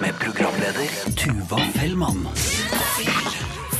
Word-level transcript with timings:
Med 0.00 0.18
programleder 0.18 1.14
Tuva 1.16 1.60
Fellmann. 1.74 2.28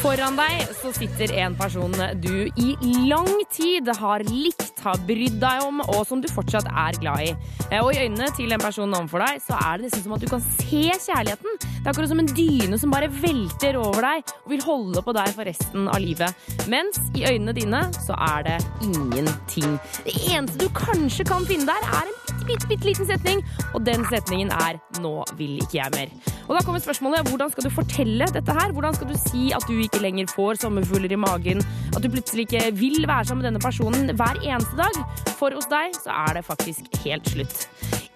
Foran 0.01 0.33
deg 0.33 0.63
så 0.79 0.91
sitter 0.97 1.33
en 1.43 1.53
person 1.59 1.93
du 2.25 2.47
i 2.57 2.93
lang 3.11 3.29
tid 3.53 3.89
har 3.99 4.23
likt, 4.25 4.79
har 4.81 4.97
brydd 5.05 5.37
deg 5.43 5.65
om, 5.67 5.83
og 5.93 6.07
som 6.09 6.23
du 6.25 6.29
fortsatt 6.33 6.71
er 6.73 6.97
glad 7.03 7.27
i. 7.27 7.35
Eh, 7.69 7.83
Og 7.85 7.93
i 7.93 8.07
øynene 8.07 8.31
til 8.37 8.53
en 8.57 8.63
person 8.63 8.95
overfor 8.97 9.21
deg, 9.27 9.43
så 9.45 9.59
er 9.61 9.77
det 9.77 9.91
nesten 9.91 10.07
som 10.07 10.15
at 10.17 10.25
du 10.25 10.29
kan 10.31 10.41
se 10.41 10.81
kjærligheten. 11.05 11.61
Det 11.61 11.85
er 11.85 11.93
akkurat 11.93 12.13
som 12.15 12.23
en 12.25 12.33
dyne 12.33 12.81
som 12.81 12.95
bare 12.97 13.11
velter 13.13 13.77
over 13.77 14.01
deg 14.09 14.33
og 14.47 14.51
vil 14.55 14.65
holde 14.65 15.05
på 15.05 15.17
deg 15.21 15.37
for 15.37 15.49
resten 15.51 15.89
av 15.93 16.01
livet. 16.01 16.49
Mens 16.73 16.97
i 17.13 17.27
øynene 17.29 17.57
dine 17.61 17.85
så 18.01 18.17
er 18.17 18.49
det 18.49 18.59
ingenting. 18.89 19.77
Det 20.09 20.17
eneste 20.33 20.65
du 20.65 20.69
kanskje 20.81 21.29
kan 21.29 21.45
finne 21.49 21.69
der, 21.69 21.85
er 22.01 22.09
en 22.09 22.30
bitte, 22.51 22.69
bitte, 22.71 22.89
liten 22.89 23.09
setning, 23.09 23.43
og 23.75 23.85
den 23.87 24.05
setningen 24.11 24.51
er 24.51 24.81
'nå 25.01 25.15
vil 25.39 25.59
ikke 25.63 25.79
jeg 25.79 25.91
mer'. 25.95 26.13
Og 26.49 26.57
da 26.57 26.65
kommer 26.67 26.81
spørsmålet 26.83 27.29
hvordan 27.31 27.51
skal 27.53 27.65
du 27.65 27.71
fortelle 27.71 28.27
dette 28.27 28.53
her? 28.53 28.73
Hvordan 28.75 28.95
skal 28.95 29.09
du 29.09 29.17
si 29.31 29.53
at 29.55 29.63
du 29.69 29.75
ikke 29.79 30.03
lenger 30.03 30.27
får 30.27 30.59
sommerfugler 30.65 31.13
i 31.13 31.21
magen? 31.29 31.63
At 31.95 32.03
du 32.03 32.11
plutselig 32.11 32.49
ikke 32.49 32.75
vil 32.75 33.07
være 33.07 33.25
sammen 33.25 33.43
med 33.43 33.53
denne 33.53 33.63
personen 33.63 34.11
hver 34.19 34.37
eneste 34.43 34.75
dag? 34.77 34.95
For 35.39 35.55
hos 35.55 35.71
deg 35.71 35.95
så 35.95 36.11
er 36.11 36.35
det 36.35 36.45
faktisk 36.45 36.91
helt 37.05 37.29
slutt. 37.29 37.69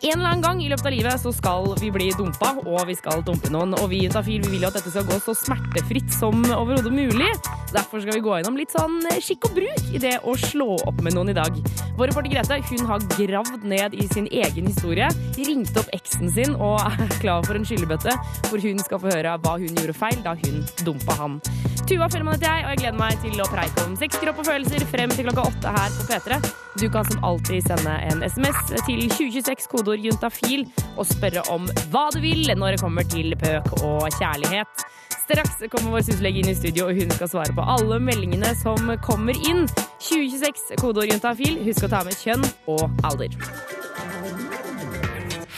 En 0.05 0.19
eller 0.19 0.35
annen 0.35 0.43
gang 0.45 0.59
i 0.61 0.67
løpet 0.69 0.85
av 0.85 0.93
livet 0.93 1.21
så 1.23 1.31
skal 1.33 1.71
vi 1.81 1.89
bli 1.89 2.11
dumpa, 2.13 2.51
og 2.69 2.83
vi 2.91 2.97
skal 2.99 3.23
dumpe 3.25 3.49
noen. 3.49 3.73
Og 3.79 3.87
vi 3.89 4.03
i 4.05 4.11
Tafil 4.13 4.43
vi 4.45 4.51
vil 4.53 4.67
jo 4.67 4.69
at 4.69 4.77
dette 4.77 4.91
skal 4.93 5.07
gå 5.09 5.17
så 5.25 5.33
smertefritt 5.39 6.13
som 6.13 6.43
overhodet 6.45 6.93
mulig. 6.93 7.31
Derfor 7.73 8.03
skal 8.05 8.19
vi 8.19 8.25
gå 8.27 8.35
gjennom 8.37 8.59
litt 8.61 8.75
sånn 8.75 8.99
skikk 9.25 9.49
og 9.49 9.57
bruk 9.57 9.95
i 9.97 10.03
det 10.03 10.19
å 10.21 10.35
slå 10.37 10.75
opp 10.77 11.01
med 11.01 11.17
noen 11.17 11.33
i 11.33 11.37
dag. 11.39 11.57
Vår 11.97 12.11
reporter 12.11 12.35
Grete 12.35 12.59
hun 12.69 12.85
har 12.91 13.07
gravd 13.15 13.65
ned 13.71 13.97
i 13.97 14.05
sin 14.11 14.29
egen 14.29 14.69
historie, 14.69 15.09
ringt 15.39 15.73
opp 15.81 15.89
eksen 15.97 16.29
sin 16.37 16.53
og 16.59 16.85
er 16.91 17.17
klar 17.23 17.47
for 17.49 17.57
en 17.57 17.65
skyllebøtte, 17.65 18.13
hvor 18.51 18.61
hun 18.61 18.85
skal 18.85 19.01
få 19.01 19.15
høre 19.15 19.39
hva 19.41 19.57
hun 19.57 19.73
gjorde 19.73 19.97
feil 19.97 20.21
da 20.27 20.37
hun 20.45 20.61
dumpa 20.85 21.17
han. 21.23 21.41
Tuva 21.89 22.11
Fellmann 22.13 22.37
heter 22.37 22.51
jeg, 22.51 22.67
og 22.67 22.75
jeg 22.75 22.83
gleder 22.85 23.01
meg 23.01 23.25
til 23.25 23.41
å 23.41 23.49
preike 23.49 23.89
om 23.89 23.97
sexkropp 24.05 24.45
og 24.45 24.53
følelser 24.53 24.87
frem 24.93 25.17
til 25.17 25.31
klokka 25.31 25.49
åtte 25.49 25.75
her 25.79 25.97
på 25.97 26.09
P3. 26.13 26.64
Du 26.81 26.91
kan 26.91 27.05
som 27.05 27.25
alltid 27.25 27.67
sende 27.67 27.91
en 27.91 28.23
SMS 28.31 28.57
til 28.87 29.05
2026 29.11 29.69
kodeord 29.71 30.03
juntafil 30.03 30.65
og 30.97 31.07
spørre 31.07 31.45
om 31.55 31.69
hva 31.93 32.09
du 32.15 32.19
vil 32.25 32.51
når 32.59 32.75
det 32.75 32.81
kommer 32.83 33.07
til 33.07 33.37
pøk 33.39 33.71
og 33.79 34.09
kjærlighet. 34.19 34.85
Straks 35.25 35.63
kommer 35.71 35.95
vår 35.95 36.03
syslege 36.09 36.43
inn 36.43 36.51
i 36.51 36.57
studio, 36.59 36.89
og 36.91 36.99
hun 36.99 37.15
skal 37.15 37.31
svare 37.31 37.55
på 37.57 37.65
alle 37.77 38.01
meldingene 38.03 38.51
som 38.59 38.91
kommer 39.07 39.39
inn. 39.49 39.65
2026 40.03 40.75
kodeord 40.83 41.15
juntafil. 41.15 41.63
Husk 41.65 41.87
å 41.87 41.93
ta 41.95 42.03
med 42.05 42.19
kjønn 42.19 42.45
og 42.75 42.85
alder. 43.07 43.39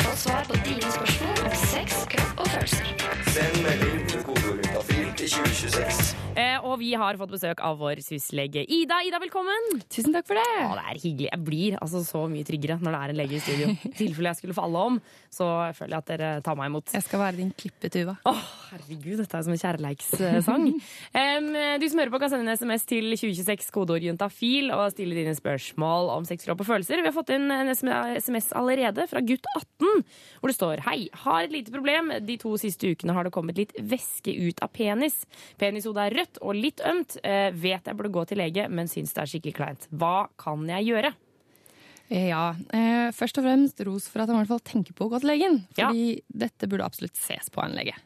Få 0.05 0.15
svar 0.21 0.47
på 0.47 0.61
dine 0.69 0.95
spørsmål 1.01 1.45
om 1.49 1.61
sex, 1.65 2.05
kropp 2.13 2.45
og 2.45 2.53
følelser. 2.55 2.93
Send 3.33 3.63
melding 3.65 3.96
til 5.27 5.43
2026. 5.43 6.15
Eh, 6.37 6.59
og 6.69 6.77
vi 6.79 6.91
har 6.99 7.17
fått 7.19 7.33
besøk 7.33 7.61
av 7.65 7.79
vår 7.81 8.03
syslege 8.05 8.63
Ida. 8.63 8.99
Ida, 9.07 9.19
velkommen! 9.23 9.81
Tusen 9.91 10.13
takk 10.15 10.27
for 10.29 10.39
det. 10.39 10.45
Å, 10.63 10.75
det 10.77 10.85
er 10.85 11.01
hyggelig. 11.01 11.29
Jeg 11.31 11.43
blir 11.47 11.77
altså 11.81 12.03
så 12.05 12.21
mye 12.31 12.47
tryggere 12.47 12.77
når 12.83 12.93
det 12.93 12.99
er 13.01 13.13
en 13.13 13.19
lege 13.23 13.39
i 13.39 13.41
studio. 13.43 13.71
I 13.89 13.93
tilfelle 13.97 14.33
jeg 14.35 14.41
skulle 14.43 14.57
falle 14.57 14.83
om, 14.91 14.99
så 15.33 15.49
føler 15.79 15.97
jeg 15.97 16.05
at 16.05 16.13
dere 16.13 16.29
tar 16.47 16.59
meg 16.59 16.71
imot. 16.71 16.93
Jeg 16.95 17.07
skal 17.07 17.23
være 17.23 17.41
din 17.41 17.53
klippetuva. 17.57 18.19
Åh, 18.29 18.43
herregud, 18.73 19.23
dette 19.23 19.41
er 19.41 19.47
som 19.47 19.57
en 19.57 19.63
kjærleikssang. 19.63 20.67
um, 21.23 21.49
du 21.81 21.89
som 21.89 22.03
hører 22.03 22.15
på 22.15 22.23
kan 22.23 22.35
sende 22.35 22.53
en 22.53 22.61
SMS 22.61 22.87
til 22.93 23.11
2026 23.17 23.73
kodeord 23.75 24.07
juntafil 24.07 24.71
og 24.77 24.93
stille 24.95 25.17
dine 25.17 25.35
spørsmål 25.39 26.13
om 26.19 26.29
sexkropp 26.29 26.63
og 26.63 26.71
følelser. 26.71 27.01
Vi 27.01 27.11
har 27.11 27.17
fått 27.17 27.35
inn 27.35 27.49
en 27.51 27.73
SMS 27.73 28.53
allerede 28.55 29.09
fra 29.11 29.25
gutt 29.25 29.51
18, 29.57 30.07
hvor 30.39 30.53
det 30.53 30.59
står 30.61 30.87
Hei, 30.87 30.99
har 31.25 31.49
et 31.49 31.57
lite 31.57 31.75
problem. 31.75 32.13
De 32.29 32.39
to 32.45 32.55
siste 32.61 32.93
ukene 32.93 33.17
har 33.17 33.27
det 33.27 33.35
kommet 33.35 33.59
litt 33.59 33.75
væske 33.81 34.37
ut 34.37 34.61
av 34.63 34.71
penis. 34.77 35.16
Penishodet 35.61 36.07
er 36.09 36.17
rødt 36.21 36.41
og 36.43 36.57
litt 36.59 36.83
ømt. 36.87 37.17
Eh, 37.23 37.51
vet 37.55 37.87
jeg 37.89 37.99
burde 37.99 38.13
gå 38.15 38.25
til 38.31 38.41
lege, 38.43 38.67
men 38.69 38.91
syns 38.91 39.15
det 39.17 39.23
er 39.25 39.33
skikkelig 39.33 39.57
kleint. 39.59 39.87
Hva 39.93 40.29
kan 40.41 40.65
jeg 40.71 40.89
gjøre? 40.91 41.13
Ja, 42.13 42.55
eh, 42.71 43.11
Først 43.17 43.39
og 43.41 43.47
fremst 43.47 43.81
ros 43.87 44.07
for 44.11 44.23
at 44.23 44.31
han 44.31 44.37
i 44.39 44.43
hvert 44.45 44.53
fall 44.55 44.67
tenker 44.67 44.95
på 44.95 45.07
å 45.09 45.13
gå 45.15 45.21
til 45.23 45.33
legen. 45.33 45.63
Ja. 45.79 45.89
Fordi 45.89 46.21
dette 46.31 46.69
burde 46.71 46.87
absolutt 46.87 47.17
ses 47.19 47.49
på 47.51 47.63
en 47.65 47.75
lege. 47.75 47.97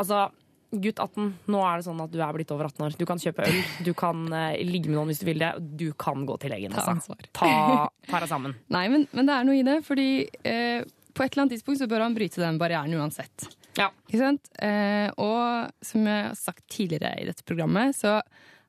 Altså, 0.00 0.26
gutt 0.74 0.98
18, 0.98 1.30
nå 1.52 1.60
er 1.64 1.78
det 1.78 1.86
sånn 1.86 2.02
at 2.02 2.12
du 2.12 2.18
er 2.20 2.34
blitt 2.36 2.50
over 2.52 2.68
18 2.68 2.84
år. 2.84 2.96
Du 2.98 3.06
kan 3.08 3.20
kjøpe 3.22 3.46
øl, 3.46 3.60
du 3.86 3.92
kan 3.96 4.26
eh, 4.32 4.58
ligge 4.66 4.90
med 4.90 4.98
noen 4.98 5.12
hvis 5.12 5.22
du 5.22 5.28
vil 5.28 5.40
det. 5.40 5.52
Du 5.78 5.86
kan 5.96 6.26
gå 6.28 6.36
til 6.42 6.52
legen. 6.52 6.74
Ta 6.74 6.84
Altså. 6.94 7.16
Ta, 7.32 7.48
ta 8.10 8.20
deg 8.24 8.30
sammen. 8.30 8.56
Nei, 8.74 8.86
men, 8.92 9.06
men 9.14 9.30
det 9.30 9.38
er 9.38 9.48
noe 9.48 9.60
i 9.60 9.64
det, 9.66 9.78
fordi 9.86 10.08
eh, 10.44 10.84
på 11.14 11.22
et 11.24 11.30
eller 11.32 11.44
annet 11.46 11.56
tidspunkt 11.56 11.80
så 11.80 11.88
bør 11.90 12.04
han 12.08 12.16
bryte 12.16 12.42
den 12.42 12.58
barrieren 12.60 12.92
uansett. 12.98 13.48
Ja. 13.78 13.90
Ikke 14.08 14.20
sant? 14.20 14.50
Eh, 14.62 15.08
og 15.18 15.70
som 15.84 16.06
jeg 16.06 16.26
har 16.28 16.36
sagt 16.38 16.64
tidligere 16.70 17.14
i 17.20 17.28
dette 17.28 17.46
programmet, 17.46 17.96
så 17.98 18.20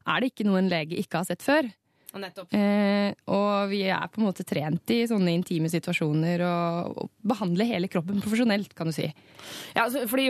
er 0.06 0.22
det 0.22 0.32
ikke 0.32 0.48
noe 0.48 0.62
en 0.62 0.72
lege 0.72 0.98
ikke 1.00 1.22
har 1.22 1.30
sett 1.30 1.46
før. 1.46 1.70
Eh, 2.16 3.12
og 3.28 3.70
vi 3.72 3.82
er 3.92 4.08
på 4.12 4.22
en 4.22 4.28
måte 4.30 4.46
trent 4.48 4.92
i 4.96 5.02
sånne 5.10 5.34
intime 5.36 5.68
situasjoner 5.72 6.42
og, 6.48 6.98
og 7.04 7.10
behandler 7.28 7.68
hele 7.70 7.90
kroppen 7.92 8.22
profesjonelt, 8.24 8.72
kan 8.78 8.88
du 8.88 8.96
si. 8.96 9.08
Ja, 9.76 9.84
altså, 9.86 10.06
fordi 10.10 10.30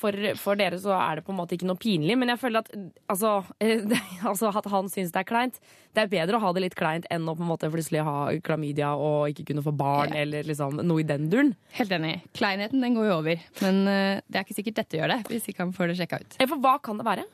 for, 0.00 0.16
for 0.40 0.56
dere 0.58 0.78
så 0.82 0.94
er 0.96 1.20
det 1.20 1.26
på 1.26 1.34
en 1.34 1.40
måte 1.42 1.56
ikke 1.58 1.68
noe 1.68 1.80
pinlig, 1.80 2.16
men 2.18 2.32
jeg 2.32 2.40
føler 2.40 2.64
at 2.64 2.72
altså, 3.12 3.34
eh, 3.60 3.82
det, 3.90 4.00
altså 4.26 4.50
at 4.56 4.70
han 4.72 4.88
syns 4.92 5.12
det 5.14 5.22
er 5.24 5.28
kleint. 5.28 5.60
Det 5.96 6.04
er 6.04 6.10
bedre 6.12 6.36
å 6.36 6.42
ha 6.44 6.50
det 6.56 6.64
litt 6.66 6.74
kleint 6.76 7.06
enn 7.12 7.28
å 7.28 7.36
på 7.36 7.44
en 7.44 7.48
måte 7.52 7.70
plutselig 7.72 8.02
ha 8.04 8.16
klamydia 8.44 8.90
og 9.00 9.30
ikke 9.32 9.46
kunne 9.52 9.64
få 9.64 9.72
barn 9.76 10.12
Ja. 10.16 10.22
eller 10.26 10.44
liksom 10.48 10.80
noe 10.84 11.00
i 11.00 11.06
den 11.08 11.30
duren. 11.32 11.54
Helt 11.78 11.92
enig. 11.96 12.18
Kleinheten 12.36 12.82
den 12.84 12.96
går 12.98 13.08
jo 13.10 13.14
over. 13.20 13.40
Men 13.62 13.80
eh, 13.88 14.20
det 14.28 14.40
er 14.40 14.44
ikke 14.44 14.58
sikkert 14.60 14.82
dette 14.82 15.00
gjør 15.00 15.14
det, 15.14 15.22
hvis 15.30 15.48
ikke 15.52 15.64
han 15.64 15.72
får 15.76 15.92
det 15.92 16.00
sjekka 16.02 16.20
ut. 16.24 16.36
Eh, 16.40 16.48
For 16.50 16.60
hva 16.60 16.76
kan 16.84 17.00
det 17.00 17.06
være? 17.08 17.24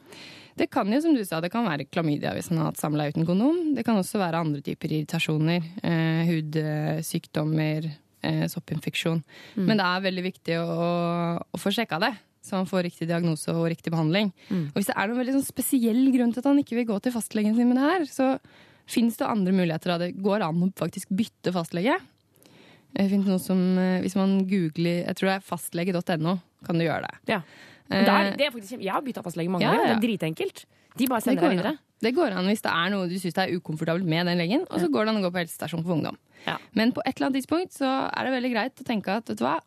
Det 0.59 0.69
kan 0.73 0.91
jo, 0.93 1.01
som 1.01 1.15
du 1.17 1.23
sa, 1.25 1.41
det 1.41 1.53
kan 1.53 1.65
være 1.65 1.87
klamydia 1.89 2.35
hvis 2.37 2.51
han 2.53 2.61
har 2.61 2.71
hatt 2.71 2.81
samleie 2.81 3.15
uten 3.15 3.27
kondom. 3.29 3.75
Det 3.77 3.85
kan 3.87 3.97
også 3.97 4.21
være 4.21 4.43
andre 4.45 4.61
typer 4.65 4.93
irritasjoner. 4.93 5.65
Eh, 5.83 6.27
hudsykdommer, 6.29 7.89
eh, 8.23 8.45
soppinfeksjon. 8.53 9.23
Men 9.57 9.81
det 9.81 9.87
er 9.89 10.05
veldig 10.09 10.27
viktig 10.29 10.59
å, 10.61 10.91
å 11.41 11.61
få 11.61 11.73
sjekka 11.73 12.01
det. 12.03 12.13
Så 12.43 12.59
han 12.59 12.67
får 12.67 12.89
riktig 12.89 13.07
diagnose 13.07 13.55
og 13.55 13.69
riktig 13.71 13.93
behandling. 13.95 14.33
Og 14.51 14.79
hvis 14.81 14.89
det 14.91 14.97
er 14.99 15.09
noen 15.09 15.21
veldig 15.23 15.37
sånn 15.37 15.47
spesiell 15.47 16.01
grunn 16.11 16.33
til 16.35 16.43
at 16.43 16.49
han 16.51 16.59
ikke 16.59 16.81
vil 16.81 16.89
gå 16.89 16.97
til 17.05 17.15
fastlegen 17.15 17.55
sin 17.55 17.71
med 17.71 17.79
det 17.79 17.87
her, 17.87 18.07
så 18.11 18.33
fins 18.91 19.17
det 19.21 19.29
andre 19.31 19.55
muligheter. 19.55 19.95
Det 20.03 20.17
går 20.19 20.43
an 20.49 20.65
å 20.67 20.73
faktisk 20.75 21.13
bytte 21.15 21.55
fastlege. 21.55 22.01
Det 22.93 23.07
finnes 23.09 23.31
noe 23.31 23.41
som, 23.41 23.61
eh, 23.79 24.01
Hvis 24.03 24.17
man 24.17 24.47
googler 24.47 25.07
jeg 25.07 25.17
tror 25.17 25.29
det 25.31 25.37
er 25.39 25.47
fastlege.no, 25.47 26.41
kan 26.67 26.79
du 26.79 26.85
gjøre 26.85 27.07
det. 27.07 27.15
Ja. 27.29 27.43
Eh, 27.93 28.37
Det 28.37 28.47
er, 28.47 28.51
faktisk, 28.55 28.81
jeg 28.81 28.93
har 28.93 29.03
bytta 29.03 29.23
fastlege 29.23 29.51
mange 29.53 29.63
Ja, 29.67 29.73
ganger. 29.73 29.87
ja. 29.87 29.95
Det 29.95 30.05
er 30.05 30.07
dritenkelt. 30.09 30.65
De 30.97 31.07
bare 31.09 31.21
sender 31.25 31.43
deg 31.49 31.57
videre. 31.59 31.79
det 32.03 32.15
går 32.15 32.33
an 32.37 32.47
hvis 32.51 32.61
det 32.63 32.73
er 32.73 32.91
noe 32.91 33.09
du 33.09 33.15
syns 33.19 33.39
er 33.39 33.53
ukomfortabelt 33.57 34.05
med 34.05 34.27
den 34.27 34.39
legen, 34.39 34.67
og 34.71 34.81
så 34.81 34.89
går 34.93 35.07
det 35.07 35.15
an 35.15 35.21
å 35.23 35.27
gå 35.27 35.33
på 35.33 35.41
helsestasjon 35.45 35.85
for 35.85 35.95
ungdom. 35.97 36.17
Ja. 36.47 36.57
Men 36.75 36.93
på 36.93 37.01
et 37.07 37.17
eller 37.17 37.29
annet 37.31 37.39
tidspunkt 37.47 37.73
så 37.73 37.89
er 38.13 38.25
det 38.25 38.33
veldig 38.43 38.53
greit 38.53 38.75
å 38.83 38.85
tenke 38.85 39.09
at 39.17 39.29
vet 39.31 39.39
du 39.39 39.45
hva, 39.45 39.61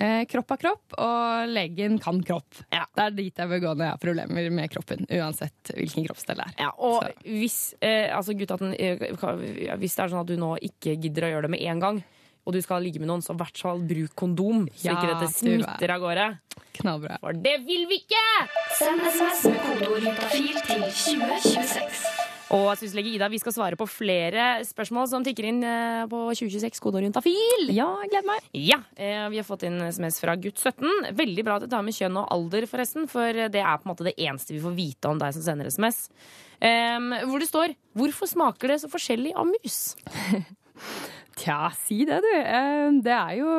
eh, 0.00 0.24
kropp 0.26 0.50
er 0.50 0.56
kropp, 0.56 0.94
og 0.98 1.48
legen 1.50 1.98
kan 2.02 2.20
kropp. 2.22 2.62
Ja. 2.72 2.84
Det 2.96 3.04
er 3.04 3.10
dit 3.10 3.36
jeg 3.36 3.48
bør 3.48 3.60
gå 3.60 3.74
når 3.76 3.84
jeg 3.84 3.94
har 3.94 3.98
problemer 3.98 4.50
med 4.50 4.70
kroppen, 4.70 5.06
uansett 5.10 5.72
hvilken 5.76 6.06
kroppsdel 6.08 6.36
det 6.36 6.46
er. 6.46 6.54
Ja, 6.58 6.70
og 6.78 7.02
Så. 7.04 7.12
hvis, 7.24 7.74
eh, 7.82 8.08
altså 8.16 8.34
gutten 8.38 8.74
eh, 8.78 8.96
hvis 9.76 9.94
det 9.96 10.04
er 10.04 10.08
sånn 10.08 10.20
at 10.22 10.26
du 10.26 10.36
nå 10.36 10.56
ikke 10.58 10.96
gidder 11.00 11.28
å 11.28 11.32
gjøre 11.34 11.42
det 11.42 11.50
med 11.50 11.60
en 11.62 11.80
gang, 11.80 12.04
og 12.46 12.52
du 12.56 12.60
skal 12.64 12.82
ligge 12.82 13.00
med 13.02 13.08
noen, 13.10 13.22
så 13.22 13.34
i 13.34 13.40
hvert 13.40 13.58
fall 13.60 13.82
bruk 13.86 14.14
kondom, 14.16 14.64
så 14.74 14.90
Ja, 14.90 14.96
ikke 14.96 15.10
dette 15.12 15.28
er- 15.28 15.36
smitter 15.36 15.90
av 15.96 16.00
gårde. 16.00 16.26
Knallbra. 16.80 17.18
For 17.20 17.32
det 17.32 17.58
vil 17.66 17.86
vi 17.90 18.00
ikke! 18.04 18.24
Send 18.78 19.00
SMS 19.00 19.44
med 19.50 19.60
kodeord 19.66 20.02
juntafil 20.06 20.60
til 20.64 20.82
2026. 20.82 22.06
Og 22.50 22.72
syslege 22.80 23.12
Ida, 23.14 23.28
vi 23.30 23.38
skal 23.38 23.52
svare 23.54 23.76
på 23.78 23.86
flere 23.86 24.64
spørsmål 24.66 25.06
som 25.06 25.22
tikker 25.22 25.46
inn 25.46 25.60
eh, 25.62 26.06
på 26.10 26.18
2026 26.34 26.80
kodeord 26.82 27.04
juntafil. 27.06 27.68
Ja, 27.70 27.86
jeg 28.02 28.10
gleder 28.10 28.26
meg. 28.26 28.48
Ja, 28.58 28.80
eh, 28.96 29.28
vi 29.30 29.38
har 29.38 29.46
fått 29.46 29.62
inn 29.68 29.78
SMS 29.86 30.18
fra 30.18 30.34
gutt 30.34 30.58
17. 30.58 31.12
Veldig 31.14 31.44
bra 31.46 31.60
at 31.60 31.62
du 31.62 31.70
tar 31.70 31.84
med 31.86 31.94
kjønn 31.94 32.18
og 32.18 32.26
alder, 32.34 32.66
forresten, 32.66 33.06
for 33.10 33.30
det 33.30 33.54
er 33.62 33.78
på 33.78 33.86
en 33.86 33.92
måte 33.92 34.08
det 34.08 34.16
eneste 34.18 34.56
vi 34.56 34.62
får 34.64 34.74
vite 34.74 35.12
om 35.12 35.20
deg 35.22 35.36
som 35.36 35.46
sender 35.46 35.70
SMS. 35.70 36.08
Um, 36.60 37.12
hvor 37.30 37.38
det 37.40 37.48
står 37.48 37.76
'Hvorfor 37.96 38.28
smaker 38.28 38.68
det 38.68 38.80
så 38.82 38.90
forskjellig 38.90 39.32
av 39.34 39.46
mus'? 39.46 39.94
Tja, 41.40 41.70
si 41.86 42.02
det, 42.08 42.20
du. 42.24 42.32
Eh, 42.36 42.90
Det 43.04 43.14
er 43.16 43.38
jo 43.40 43.54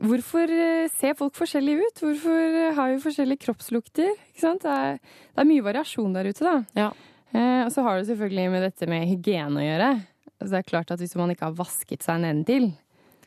Hvorfor 0.00 0.48
eh, 0.48 0.88
ser 0.96 1.12
folk 1.18 1.34
forskjellige 1.36 1.84
ut? 1.90 1.98
Hvorfor 2.00 2.38
eh, 2.62 2.70
har 2.76 2.94
vi 2.94 3.02
forskjellige 3.02 3.42
kroppslukter? 3.44 4.14
Ikke 4.30 4.40
sant? 4.40 4.62
Det, 4.64 4.72
er, 4.72 4.96
det 5.34 5.42
er 5.42 5.48
mye 5.50 5.64
variasjon 5.66 6.14
der 6.16 6.30
ute, 6.30 6.40
da. 6.46 6.54
Ja. 6.78 6.86
Eh, 7.34 7.66
og 7.66 7.72
så 7.74 7.84
har 7.84 7.98
det 8.00 8.08
selvfølgelig 8.08 8.46
med 8.54 8.64
dette 8.64 8.88
med 8.88 9.04
hygiene 9.10 9.60
å 9.60 9.66
gjøre. 9.66 9.90
Altså, 10.40 10.52
det 10.54 10.60
er 10.62 10.70
klart 10.70 10.94
at 10.94 11.02
Hvis 11.04 11.12
man 11.20 11.34
ikke 11.34 11.50
har 11.50 11.58
vasket 11.58 12.06
seg 12.06 12.22
nedentil, 12.24 12.70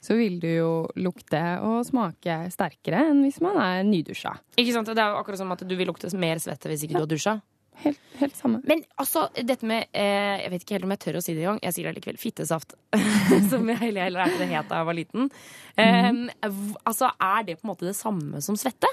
så 0.04 0.18
vil 0.18 0.40
du 0.42 0.50
jo 0.50 0.72
lukte 1.00 1.40
og 1.64 1.86
smake 1.88 2.40
sterkere 2.52 3.06
enn 3.12 3.22
hvis 3.24 3.38
man 3.46 3.56
er 3.62 3.86
nydusja. 3.88 4.34
Ikke 4.58 4.74
sant? 4.76 4.90
Det 4.90 5.00
er 5.00 5.14
jo 5.14 5.22
akkurat 5.22 5.40
som 5.40 5.54
at 5.54 5.62
du 5.64 5.78
vil 5.78 5.88
lukte 5.88 6.10
mer 6.20 6.42
svette 6.44 6.68
hvis 6.74 6.84
ikke 6.88 6.98
du 6.98 7.04
har 7.06 7.12
dusja. 7.14 7.38
Helt, 7.84 8.00
helt 8.20 8.36
samme. 8.38 8.62
Men 8.70 8.84
altså, 9.02 9.26
dette 9.36 9.66
med 9.68 9.88
eh, 9.92 10.44
Jeg 10.44 10.52
vet 10.54 10.62
ikke 10.66 10.76
helt 10.78 10.86
om 10.88 10.94
jeg 10.96 11.00
tør 11.04 11.18
å 11.20 11.24
si 11.26 11.34
det 11.36 11.44
engang. 11.44 11.60
Jeg 11.66 11.74
sier 11.76 11.90
det 11.90 11.96
likevel. 11.98 12.20
Fittesaft. 12.22 12.76
som 13.52 13.70
jeg 13.74 13.80
heller 13.82 14.06
heller 14.08 14.24
lærte 14.26 14.38
det 14.44 14.52
het 14.54 14.70
da 14.70 14.82
jeg 14.84 14.90
var 14.92 15.00
liten. 15.00 15.32
Eh, 15.76 16.12
v- 16.48 16.78
altså, 16.86 17.10
er 17.20 17.44
det 17.50 17.58
på 17.60 17.66
en 17.68 17.74
måte 17.74 17.90
det 17.90 17.96
samme 17.98 18.42
som 18.46 18.56
svette? 18.60 18.88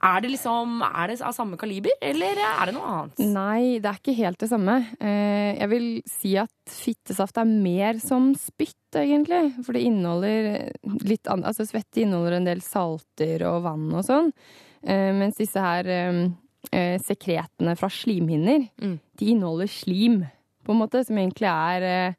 Er 0.00 0.22
det 0.24 0.30
liksom 0.32 0.78
Er 0.86 1.10
det 1.10 1.18
av 1.20 1.34
samme 1.36 1.58
kaliber, 1.60 1.92
eller 2.00 2.38
er 2.40 2.70
det 2.70 2.72
noe 2.72 2.88
annet? 2.88 3.18
Nei, 3.20 3.78
det 3.84 3.90
er 3.90 3.98
ikke 3.98 4.14
helt 4.16 4.38
det 4.40 4.48
samme. 4.48 4.78
Eh, 4.96 5.58
Jeg 5.58 5.68
vil 5.74 5.88
si 6.08 6.30
at 6.40 6.54
fittesaft 6.72 7.36
er 7.42 7.44
mer 7.50 7.98
som 8.00 8.30
spytt, 8.38 8.76
egentlig. 8.96 9.42
For 9.66 9.76
det 9.76 9.82
inneholder 9.90 10.70
litt 11.04 11.28
annet 11.28 11.50
Altså 11.50 11.66
svette 11.68 12.00
inneholder 12.04 12.38
en 12.38 12.48
del 12.48 12.62
salter 12.64 13.44
og 13.50 13.60
vann 13.66 13.90
og 13.92 14.06
sånn. 14.08 14.32
Eh, 14.80 15.10
Mens 15.20 15.36
disse 15.36 15.60
her 15.60 15.84
eh, 15.92 16.22
eh, 16.72 16.98
sekretene 16.98 17.76
fra 17.76 17.88
slimhinner, 17.88 18.68
Mm. 18.80 18.98
de 19.18 19.26
inneholder 19.26 19.66
slim, 19.68 20.26
på 20.64 20.72
en 20.72 20.78
måte, 20.78 21.04
som 21.06 21.16
egentlig 21.16 21.48
er 21.48 21.82
eh, 21.82 22.14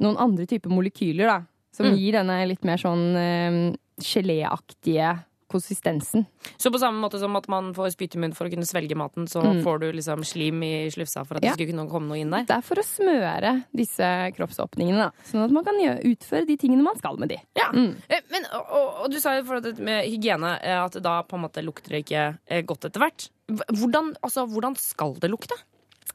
noen 0.00 0.16
andre 0.18 0.46
typer 0.46 0.70
molekyler, 0.70 1.26
da. 1.26 1.42
Som 1.72 1.86
Mm. 1.86 1.96
gir 1.96 2.12
denne 2.12 2.46
litt 2.48 2.64
mer 2.64 2.76
sånn 2.78 3.16
eh, 3.16 3.76
geléaktige 4.00 5.24
konsistensen. 5.48 6.26
Så 6.58 6.70
på 6.74 6.78
samme 6.82 6.98
måte 7.00 7.18
som 7.22 7.34
at 7.38 7.46
man 7.48 7.72
får 7.76 7.92
spytt 7.94 8.16
i 8.16 8.18
munnen 8.18 8.34
for 8.34 8.46
å 8.48 8.50
kunne 8.52 8.66
svelge 8.66 8.96
maten, 8.98 9.26
så 9.30 9.42
Mm. 9.42 9.62
får 9.64 9.80
du 9.80 9.86
liksom 9.92 10.24
slim 10.24 10.62
i 10.62 10.88
slufsa 10.90 11.24
for 11.26 11.36
at 11.36 11.42
Ja. 11.44 11.50
det 11.54 11.58
skulle 11.58 11.72
kunne 11.72 11.88
komme 11.90 12.08
noe 12.08 12.18
inn 12.18 12.30
der? 12.30 12.44
Det 12.44 12.56
er 12.56 12.60
for 12.62 12.74
å 12.76 12.84
smøre 12.84 13.64
disse 13.74 14.32
kroppsåpningene, 14.36 14.98
da. 14.98 15.10
Sånn 15.24 15.44
at 15.44 15.50
man 15.50 15.64
kan 15.64 15.74
gjøre, 15.78 16.02
utføre 16.04 16.46
de 16.46 16.56
tingene 16.56 16.82
man 16.82 16.96
skal 16.98 17.16
med 17.16 17.28
de. 17.28 17.38
Ja. 17.56 17.70
Mm. 17.72 17.94
Eh, 18.10 18.20
Men, 18.30 18.44
og, 18.52 18.66
og, 18.70 19.04
og 19.04 19.10
du 19.10 19.20
sa 19.20 19.36
jo 19.38 19.44
for 19.44 19.60
det 19.60 19.78
med 19.78 20.04
hygiene 20.04 20.58
eh, 20.62 20.84
at 20.84 20.92
da 21.02 21.22
på 21.22 21.34
en 21.36 21.42
måte 21.48 21.62
lukter 21.64 21.90
det 21.90 22.04
ikke 22.06 22.38
eh, 22.48 22.62
godt 22.62 22.84
etter 22.84 23.00
hvert. 23.00 23.28
Hvordan, 23.48 24.14
altså, 24.22 24.46
hvordan 24.50 24.76
skal 24.76 25.14
det 25.14 25.30
lukte? 25.30 25.54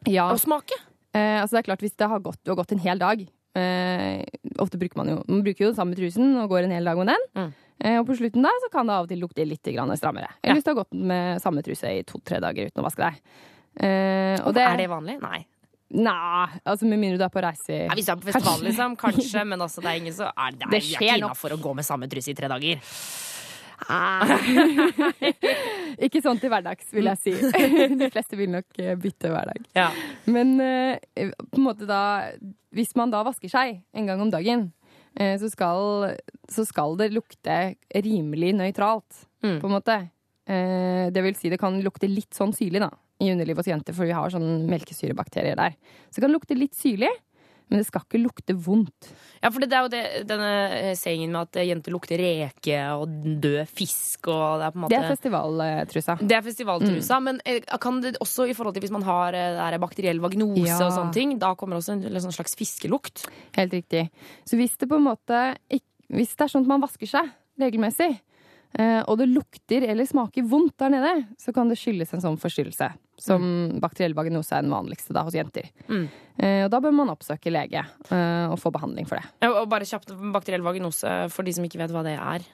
Ja, 0.07 0.29
Og 0.31 0.39
smake? 0.39 0.73
eh, 1.13 1.39
altså 1.41 1.51
det 1.55 1.59
er 1.59 1.69
klart 1.71 1.79
hvis 1.81 1.95
det 1.95 2.07
har 2.09 2.19
gått, 2.19 2.37
du 2.43 2.51
har 2.51 2.55
gått 2.57 2.71
en 2.73 2.79
hel 2.79 2.97
dag 2.99 3.27
eh, 3.55 4.23
Ofte 4.59 4.77
bruker 4.79 4.95
man 4.97 5.07
jo 5.11 5.23
man 5.27 5.43
bruker 5.43 5.65
jo 5.65 5.71
den 5.71 5.75
samme 5.75 5.95
trusen 5.97 6.37
og 6.41 6.49
går 6.49 6.63
en 6.63 6.71
hel 6.71 6.85
dag 6.85 6.97
med 6.97 7.07
den. 7.07 7.25
Mm. 7.35 7.53
Eh, 7.81 7.97
og 7.97 8.05
på 8.05 8.17
slutten 8.19 8.45
da 8.45 8.51
så 8.61 8.69
kan 8.73 8.89
det 8.89 8.97
av 8.97 9.07
og 9.07 9.11
til 9.11 9.23
lukte 9.23 9.45
litt 9.47 9.65
strammere. 9.97 10.29
Eller 10.41 10.59
hvis 10.59 10.67
du 10.67 10.73
har 10.73 10.81
gått 10.83 10.93
med 10.93 11.41
samme 11.41 11.63
truse 11.65 11.89
i 11.89 12.03
to-tre 12.05 12.41
dager 12.43 12.69
uten 12.69 12.83
å 12.83 12.85
vaske 12.85 13.07
deg. 13.07 13.17
Eh, 13.81 14.37
og 14.45 14.53
det, 14.53 14.67
Er 14.67 14.77
det 14.77 14.91
vanlig? 14.91 15.17
Nei. 15.21 15.45
Nei, 15.91 16.47
altså 16.63 16.87
med 16.87 17.01
mindre 17.01 17.17
du 17.19 17.23
er 17.25 17.31
på 17.33 17.41
reise 17.43 17.81
Ja, 17.81 17.95
hvis 17.97 18.05
du 18.07 18.13
er 18.13 18.19
på 18.21 18.29
festival, 18.29 18.61
liksom, 18.63 18.93
kanskje, 18.99 19.41
men 19.43 19.59
altså, 19.59 19.81
det 19.83 19.89
er 19.91 19.97
ingen 19.99 20.15
så 20.15 20.29
er 20.29 20.53
det, 20.55 20.69
Det 20.71 20.77
er 20.77 20.85
skjer 20.87 21.19
nok. 21.19 21.35
for 21.35 21.51
å 21.51 21.57
gå 21.59 21.73
med 21.75 21.83
samme 21.83 22.07
truse 22.11 22.31
i 22.31 22.35
tre 22.37 22.47
dager. 22.47 22.79
Ikke 26.05 26.21
sånn 26.23 26.39
til 26.39 26.51
hverdags, 26.53 26.87
vil 26.93 27.09
jeg 27.11 27.19
si. 27.19 27.33
De 28.01 28.07
fleste 28.13 28.39
vil 28.39 28.53
nok 28.53 28.79
eh, 28.79 28.95
bytte 28.99 29.31
hver 29.33 29.51
dag. 29.51 29.61
Ja. 29.75 29.89
Men 30.31 30.53
uh, 30.61 30.95
på 31.49 31.59
en 31.59 31.65
måte 31.65 31.85
da 31.89 32.01
Hvis 32.71 32.95
man 32.95 33.11
da 33.11 33.19
vasker 33.27 33.51
seg 33.51 33.81
en 33.91 34.07
gang 34.07 34.21
om 34.23 34.31
dagen, 34.31 34.69
så, 35.17 35.49
skal, 35.51 36.15
så 36.49 36.63
skal 36.65 36.95
det 36.97 37.11
lukte 37.13 37.75
rimelig 38.03 38.53
nøytralt, 38.55 39.25
Mm. 39.43 39.57
på 39.59 39.65
en 39.67 39.73
måte. 39.73 39.95
Eh, 40.47 41.09
det 41.09 41.23
vil 41.25 41.33
si 41.35 41.49
det 41.49 41.57
kan 41.59 41.79
lukte 41.81 42.05
litt 42.07 42.31
sånn 42.37 42.53
syrlig 42.53 42.79
da, 42.83 42.91
i 43.19 43.31
underlivet 43.33 43.57
hos 43.65 43.71
jenter, 43.71 43.93
for 43.97 44.05
vi 44.05 44.13
har 44.13 44.29
sånn 44.29 44.67
melkesyrebakterier 44.69 45.55
der. 45.57 45.73
Så 46.09 46.19
det 46.19 46.25
kan 46.27 46.33
lukte 46.35 46.57
litt 46.57 46.73
syrlig, 46.77 47.09
men 47.71 47.79
det 47.79 47.87
skal 47.87 48.03
ikke 48.03 48.19
lukte 48.19 48.53
vondt. 48.59 49.07
Ja, 49.39 49.47
for 49.49 49.63
det 49.63 49.71
er 49.71 49.85
jo 49.85 49.89
det, 49.93 50.01
denne 50.27 50.47
eh, 50.75 50.89
sayingen 50.99 51.31
med 51.31 51.47
at 51.47 51.59
eh, 51.61 51.69
jenter 51.69 51.93
lukter 51.95 52.19
reke 52.19 52.79
og 52.99 53.13
død 53.41 53.61
fisk 53.71 54.27
og 54.27 54.59
det 54.59 54.65
er 54.67 54.73
på 54.73 54.77
en 54.77 54.83
måte 54.83 54.91
Det 54.91 54.99
er 54.99 55.13
festivaltrusa. 55.15 56.15
Det 56.19 56.35
er 56.35 56.43
festivaltrusa, 56.45 57.19
men 57.23 57.39
eh, 57.47 57.61
kan 57.81 58.01
det 58.03 58.17
også 58.21 58.49
i 58.51 58.55
forhold 58.57 58.75
til 58.75 58.83
hvis 58.83 58.93
man 58.93 59.05
har 59.07 59.37
der, 59.37 59.77
bakteriell 59.81 60.19
vagnose 60.21 60.67
Ja. 60.67 60.81
og 60.83 60.91
sånne 60.97 61.15
ting, 61.15 61.37
da 61.39 61.53
kommer 61.55 61.79
også 61.79 61.95
en, 61.95 62.03
eller 62.09 62.19
sånn 62.23 62.35
slags 62.35 62.57
fiskelukt? 62.59 63.23
Helt 63.55 63.73
riktig. 63.73 64.09
Så 64.45 64.59
hvis 64.59 64.75
det 64.77 64.89
på 64.91 64.99
en 64.99 65.07
måte 65.07 65.39
Hvis 66.11 66.35
det 66.35 66.43
er 66.43 66.51
sånn 66.51 66.67
at 66.67 66.73
man 66.73 66.83
vasker 66.83 67.07
seg 67.07 67.31
regelmessig, 67.61 68.17
og 69.07 69.17
det 69.19 69.27
lukter 69.31 69.83
eller 69.87 70.07
smaker 70.07 70.43
vondt 70.47 70.77
der 70.79 70.91
nede, 70.91 71.11
så 71.39 71.53
kan 71.55 71.67
det 71.71 71.77
skyldes 71.79 72.11
en 72.15 72.23
sånn 72.23 72.37
forstyrrelse. 72.39 72.87
Som 73.21 73.43
bakteriell 73.83 74.15
vaginose 74.17 74.55
er 74.57 74.65
den 74.65 74.73
vanligste 74.73 75.13
da 75.13 75.21
hos 75.27 75.35
jenter. 75.37 75.67
Mm. 75.87 76.07
Eh, 76.41 76.63
og 76.65 76.71
da 76.73 76.79
bør 76.81 76.93
man 76.95 77.11
oppsøke 77.13 77.51
lege 77.53 77.83
eh, 77.83 78.47
og 78.49 78.57
få 78.57 78.71
behandling 78.73 79.05
for 79.05 79.19
det. 79.21 79.49
Og 79.51 79.67
bare 79.69 79.85
kjapt 79.85 80.09
bakteriell 80.33 80.63
vaginose, 80.65 81.11
for 81.29 81.45
de 81.45 81.53
som 81.53 81.67
ikke 81.67 81.77
vet 81.83 81.93
hva 81.93 82.01
det 82.07 82.15
er. 82.17 82.47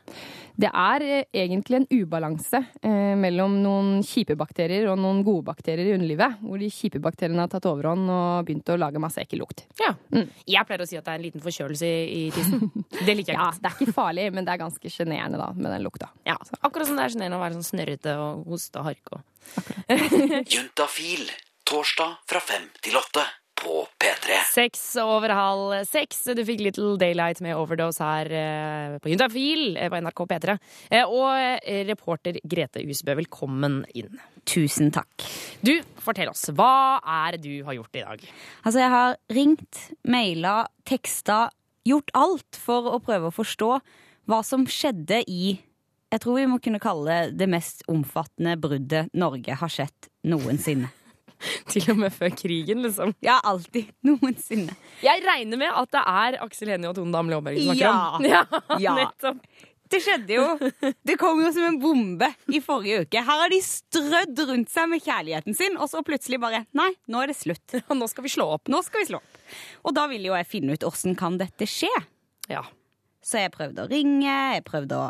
Det 0.57 0.71
er 0.73 1.05
eh, 1.05 1.23
egentlig 1.45 1.77
en 1.79 1.87
ubalanse 2.01 2.59
eh, 2.81 3.13
mellom 3.21 3.55
noen 3.63 4.01
kjipe 4.03 4.35
bakterier 4.35 4.89
og 4.91 4.97
noen 4.99 5.21
gode 5.23 5.45
bakterier 5.47 5.91
i 5.91 5.95
underlivet. 5.95 6.39
Hvor 6.41 6.59
de 6.59 6.67
kjipe 6.73 6.99
bakteriene 7.05 7.45
har 7.45 7.51
tatt 7.53 7.69
overhånd 7.69 8.09
og 8.11 8.49
begynt 8.49 8.73
å 8.73 8.79
lage 8.81 8.99
masse 8.99 9.21
ekkel 9.23 9.43
lukt. 9.45 9.63
Ja. 9.79 9.93
Mm. 10.11 10.27
Jeg 10.49 10.67
pleier 10.67 10.83
å 10.83 10.89
si 10.89 10.97
at 10.99 11.05
det 11.07 11.13
er 11.15 11.21
en 11.21 11.27
liten 11.29 11.45
forkjølelse 11.45 11.87
i, 11.93 12.11
i 12.17 12.27
tissen. 12.35 12.67
Det 12.97 13.15
liker 13.15 13.35
jeg 13.35 13.39
Ja, 13.39 13.47
godt. 13.53 13.61
det 13.63 13.71
er 13.71 13.79
ikke 13.87 13.95
farlig, 14.01 14.27
men 14.35 14.43
det 14.49 14.57
er 14.57 14.63
ganske 14.65 14.91
sjenerende 14.91 15.47
med 15.55 15.71
den 15.77 15.85
lukta. 15.87 16.11
Ja. 16.27 16.35
Akkurat 16.59 16.89
som 16.91 16.97
det 16.99 17.05
er 17.07 17.13
sjenerende 17.15 17.39
å 17.39 17.45
være 17.45 17.59
sånn 17.61 17.69
snørrete 17.71 18.17
og 18.19 18.49
hoste 18.51 18.81
og 18.83 18.89
harke. 18.91 19.15
og- 19.21 19.25
Juntafil. 20.53 21.27
Torsdag 21.67 22.23
fra 22.29 22.39
fem 22.39 22.69
til 22.79 22.95
åtte 22.95 23.25
på 23.57 23.81
P3. 23.99 24.37
Seks 24.53 24.83
over 25.01 25.33
halv 25.33 25.73
seks. 25.89 26.21
Du 26.37 26.43
fikk 26.45 26.61
Little 26.63 26.93
Daylight 27.01 27.41
med 27.43 27.57
overdose 27.57 28.05
her 28.05 28.29
eh, 28.31 28.95
på 29.01 29.11
Juntafil 29.11 29.75
eh, 29.75 29.89
på 29.91 29.99
NRK 30.03 30.23
P3. 30.31 30.55
Eh, 30.93 31.03
og 31.09 31.67
reporter 31.89 32.39
Grete 32.45 32.83
Usbø, 32.85 33.17
velkommen 33.19 33.81
inn. 33.97 34.19
Tusen 34.47 34.93
takk. 34.95 35.25
Du, 35.65 35.73
fortell 36.03 36.31
oss. 36.31 36.47
Hva 36.55 37.01
er 37.01 37.35
det 37.35 37.43
du 37.49 37.67
har 37.67 37.79
gjort 37.79 37.99
i 37.99 38.05
dag? 38.05 38.27
Altså, 38.63 38.81
jeg 38.83 38.93
har 38.93 39.17
ringt, 39.33 39.83
maila, 40.07 40.57
teksta, 40.87 41.47
gjort 41.87 42.13
alt 42.17 42.59
for 42.61 42.93
å 42.93 43.01
prøve 43.03 43.31
å 43.31 43.35
forstå 43.35 43.71
hva 44.27 44.43
som 44.45 44.67
skjedde 44.69 45.23
i 45.27 45.57
Jeg 46.13 46.21
tror 46.23 46.37
vi 46.39 46.45
må 46.47 46.57
kunne 46.63 46.79
kalle 46.79 47.05
det 47.27 47.37
det 47.41 47.49
mest 47.51 47.81
omfattende 47.91 48.53
bruddet 48.61 49.09
Norge 49.17 49.57
har 49.59 49.71
sett 49.73 50.07
noensinne. 50.27 50.87
Til 51.69 51.83
og 51.93 51.99
med 52.01 52.13
før 52.15 52.31
krigen, 52.33 52.79
liksom. 52.85 53.11
Ja, 53.21 53.35
alltid. 53.45 53.91
Noensinne. 54.07 54.73
Jeg 55.03 55.21
regner 55.25 55.59
med 55.61 55.69
at 55.69 55.91
det 55.93 56.01
er 56.09 56.37
Aksel 56.45 56.71
Hennie 56.73 56.89
og 56.89 56.95
Tone 56.97 57.13
Damli 57.13 57.35
Aaberge 57.37 57.59
vi 57.61 57.67
snakker 57.67 57.83
Ja. 57.83 57.97
om. 58.17 58.25
Ja, 58.25 58.45
Ja. 58.87 58.95
nettopp. 59.03 59.43
Det 59.87 60.01
skjedde 60.03 60.33
jo. 60.35 60.47
Det 61.07 61.13
kom 61.21 61.39
jo 61.39 61.47
som 61.55 61.63
en 61.63 61.77
bombe 61.79 62.27
i 62.51 62.59
forrige 62.59 63.05
uke. 63.05 63.21
Her 63.23 63.39
har 63.45 63.53
de 63.53 63.59
strødd 63.63 64.41
rundt 64.49 64.67
seg 64.73 64.89
med 64.91 64.99
kjærligheten 65.05 65.55
sin, 65.55 65.77
og 65.79 65.87
så 65.87 66.01
plutselig 66.03 66.41
bare 66.43 66.65
Nei, 66.75 66.89
nå 67.07 67.21
er 67.23 67.31
det 67.31 67.37
slutt. 67.39 67.77
Ja, 67.77 67.95
Nå 67.95 68.09
skal 68.11 68.25
vi 68.25 68.33
slå 68.33 68.49
opp. 68.57 68.67
Nå 68.73 68.81
skal 68.83 69.05
vi 69.05 69.07
slå 69.13 69.21
opp. 69.21 69.39
Og 69.87 69.95
da 69.95 70.03
vil 70.11 70.25
jo 70.27 70.35
jeg 70.35 70.49
finne 70.49 70.75
ut 70.75 70.83
åssen 70.89 71.15
kan 71.15 71.37
dette 71.39 71.69
skje. 71.71 71.87
Ja. 72.51 72.65
Så 73.23 73.39
jeg 73.45 73.53
prøvde 73.55 73.85
å 73.85 73.91
ringe, 73.91 74.27
jeg 74.57 74.65
prøvde 74.67 74.99
å 75.05 75.07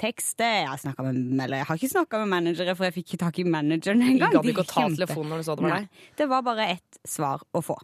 tekste. 0.00 0.48
Jeg 0.64 0.68
har, 0.70 1.06
med, 1.12 1.44
eller 1.44 1.60
jeg 1.60 1.68
har 1.68 1.80
ikke 1.80 1.92
snakka 1.92 2.22
med 2.24 2.32
managere, 2.32 2.74
for 2.78 2.88
jeg 2.88 2.96
fikk 2.98 3.12
ikke 3.12 3.22
tak 3.26 3.40
i 3.42 3.46
manageren 3.46 4.00
Du 4.00 4.08
engang. 4.08 4.32
gadd 4.38 4.50
ikke 4.52 4.64
å 4.64 4.70
ta 4.72 4.88
telefonen 4.88 5.34
når 5.34 5.42
du 5.42 5.48
så 5.50 5.56
det 5.60 5.66
var 5.66 5.76
deg? 5.76 6.04
det 6.20 6.28
var 6.32 6.44
bare 6.46 6.68
ett 6.76 7.00
svar 7.04 7.44
å 7.52 7.62
få. 7.64 7.76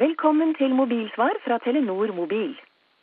Velkommen 0.00 0.54
til 0.56 0.72
mobilsvar 0.74 1.36
fra 1.44 1.58
Telenor 1.64 2.12
mobil. 2.16 2.54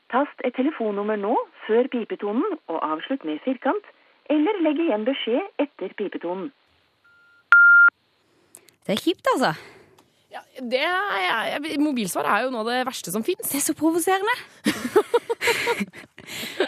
Tast 0.09 0.41
et 0.47 0.55
telefonnummer 0.57 1.19
nå 1.19 1.35
før 1.67 1.89
pipetonen 1.93 2.57
og 2.71 2.77
avslutt 2.81 3.25
med 3.27 3.37
firkant, 3.45 3.85
eller 4.33 4.61
legg 4.65 4.79
igjen 4.81 5.05
beskjed 5.05 5.61
etter 5.61 5.93
pipetonen. 5.99 6.49
Det 8.87 8.95
er 8.95 9.03
kjipt, 9.03 9.27
altså. 9.35 9.53
Ja, 10.33 10.41
det 10.59 10.81
er, 10.83 11.61
mobilsvar 11.79 12.27
er 12.27 12.45
jo 12.45 12.49
noe 12.51 12.65
av 12.65 12.69
det 12.71 12.81
verste 12.89 13.13
som 13.13 13.23
fins. 13.23 13.47
Det 13.47 13.61
er 13.61 13.63
så 13.63 13.75
provoserende. 13.77 14.33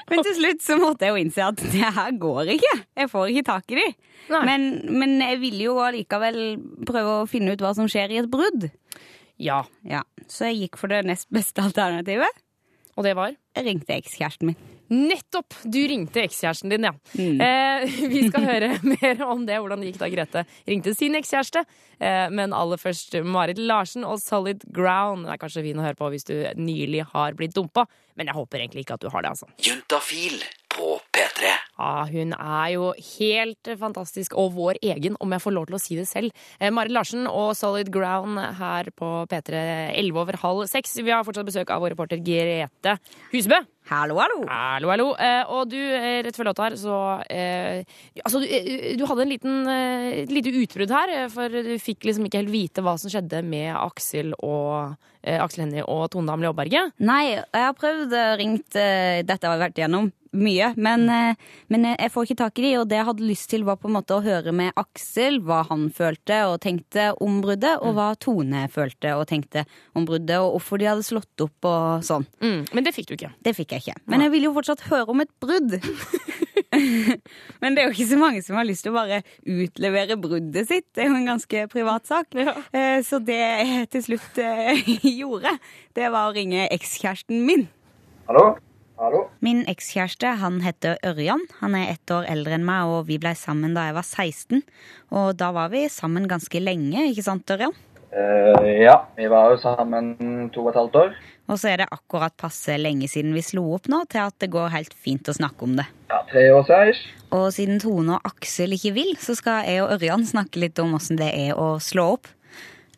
Men 0.09 0.21
til 0.23 0.35
slutt 0.37 0.63
så 0.63 0.77
måtte 0.79 1.05
jeg 1.05 1.11
jo 1.13 1.19
innse 1.19 1.43
at 1.51 1.59
det 1.73 1.89
her 1.97 2.13
går 2.21 2.53
ikke. 2.55 2.71
Jeg 3.01 3.11
får 3.11 3.33
ikke 3.33 3.47
tak 3.49 3.73
i 3.75 3.79
de. 3.81 3.87
Men, 4.29 4.65
men 4.93 5.15
jeg 5.23 5.39
ville 5.41 5.63
jo 5.65 5.77
allikevel 5.81 6.37
prøve 6.87 7.15
å 7.23 7.27
finne 7.29 7.55
ut 7.55 7.63
hva 7.65 7.71
som 7.75 7.89
skjer 7.89 8.13
i 8.13 8.19
et 8.21 8.29
brudd. 8.31 8.67
Ja, 9.41 9.63
Ja, 9.87 10.03
Så 10.29 10.49
jeg 10.49 10.65
gikk 10.65 10.77
for 10.79 10.91
det 10.91 11.01
nest 11.07 11.27
beste 11.33 11.63
alternativet. 11.65 12.29
og 12.95 13.03
det 13.07 13.15
var? 13.17 13.33
Jeg 13.55 13.65
ringte 13.65 13.95
ekskjæresten 13.97 14.51
min. 14.51 14.59
Nettopp! 14.89 15.53
Du 15.63 15.79
ringte 15.89 16.23
ekskjæresten 16.25 16.73
din, 16.73 16.87
ja. 16.87 16.93
Mm. 17.13 17.41
Eh, 17.45 17.97
vi 18.13 18.25
skal 18.29 18.47
høre 18.47 18.71
mer 18.93 19.23
om 19.27 19.45
det, 19.45 19.59
hvordan 19.61 19.83
det 19.83 19.91
gikk 19.91 20.01
da 20.01 20.11
Grete 20.13 20.45
ringte 20.69 20.95
sin 20.97 21.17
ekskjæreste. 21.19 21.65
Eh, 21.99 22.27
men 22.33 22.55
aller 22.55 22.81
først 22.81 23.19
Marit 23.25 23.61
Larsen 23.61 24.07
og 24.07 24.21
Solid 24.23 24.65
Ground. 24.73 25.27
Det 25.27 25.35
er 25.35 25.43
kanskje 25.43 25.65
fin 25.67 25.81
å 25.81 25.85
høre 25.85 25.99
på 25.99 26.09
hvis 26.13 26.27
du 26.29 26.35
nylig 26.57 27.05
har 27.13 27.37
blitt 27.37 27.57
dumpa, 27.57 27.85
men 28.17 28.29
jeg 28.29 28.37
håper 28.37 28.63
egentlig 28.63 28.87
ikke 28.87 28.97
at 28.97 29.05
du 29.05 29.11
har 29.13 29.25
det, 29.25 29.35
altså. 29.35 29.49
Juntafil 29.63 30.41
på 30.69 30.95
P3. 31.15 31.49
Ja, 31.79 32.05
hun 32.11 32.33
er 32.35 32.67
jo 32.73 32.89
helt 32.97 33.69
fantastisk, 33.79 34.35
og 34.37 34.53
vår 34.57 34.79
egen, 34.83 35.15
om 35.23 35.33
jeg 35.33 35.43
får 35.43 35.55
lov 35.55 35.69
til 35.69 35.77
å 35.77 35.81
si 35.81 35.97
det 35.99 36.07
selv. 36.09 36.35
Eh, 36.59 36.71
Marit 36.73 36.93
Larsen 36.95 37.29
og 37.29 37.53
Solid 37.57 37.91
Ground 37.93 38.39
her 38.59 38.91
på 38.97 39.11
P3 39.31 39.63
11 39.95 40.21
over 40.23 40.39
halv 40.43 40.65
seks. 40.71 40.97
Vi 40.99 41.13
har 41.13 41.25
fortsatt 41.27 41.47
besøk 41.47 41.73
av 41.73 41.83
vår 41.83 41.95
reporter 41.95 42.21
Grete 42.23 42.97
Husebø. 43.33 43.63
Hallo, 43.89 44.19
hallo. 44.21 44.43
Hallo, 44.47 44.89
hallo. 44.91 45.07
Eh, 45.17 45.43
og 45.49 45.69
du, 45.71 45.77
eh, 45.79 46.19
rett 46.25 46.35
før 46.37 46.49
låta 46.51 46.67
her, 46.67 46.75
så 46.77 46.97
eh, 47.29 47.83
Altså, 48.23 48.39
du, 48.43 48.45
eh, 48.45 48.93
du 48.99 49.05
hadde 49.09 49.23
en 49.25 49.31
liten, 49.33 49.55
eh, 49.67 50.23
et 50.25 50.29
lite 50.35 50.53
utbrudd 50.61 50.93
her, 50.93 51.09
eh, 51.23 51.27
for 51.33 51.49
du 51.49 51.73
fikk 51.81 52.05
liksom 52.05 52.27
ikke 52.29 52.43
helt 52.43 52.53
vite 52.53 52.83
hva 52.85 52.97
som 53.01 53.09
skjedde 53.09 53.41
med 53.49 53.73
Aksel 53.79 54.35
og 54.43 54.93
eh, 55.23 55.39
Aksel 55.41 55.65
Hennie 55.65 55.87
og 55.89 56.05
Tone 56.13 56.29
Damli 56.29 56.51
Aaberge. 56.51 56.85
Nei, 57.01 57.23
jeg 57.33 57.65
har 57.65 57.73
prøvd 57.73 58.13
å 58.13 58.29
ringt 58.39 58.77
eh, 58.77 59.23
Dette 59.25 59.47
har 59.49 59.57
jeg 59.57 59.65
vært 59.71 59.81
igjennom 59.81 60.11
mye, 60.37 60.75
men, 60.77 61.07
eh, 61.09 61.33
men 61.73 61.85
jeg- 61.89 61.97
jeg 62.03 62.11
får 62.13 62.25
ikke 62.27 62.37
tak 62.37 62.59
i 62.59 62.61
de, 62.61 62.75
og 62.77 62.87
det 62.87 62.97
jeg 62.99 63.05
hadde 63.07 63.25
lyst 63.25 63.49
til 63.49 63.63
var 63.65 63.77
på 63.81 63.87
en 63.89 63.95
måte 63.95 64.13
å 64.13 64.21
høre 64.21 64.53
med 64.53 64.71
Aksel 64.77 65.39
hva 65.41 65.63
han 65.67 65.87
følte 65.89 66.37
og 66.51 66.59
tenkte 66.61 67.15
om 67.19 67.39
bruddet, 67.41 67.81
og 67.81 67.95
hva 67.97 68.11
Tone 68.21 68.67
følte 68.69 69.15
og 69.17 69.25
tenkte 69.25 69.65
om 69.97 70.05
bruddet, 70.05 70.37
og 70.37 70.53
hvorfor 70.59 70.77
de 70.77 70.85
hadde 70.85 71.01
slått 71.07 71.41
opp 71.41 71.65
og 71.65 72.03
sånn. 72.05 72.27
Mm, 72.45 72.67
men 72.75 72.83
det 72.85 72.93
fikk 72.93 73.07
du 73.09 73.15
ikke. 73.17 73.31
Det 73.41 73.55
fikk 73.57 73.73
jeg 73.73 73.78
ikke. 73.81 73.97
Men 74.11 74.25
jeg 74.25 74.33
vil 74.35 74.47
jo 74.49 74.53
fortsatt 74.55 74.85
høre 74.89 75.09
om 75.13 75.23
et 75.23 75.31
brudd. 75.41 75.79
Men 77.61 77.75
det 77.75 77.81
er 77.81 77.89
jo 77.89 77.95
ikke 77.95 78.11
så 78.11 78.19
mange 78.21 78.43
som 78.45 78.59
har 78.59 78.67
lyst 78.67 78.85
til 78.85 78.93
å 78.93 78.99
bare 78.99 79.21
utlevere 79.43 80.19
bruddet 80.21 80.69
sitt. 80.69 80.87
Det 80.93 81.03
er 81.03 81.11
jo 81.11 81.17
en 81.17 81.31
ganske 81.31 81.65
privat 81.71 82.07
sak. 82.09 82.37
Ja. 82.37 82.55
Så 83.05 83.21
det 83.25 83.39
jeg 83.39 83.89
til 83.95 84.05
slutt 84.11 84.39
eh, 84.43 84.87
gjorde, 85.21 85.57
det 85.97 86.13
var 86.13 86.29
å 86.29 86.35
ringe 86.37 86.69
ekskjæresten 86.69 87.45
min. 87.47 87.67
Hallo? 88.29 88.51
Hallo? 88.99 89.21
Min 89.39 89.61
ekskjæreste 89.71 90.33
han 90.41 90.57
heter 90.59 90.97
Ørjan. 91.07 91.45
Han 91.61 91.75
er 91.79 91.93
ett 91.93 92.11
år 92.11 92.25
eldre 92.27 92.57
enn 92.57 92.65
meg, 92.67 92.89
og 92.91 93.05
vi 93.07 93.15
blei 93.21 93.31
sammen 93.39 93.71
da 93.77 93.85
jeg 93.87 93.95
var 93.95 94.03
16. 94.03 94.63
Og 95.15 95.29
da 95.39 95.53
var 95.55 95.71
vi 95.71 95.85
sammen 95.87 96.27
ganske 96.27 96.59
lenge, 96.59 97.05
ikke 97.07 97.23
sant, 97.23 97.53
Ørjan? 97.55 97.71
Uh, 98.11 98.67
ja, 98.81 98.97
vi 99.15 99.29
var 99.31 99.53
jo 99.53 99.61
sammen 99.61 100.49
to 100.51 100.65
og 100.65 100.73
et 100.73 100.79
halvt 100.81 100.99
år. 100.99 101.15
Og 101.49 101.57
så 101.57 101.71
er 101.71 101.81
det 101.81 101.89
akkurat 101.89 102.35
passe 102.37 102.75
lenge 102.77 103.09
siden 103.09 103.33
vi 103.33 103.41
slo 103.43 103.63
opp 103.73 103.89
nå, 103.89 104.03
til 104.11 104.21
at 104.27 104.35
det 104.41 104.51
går 104.53 104.69
helt 104.73 104.93
fint 104.93 105.29
å 105.29 105.33
snakke 105.33 105.65
om 105.65 105.77
det. 105.79 105.87
Ja, 106.11 106.21
tre 106.29 106.45
år 106.53 106.67
siden. 106.67 106.99
Og 107.33 107.47
siden 107.53 107.81
Tone 107.81 108.17
og 108.17 108.29
Aksel 108.29 108.75
ikke 108.77 108.93
vil, 108.95 109.15
så 109.21 109.35
skal 109.37 109.65
jeg 109.65 109.83
og 109.83 109.95
Ørjan 109.97 110.27
snakke 110.29 110.61
litt 110.61 110.79
om 110.81 110.93
åssen 110.97 111.17
det 111.19 111.29
er 111.33 111.57
å 111.57 111.75
slå 111.81 112.11
opp. 112.17 112.29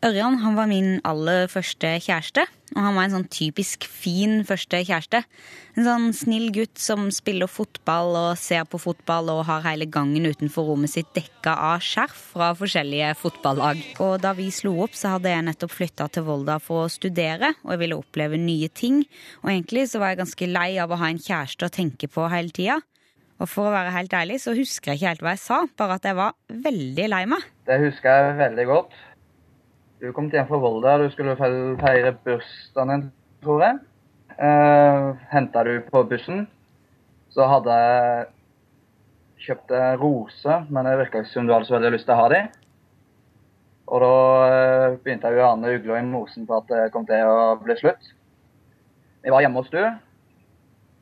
Ørjan 0.02 0.40
han 0.42 0.56
var 0.58 0.66
min 0.66 0.96
aller 1.06 1.44
første 1.46 1.92
kjæreste, 2.02 2.42
og 2.72 2.78
han 2.82 2.96
var 2.96 3.04
en 3.06 3.12
sånn 3.12 3.26
typisk 3.30 3.84
fin 3.86 4.40
første 4.48 4.80
kjæreste. 4.82 5.20
En 5.76 5.86
sånn 5.86 6.08
snill 6.18 6.48
gutt 6.56 6.80
som 6.82 7.04
spiller 7.14 7.46
fotball 7.46 8.16
og 8.18 8.40
ser 8.40 8.64
på 8.66 8.80
fotball 8.82 9.30
og 9.30 9.44
har 9.46 9.62
hele 9.68 9.86
gangen 9.86 10.26
utenfor 10.26 10.66
rommet 10.72 10.90
sitt 10.90 11.12
dekka 11.14 11.54
av 11.68 11.86
skjerf 11.86 12.18
fra 12.32 12.50
forskjellige 12.58 13.12
fotballag. 13.20 13.84
Og 14.02 14.16
da 14.24 14.32
vi 14.34 14.48
slo 14.50 14.74
opp, 14.82 14.98
så 14.98 15.14
hadde 15.14 15.30
jeg 15.30 15.46
nettopp 15.46 15.76
flytta 15.76 16.08
til 16.10 16.26
Volda 16.26 16.58
for 16.58 16.88
å 16.88 16.90
studere, 16.90 17.52
og 17.62 17.76
jeg 17.76 17.84
ville 17.84 18.00
oppleve 18.02 18.42
nye 18.42 18.72
ting. 18.74 19.04
Og 19.44 19.54
egentlig 19.54 19.86
så 19.92 20.02
var 20.02 20.16
jeg 20.16 20.24
ganske 20.24 20.50
lei 20.50 20.72
av 20.82 20.90
å 20.90 20.98
ha 20.98 21.12
en 21.12 21.22
kjæreste 21.22 21.70
å 21.70 21.76
tenke 21.78 22.10
på 22.10 22.26
hele 22.34 22.50
tida. 22.50 22.82
Og 23.38 23.46
for 23.50 23.70
å 23.70 23.74
være 23.74 23.94
helt 23.94 24.12
ærlig 24.14 24.42
så 24.42 24.54
husker 24.54 24.92
jeg 24.92 25.00
ikke 25.00 25.12
helt 25.12 25.24
hva 25.24 25.36
jeg 25.36 25.44
sa, 25.46 25.62
bare 25.78 25.98
at 25.98 26.10
jeg 26.10 26.18
var 26.18 26.34
veldig 26.66 27.08
lei 27.14 27.24
meg. 27.30 27.46
Det 27.70 27.78
husker 27.86 28.10
jeg 28.18 28.36
veldig 28.42 28.68
godt. 28.70 29.00
Du 30.02 30.08
kom 30.12 30.26
hjem 30.30 30.48
fra 30.48 30.58
Volda, 30.58 30.96
du 30.98 31.10
skulle 31.14 31.36
feire 31.38 32.10
bursdagen 32.24 32.88
din, 32.90 33.02
tror 33.44 33.60
jeg. 33.62 33.76
Uh, 34.34 35.12
Henta 35.30 35.62
du 35.62 35.76
på 35.86 36.02
bussen, 36.10 36.40
så 37.30 37.46
hadde 37.46 37.76
jeg 37.78 38.24
kjøpt 39.44 39.76
roser, 40.02 40.66
men 40.74 40.90
det 40.90 40.96
virka 41.04 41.22
ikke 41.22 41.30
som 41.30 41.46
du 41.46 41.54
hadde 41.54 41.70
så 41.70 41.76
veldig 41.76 41.94
lyst 41.94 42.10
til 42.10 42.16
å 42.16 42.18
ha 42.18 42.26
dem. 42.34 42.50
Og 43.92 44.02
da 44.02 44.10
eh, 44.48 44.98
begynte 45.04 45.30
jeg 45.30 45.42
å 45.42 45.48
ane 45.52 45.72
ugler 45.76 46.00
i 46.00 46.04
mosen 46.10 46.50
på 46.50 46.58
at 46.58 46.70
det 46.70 46.84
kom 46.94 47.06
til 47.06 47.22
å 47.30 47.56
bli 47.62 47.78
slutt. 47.78 48.12
Vi 49.22 49.30
var 49.30 49.46
hjemme 49.46 49.62
hos 49.62 49.70
du, 49.70 49.82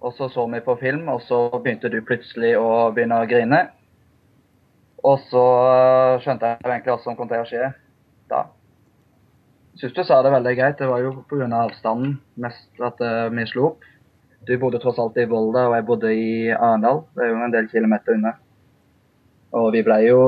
og 0.04 0.16
så 0.16 0.28
så 0.32 0.44
vi 0.52 0.64
på 0.64 0.76
film, 0.80 1.08
og 1.08 1.24
så 1.24 1.46
begynte 1.56 1.88
du 1.92 2.02
plutselig 2.04 2.56
å 2.60 2.90
begynne 2.92 3.24
å 3.24 3.28
grine. 3.32 3.66
Og 5.08 5.22
så 5.32 5.44
øh, 5.70 6.16
skjønte 6.20 6.52
jeg 6.58 6.66
egentlig 6.66 6.98
hva 6.98 7.04
som 7.06 7.16
kom 7.16 7.32
til 7.32 7.40
å 7.40 7.48
skje 7.48 7.70
syns 9.80 9.96
du 9.96 10.02
sa 10.04 10.20
det 10.22 10.32
veldig 10.34 10.52
greit. 10.58 10.78
Det 10.78 10.88
var 10.90 11.00
jo 11.02 11.14
pga. 11.28 11.48
avstanden 11.62 12.18
mest 12.36 12.84
at 12.84 13.00
uh, 13.00 13.32
vi 13.32 13.46
slo 13.48 13.70
opp. 13.72 13.88
Du 14.48 14.54
bodde 14.58 14.80
tross 14.80 14.98
alt 14.98 15.18
i 15.20 15.26
Volda, 15.28 15.66
og 15.68 15.74
jeg 15.76 15.86
bodde 15.88 16.12
i 16.16 16.30
Arendal. 16.52 17.02
Det 17.16 17.24
er 17.24 17.32
jo 17.32 17.42
en 17.44 17.52
del 17.54 17.68
kilometer 17.68 18.16
unna. 18.16 18.34
Og 19.56 19.72
vi 19.74 19.82
ble 19.84 19.98
jo 20.06 20.20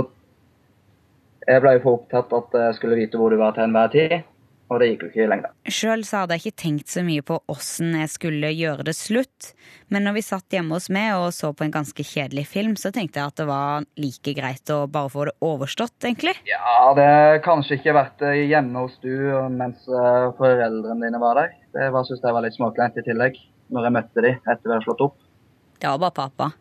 Jeg 1.42 1.58
ble 1.62 1.72
jo 1.74 1.80
for 1.82 1.98
opptatt 1.98 2.32
at 2.38 2.52
jeg 2.54 2.74
skulle 2.76 2.96
vite 3.00 3.18
hvor 3.18 3.32
du 3.32 3.36
var 3.40 3.56
til 3.56 3.64
enhver 3.64 3.88
tid, 3.90 4.12
og 4.72 4.80
det 4.82 4.88
gikk 4.90 5.04
jo 5.04 5.10
ikke 5.10 5.28
lenger. 5.30 5.52
Sjøl 5.68 6.04
så 6.08 6.22
hadde 6.22 6.36
jeg 6.36 6.44
ikke 6.46 6.62
tenkt 6.62 6.92
så 6.92 7.04
mye 7.06 7.24
på 7.26 7.38
åssen 7.52 7.94
jeg 7.98 8.10
skulle 8.12 8.52
gjøre 8.56 8.86
det 8.88 8.94
slutt, 8.96 9.52
men 9.92 10.06
når 10.06 10.16
vi 10.16 10.24
satt 10.26 10.56
hjemme 10.56 10.78
hos 10.78 10.88
meg 10.92 11.12
og 11.18 11.28
så 11.36 11.52
på 11.56 11.66
en 11.66 11.74
ganske 11.74 12.06
kjedelig 12.06 12.46
film, 12.50 12.76
så 12.80 12.92
tenkte 12.94 13.20
jeg 13.20 13.32
at 13.32 13.42
det 13.42 13.48
var 13.50 13.86
like 14.00 14.34
greit 14.36 14.72
å 14.72 14.84
bare 14.90 15.12
få 15.12 15.26
det 15.28 15.36
overstått, 15.44 15.98
egentlig. 16.04 16.34
Ja, 16.48 16.92
det 16.96 17.08
har 17.08 17.42
kanskje 17.44 17.78
ikke 17.78 17.96
vært 17.96 18.24
hjemme 18.38 18.86
hos 18.86 18.96
du 19.04 19.12
mens 19.52 19.84
øh, 19.88 20.30
foreldrene 20.38 21.00
dine 21.04 21.20
var 21.22 21.40
der. 21.40 21.58
Det 21.76 21.90
var, 21.92 22.08
synes 22.08 22.24
jeg 22.24 22.36
var 22.36 22.46
litt 22.46 22.56
småkleint 22.56 22.96
i 23.00 23.04
tillegg, 23.06 23.38
når 23.72 23.88
jeg 23.88 23.96
møtte 23.98 24.24
de 24.24 24.34
etter 24.38 24.64
vi 24.66 24.74
hadde 24.74 24.86
slått 24.86 25.06
opp. 25.08 25.20
Det 25.82 25.90
var 25.90 25.98
bare 25.98 26.14
pappa. 26.14 26.52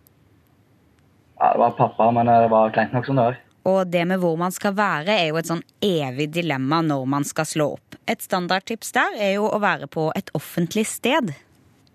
Ja, 1.41 1.53
det 1.53 1.61
var 1.61 1.77
pappa, 1.77 2.11
men 2.13 2.29
det 2.29 2.51
var 2.51 2.73
kleint 2.73 2.93
nok 2.93 3.07
som 3.07 3.17
det 3.17 3.31
var. 3.31 3.39
Og 3.69 3.85
det 3.93 4.07
med 4.09 4.21
hvor 4.23 4.37
man 4.41 4.53
skal 4.55 4.73
være, 4.77 5.13
er 5.13 5.27
jo 5.29 5.37
et 5.37 5.49
sånn 5.49 5.61
evig 5.85 6.31
dilemma 6.33 6.79
når 6.85 7.05
man 7.09 7.27
skal 7.27 7.45
slå 7.45 7.67
opp. 7.75 7.97
Et 8.09 8.21
standardtips 8.21 8.91
der 8.95 9.19
er 9.21 9.35
jo 9.35 9.45
å 9.45 9.59
være 9.61 9.89
på 9.91 10.07
et 10.17 10.31
offentlig 10.37 10.87
sted. 10.89 11.33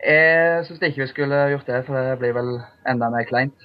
Jeg 0.07 0.67
syns 0.69 0.85
ikke 0.85 1.03
vi 1.03 1.11
skulle 1.11 1.41
gjort 1.51 1.67
det, 1.67 1.81
for 1.89 1.99
det 1.99 2.19
blir 2.21 2.37
vel 2.37 2.53
enda 2.87 3.11
mer 3.11 3.27
kleint. 3.27 3.57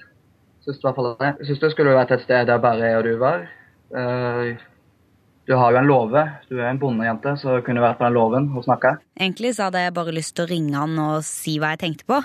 Syns 0.64 0.80
i 0.80 0.86
hvert 0.86 0.98
fall 0.98 1.12
det. 1.20 1.30
Jeg 1.38 1.52
syns 1.52 1.62
det 1.62 1.72
skulle 1.76 1.94
vært 1.94 2.14
et 2.16 2.24
sted 2.26 2.50
der 2.50 2.62
bare 2.62 2.90
jeg 2.90 2.98
og 2.98 3.06
du 3.06 3.14
var. 3.22 3.48
Eh, 3.94 4.52
Du 5.42 5.56
har 5.58 5.72
jo 5.72 5.78
en 5.78 5.88
låve. 5.90 6.20
Du 6.48 6.60
er 6.60 6.68
en 6.70 6.78
bondejente, 6.78 7.32
så 7.36 7.56
kunne 7.66 7.82
vært 7.82 7.98
på 7.98 8.04
den 8.06 8.14
låven 8.14 8.44
og 8.56 8.62
snakka. 8.62 8.92
Egentlig 9.18 9.56
så 9.56 9.66
hadde 9.66 9.80
jeg 9.82 9.94
bare 9.96 10.14
lyst 10.14 10.36
til 10.36 10.44
å 10.44 10.50
ringe 10.52 10.76
han 10.78 10.94
og 11.02 11.24
si 11.26 11.56
hva 11.58 11.72
jeg 11.74 11.80
tenkte 11.82 12.06
på. 12.06 12.20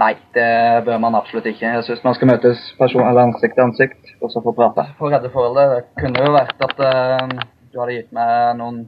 Nei, 0.00 0.14
det 0.34 0.82
bør 0.86 0.98
man 0.98 1.14
absolutt 1.14 1.46
ikke. 1.46 1.68
Jeg 1.68 1.84
syns 1.86 2.02
man 2.02 2.16
skal 2.16 2.32
møtes 2.32 2.62
person, 2.78 3.04
eller 3.06 3.28
ansikt 3.28 3.54
til 3.54 3.62
ansikt 3.68 4.14
og 4.18 4.32
så 4.32 4.42
få 4.42 4.54
prate. 4.56 4.88
For 4.98 5.14
redde 5.14 5.30
forholdet, 5.30 5.76
det 5.76 6.02
kunne 6.02 6.24
jo 6.24 6.32
vært 6.34 6.64
at 6.66 6.80
uh, 6.82 7.44
du 7.70 7.78
hadde 7.78 7.98
gitt 8.00 8.16
meg 8.16 8.56
noen 8.58 8.80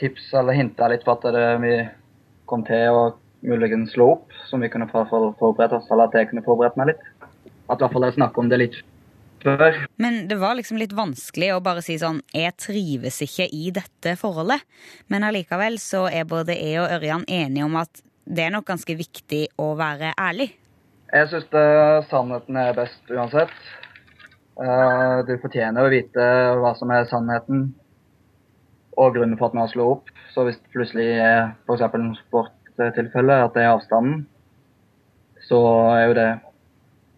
tips 0.00 0.30
eller 0.38 0.56
hinta 0.56 0.86
litt 0.90 1.02
på 1.04 1.16
at 1.16 1.26
det, 1.34 1.48
vi 1.64 1.74
kom 2.50 2.62
til 2.66 2.94
å 2.94 3.02
muligens 3.46 3.94
slå 3.94 4.12
opp, 4.14 4.38
som 4.50 4.62
vi 4.62 4.70
kunne 4.70 4.88
for, 4.90 5.08
for, 5.10 5.32
forberedt 5.40 5.74
oss, 5.76 5.88
eller 5.90 6.08
at 6.08 6.16
jeg 6.18 6.30
kunne 6.30 6.44
forberedt 6.46 6.78
meg 6.78 6.92
litt. 6.92 7.02
At 7.70 7.80
i 7.80 7.84
hvert 7.84 7.94
fall 7.94 8.06
jeg 8.06 8.18
snakker 8.18 8.42
om 8.42 8.50
det 8.52 8.60
litt 8.60 8.78
før. 9.42 9.80
Men 10.02 10.22
det 10.28 10.38
var 10.40 10.58
liksom 10.58 10.78
litt 10.80 10.94
vanskelig 10.96 11.52
å 11.54 11.62
bare 11.64 11.82
si 11.84 11.96
sånn 12.00 12.20
Jeg 12.36 12.52
trives 12.60 13.20
ikke 13.24 13.48
i 13.56 13.70
dette 13.74 14.14
forholdet. 14.20 14.62
Men 15.10 15.26
allikevel 15.26 15.78
så 15.82 16.06
er 16.10 16.28
både 16.28 16.58
jeg 16.58 16.82
og 16.82 16.94
Ørjan 16.98 17.26
enige 17.26 17.66
om 17.66 17.78
at 17.80 18.02
det 18.30 18.46
er 18.46 18.54
nok 18.54 18.68
ganske 18.70 18.94
viktig 18.96 19.42
å 19.58 19.72
være 19.78 20.12
ærlig. 20.20 20.52
Jeg 21.10 21.28
syns 21.32 21.48
sannheten 22.10 22.58
er 22.60 22.76
best 22.76 23.10
uansett. 23.10 23.54
Eh, 24.60 25.16
du 25.26 25.32
fortjener 25.42 25.86
å 25.86 25.90
vite 25.90 26.26
hva 26.60 26.74
som 26.78 26.92
er 26.94 27.08
sannheten 27.10 27.70
og 29.00 29.16
grunnen 29.16 29.38
for 29.40 29.50
at 29.50 29.56
man 29.58 29.70
slår 29.70 29.96
opp. 29.96 30.12
Så 30.34 30.44
hvis 30.46 30.60
det 30.60 30.74
plutselig 30.74 31.08
er 31.16 31.54
f.eks. 31.66 31.82
en 31.88 32.12
sporttilfelle, 32.20 33.40
at 33.46 33.56
det 33.56 33.64
er 33.64 33.72
avstanden, 33.72 34.24
så 35.48 35.60
er 35.96 36.06
jo 36.06 36.16
det 36.20 36.30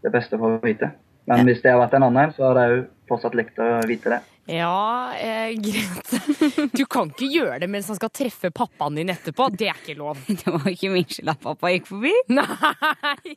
det 0.02 0.11
beste 0.14 0.38
for 0.38 0.57
å 0.57 0.62
vite. 0.64 0.90
Men 1.31 1.45
hvis 1.47 1.61
det 1.62 1.71
har 1.71 1.83
vært 1.83 1.95
en 1.99 2.09
annen, 2.09 2.33
så 2.35 2.49
hadde 2.49 2.64
jeg 2.64 2.76
jo 2.78 2.85
fortsatt 3.11 3.37
likt 3.38 3.61
å 3.62 3.69
vite 3.87 4.11
det. 4.11 4.23
Ja, 4.45 5.15
eh, 5.15 5.55
greit. 5.61 6.11
Du 6.73 6.85
kan 6.87 7.11
ikke 7.13 7.29
gjøre 7.31 7.59
det 7.63 7.69
mens 7.71 7.87
han 7.93 7.99
skal 7.99 8.11
treffe 8.11 8.51
pappaen 8.51 8.97
din 8.99 9.13
etterpå. 9.13 9.47
Det 9.55 9.69
er 9.71 9.79
ikke 9.79 9.95
lov. 10.01 10.19
Det 10.43 10.51
var 10.51 10.67
ikke 10.71 10.91
min 10.91 11.07
skyld 11.07 11.31
at 11.31 11.43
pappa 11.43 11.71
gikk 11.71 11.87
forbi. 11.93 12.13
Nei! 12.35 13.37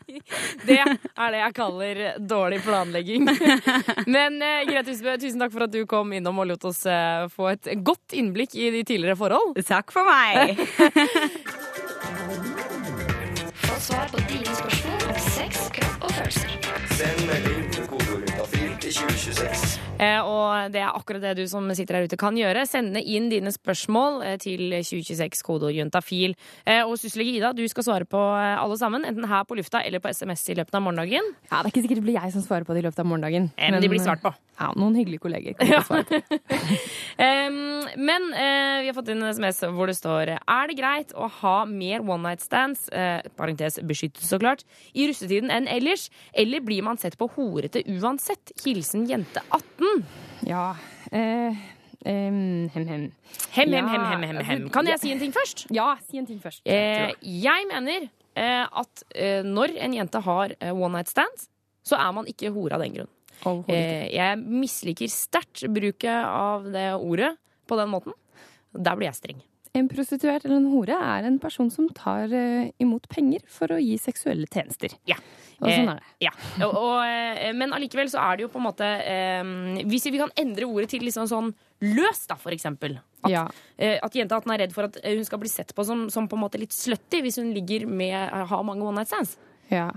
Det 0.66 0.80
er 0.82 1.36
det 1.36 1.42
jeg 1.44 1.56
kaller 1.58 2.02
dårlig 2.18 2.62
planlegging. 2.66 3.30
Men 4.16 4.42
eh, 4.42 4.64
Grete 4.70 4.96
Husbø, 4.96 5.18
tusen 5.22 5.44
takk 5.46 5.54
for 5.54 5.68
at 5.68 5.76
du 5.76 5.84
kom 5.90 6.14
innom 6.16 6.42
og 6.42 6.50
lot 6.50 6.66
oss 6.72 6.82
eh, 6.90 7.28
få 7.34 7.52
et 7.54 7.70
godt 7.86 8.18
innblikk 8.18 8.58
i 8.58 8.72
de 8.74 8.82
tidligere 8.88 9.20
forhold. 9.20 9.54
Takk 9.66 9.94
for 9.94 10.10
meg! 10.10 10.58
Få 13.66 13.78
svar 13.82 14.10
på 14.10 14.26
dine 14.32 14.58
spørsmål 14.58 15.08
om 15.12 15.22
sex, 15.30 15.70
kropp 15.78 16.10
og 16.10 16.18
følelser. 16.18 16.58
Send 16.96 17.26
melding 17.30 17.65
2026. 18.96 19.80
Eh, 19.96 20.20
og 20.28 20.72
det 20.74 20.82
er 20.84 20.92
akkurat 20.92 21.24
det 21.24 21.34
du 21.40 21.44
som 21.48 21.68
sitter 21.76 21.98
her 22.00 22.08
ute 22.10 22.18
kan 22.20 22.36
gjøre. 22.38 22.66
Sende 22.68 23.00
inn 23.00 23.30
dine 23.32 23.52
spørsmål 23.54 24.22
eh, 24.28 24.36
til 24.44 24.64
2026 24.76 25.44
kodeord 25.46 25.76
juntafil. 25.76 26.36
Eh, 26.68 26.82
og 26.84 26.98
syslege 27.00 27.38
Ida, 27.38 27.54
du 27.56 27.64
skal 27.72 27.86
svare 27.88 28.08
på 28.10 28.20
eh, 28.20 28.56
alle 28.60 28.78
sammen, 28.80 29.06
enten 29.08 29.28
her 29.32 29.46
på 29.48 29.58
lufta 29.60 29.82
eller 29.86 30.04
på 30.04 30.12
SMS 30.12 30.44
i 30.52 30.58
løpet 30.60 30.76
av 30.80 30.84
morgendagen. 30.88 31.32
Ja, 31.52 31.62
Det 31.62 31.70
er 31.70 31.72
ikke 31.74 31.86
sikkert 31.86 32.02
det 32.02 32.08
blir 32.10 32.20
jeg 32.20 32.36
som 32.36 32.44
svarer 32.46 32.68
på 32.68 32.76
det 32.76 32.84
i 32.84 32.88
løpet 32.88 33.04
av 33.04 33.10
morgendagen. 33.12 33.50
Eh, 33.56 33.72
men 33.72 33.84
de 33.84 33.92
blir 33.92 34.04
svart 34.04 34.24
på. 34.24 34.34
Ja, 34.60 34.70
Noen 34.80 34.96
hyggelige 34.96 35.24
kolleger. 35.26 35.56
kan 35.60 35.72
ja. 35.76 35.82
svare 35.84 36.04
på. 36.08 36.40
Em, 37.26 37.56
men 38.00 38.30
eh, 38.36 38.82
vi 38.84 38.90
har 38.92 38.96
fått 38.98 39.10
inn 39.14 39.24
en 39.24 39.32
SMS 39.32 39.62
hvor 39.72 39.88
det 39.88 39.96
står 39.96 40.34
Er 40.36 40.68
det 40.68 40.76
greit 40.76 41.14
å 41.16 41.30
ha 41.42 41.56
mer 41.68 42.04
one 42.04 42.24
night 42.28 42.44
stands, 42.44 42.88
eh, 42.92 43.24
parentes 43.40 43.80
beskyttelse 43.84 44.28
så 44.36 44.40
klart, 44.42 44.66
i 44.96 45.08
russetiden 45.10 45.52
enn 45.54 45.68
ellers? 45.72 46.10
Eller 46.36 46.64
blir 46.64 46.84
man 46.88 47.00
sett 47.00 47.16
på 47.20 47.30
horete 47.38 47.84
uansett? 47.88 48.52
Hilsen 48.66 48.85
jente 48.94 49.42
18. 49.50 50.04
Ja, 50.46 50.76
eh, 51.12 51.56
em, 52.06 52.70
hem, 52.74 52.88
hem. 52.88 53.12
Hem, 53.56 53.70
Ja, 53.72 53.80
hem, 53.82 53.88
hem, 53.88 54.06
hem, 54.12 54.22
hem, 54.36 54.46
hem. 54.46 54.70
Kan 54.70 54.86
jeg 54.88 55.00
si 55.02 55.12
en 55.12 55.20
ting 55.20 55.34
først? 55.34 55.66
Ja, 55.74 55.96
si 56.06 56.18
en 56.22 56.26
ting 56.30 56.40
først. 56.44 56.62
Eh, 56.66 57.12
jeg 57.22 57.66
mener 57.72 58.10
eh, 58.36 58.66
at 58.70 59.04
eh, 59.16 59.42
når 59.44 59.74
en 59.80 59.94
jente 59.98 60.22
har 60.22 60.54
eh, 60.60 60.72
one 60.76 60.94
night 61.00 61.10
stands, 61.10 61.48
så 61.86 61.96
er 61.98 62.12
man 62.18 62.26
ikke 62.30 62.52
hore 62.54 62.76
av 62.78 62.82
den 62.86 62.94
grunn. 62.94 63.12
Eh, 63.70 64.08
jeg 64.16 64.38
misliker 64.42 65.10
sterkt 65.12 65.66
bruket 65.70 66.26
av 66.26 66.64
det 66.74 66.94
ordet 66.96 67.36
på 67.68 67.78
den 67.78 67.90
måten. 67.92 68.14
Der 68.76 68.96
blir 68.98 69.10
jeg 69.12 69.16
streng. 69.20 69.42
En 69.76 69.90
prostituert 69.92 70.46
eller 70.46 70.62
en 70.62 70.70
hore 70.72 70.96
er 70.96 71.26
en 71.28 71.38
person 71.40 71.68
som 71.72 71.90
tar 71.92 72.32
eh, 72.32 72.70
imot 72.80 73.10
penger 73.12 73.44
for 73.52 73.74
å 73.76 73.80
gi 73.82 73.98
seksuelle 74.00 74.48
tjenester. 74.48 74.94
Ja. 75.10 75.18
Og 75.62 75.70
sånn 75.72 75.90
er 75.94 76.00
det. 76.02 76.04
Eh, 76.20 76.26
ja. 76.28 76.32
Og, 76.68 76.76
og, 76.76 76.98
eh, 77.06 77.52
men 77.56 77.72
allikevel 77.78 78.10
så 78.12 78.20
er 78.24 78.38
det 78.38 78.46
jo 78.46 78.52
på 78.54 78.60
en 78.60 78.66
måte 78.68 78.86
eh, 78.86 79.44
Hvis 79.88 80.06
vi 80.12 80.20
kan 80.20 80.32
endre 80.38 80.68
ordet 80.68 80.90
til 80.92 81.02
liksom 81.06 81.28
sånn 81.32 81.54
løs, 81.86 82.22
da, 82.28 82.36
for 82.40 82.52
eksempel. 82.56 82.98
At, 83.24 83.32
Ja. 83.32 83.48
eh, 83.78 83.98
at 84.04 84.14
jenta 84.16 84.38
18 84.40 84.52
er 84.56 84.62
redd 84.66 84.74
for 84.76 84.88
at 84.88 84.98
eh, 85.04 85.16
hun 85.16 85.26
skal 85.28 85.40
bli 85.42 85.50
sett 85.52 85.74
på 85.76 85.84
som, 85.86 86.06
som 86.10 86.28
på 86.32 86.38
en 86.38 86.44
måte 86.46 86.60
litt 86.62 86.72
slutty 86.76 87.22
hvis 87.26 87.38
hun 87.42 87.54
ligger 87.56 87.86
med 87.88 88.16
har 88.32 88.64
mange 88.64 88.84
one 88.86 88.96
night 89.02 89.12
stands. 89.12 89.38
Ja, 89.72 89.88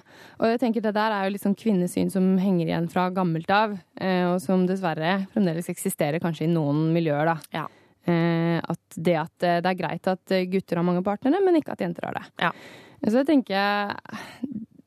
og 0.40 0.46
jeg 0.48 0.60
tenker 0.62 0.80
det 0.80 0.94
der 0.96 1.12
er 1.12 1.26
jo 1.28 1.36
sånn 1.42 1.54
kvinnesyn 1.58 2.08
som 2.10 2.24
henger 2.40 2.70
igjen 2.70 2.86
fra 2.88 3.10
gammelt 3.12 3.50
av, 3.52 3.74
eh, 4.00 4.24
og 4.30 4.38
som 4.40 4.62
dessverre 4.66 5.26
fremdeles 5.34 5.68
eksisterer 5.68 6.22
kanskje 6.24 6.46
i 6.46 6.52
noen 6.54 6.86
miljøer, 6.94 7.28
da. 7.28 7.36
Ja. 7.52 7.66
Eh, 8.08 8.56
At 8.64 8.96
det 8.96 9.16
at 9.20 9.44
eh, 9.44 9.58
det 9.60 9.68
er 9.74 9.76
greit 9.82 10.08
at 10.08 10.32
eh, 10.32 10.46
gutter 10.48 10.80
har 10.80 10.86
mange 10.88 11.04
partnere, 11.04 11.42
men 11.44 11.60
ikke 11.60 11.74
at 11.76 11.84
jenter 11.84 12.08
har 12.08 12.16
det. 12.16 12.24
Ja. 12.40 12.52
Så 13.04 13.20
jeg 13.20 13.28
tenker 13.28 13.92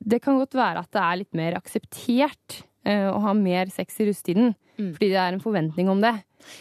det 0.04 0.22
kan 0.22 0.38
godt 0.40 0.54
være 0.58 0.80
at 0.86 0.92
det 0.92 1.02
er 1.02 1.20
litt 1.22 1.34
mer 1.38 1.54
akseptert 1.60 2.64
eh, 2.86 3.08
å 3.12 3.20
ha 3.22 3.34
mer 3.38 3.70
sex 3.74 4.00
i 4.02 4.10
russetiden, 4.10 4.56
Mm. 4.80 4.94
fordi 4.96 5.10
det 5.12 5.18
er 5.20 5.34
en 5.36 5.42
forventning 5.44 5.90
om 5.92 6.00
det. 6.02 6.14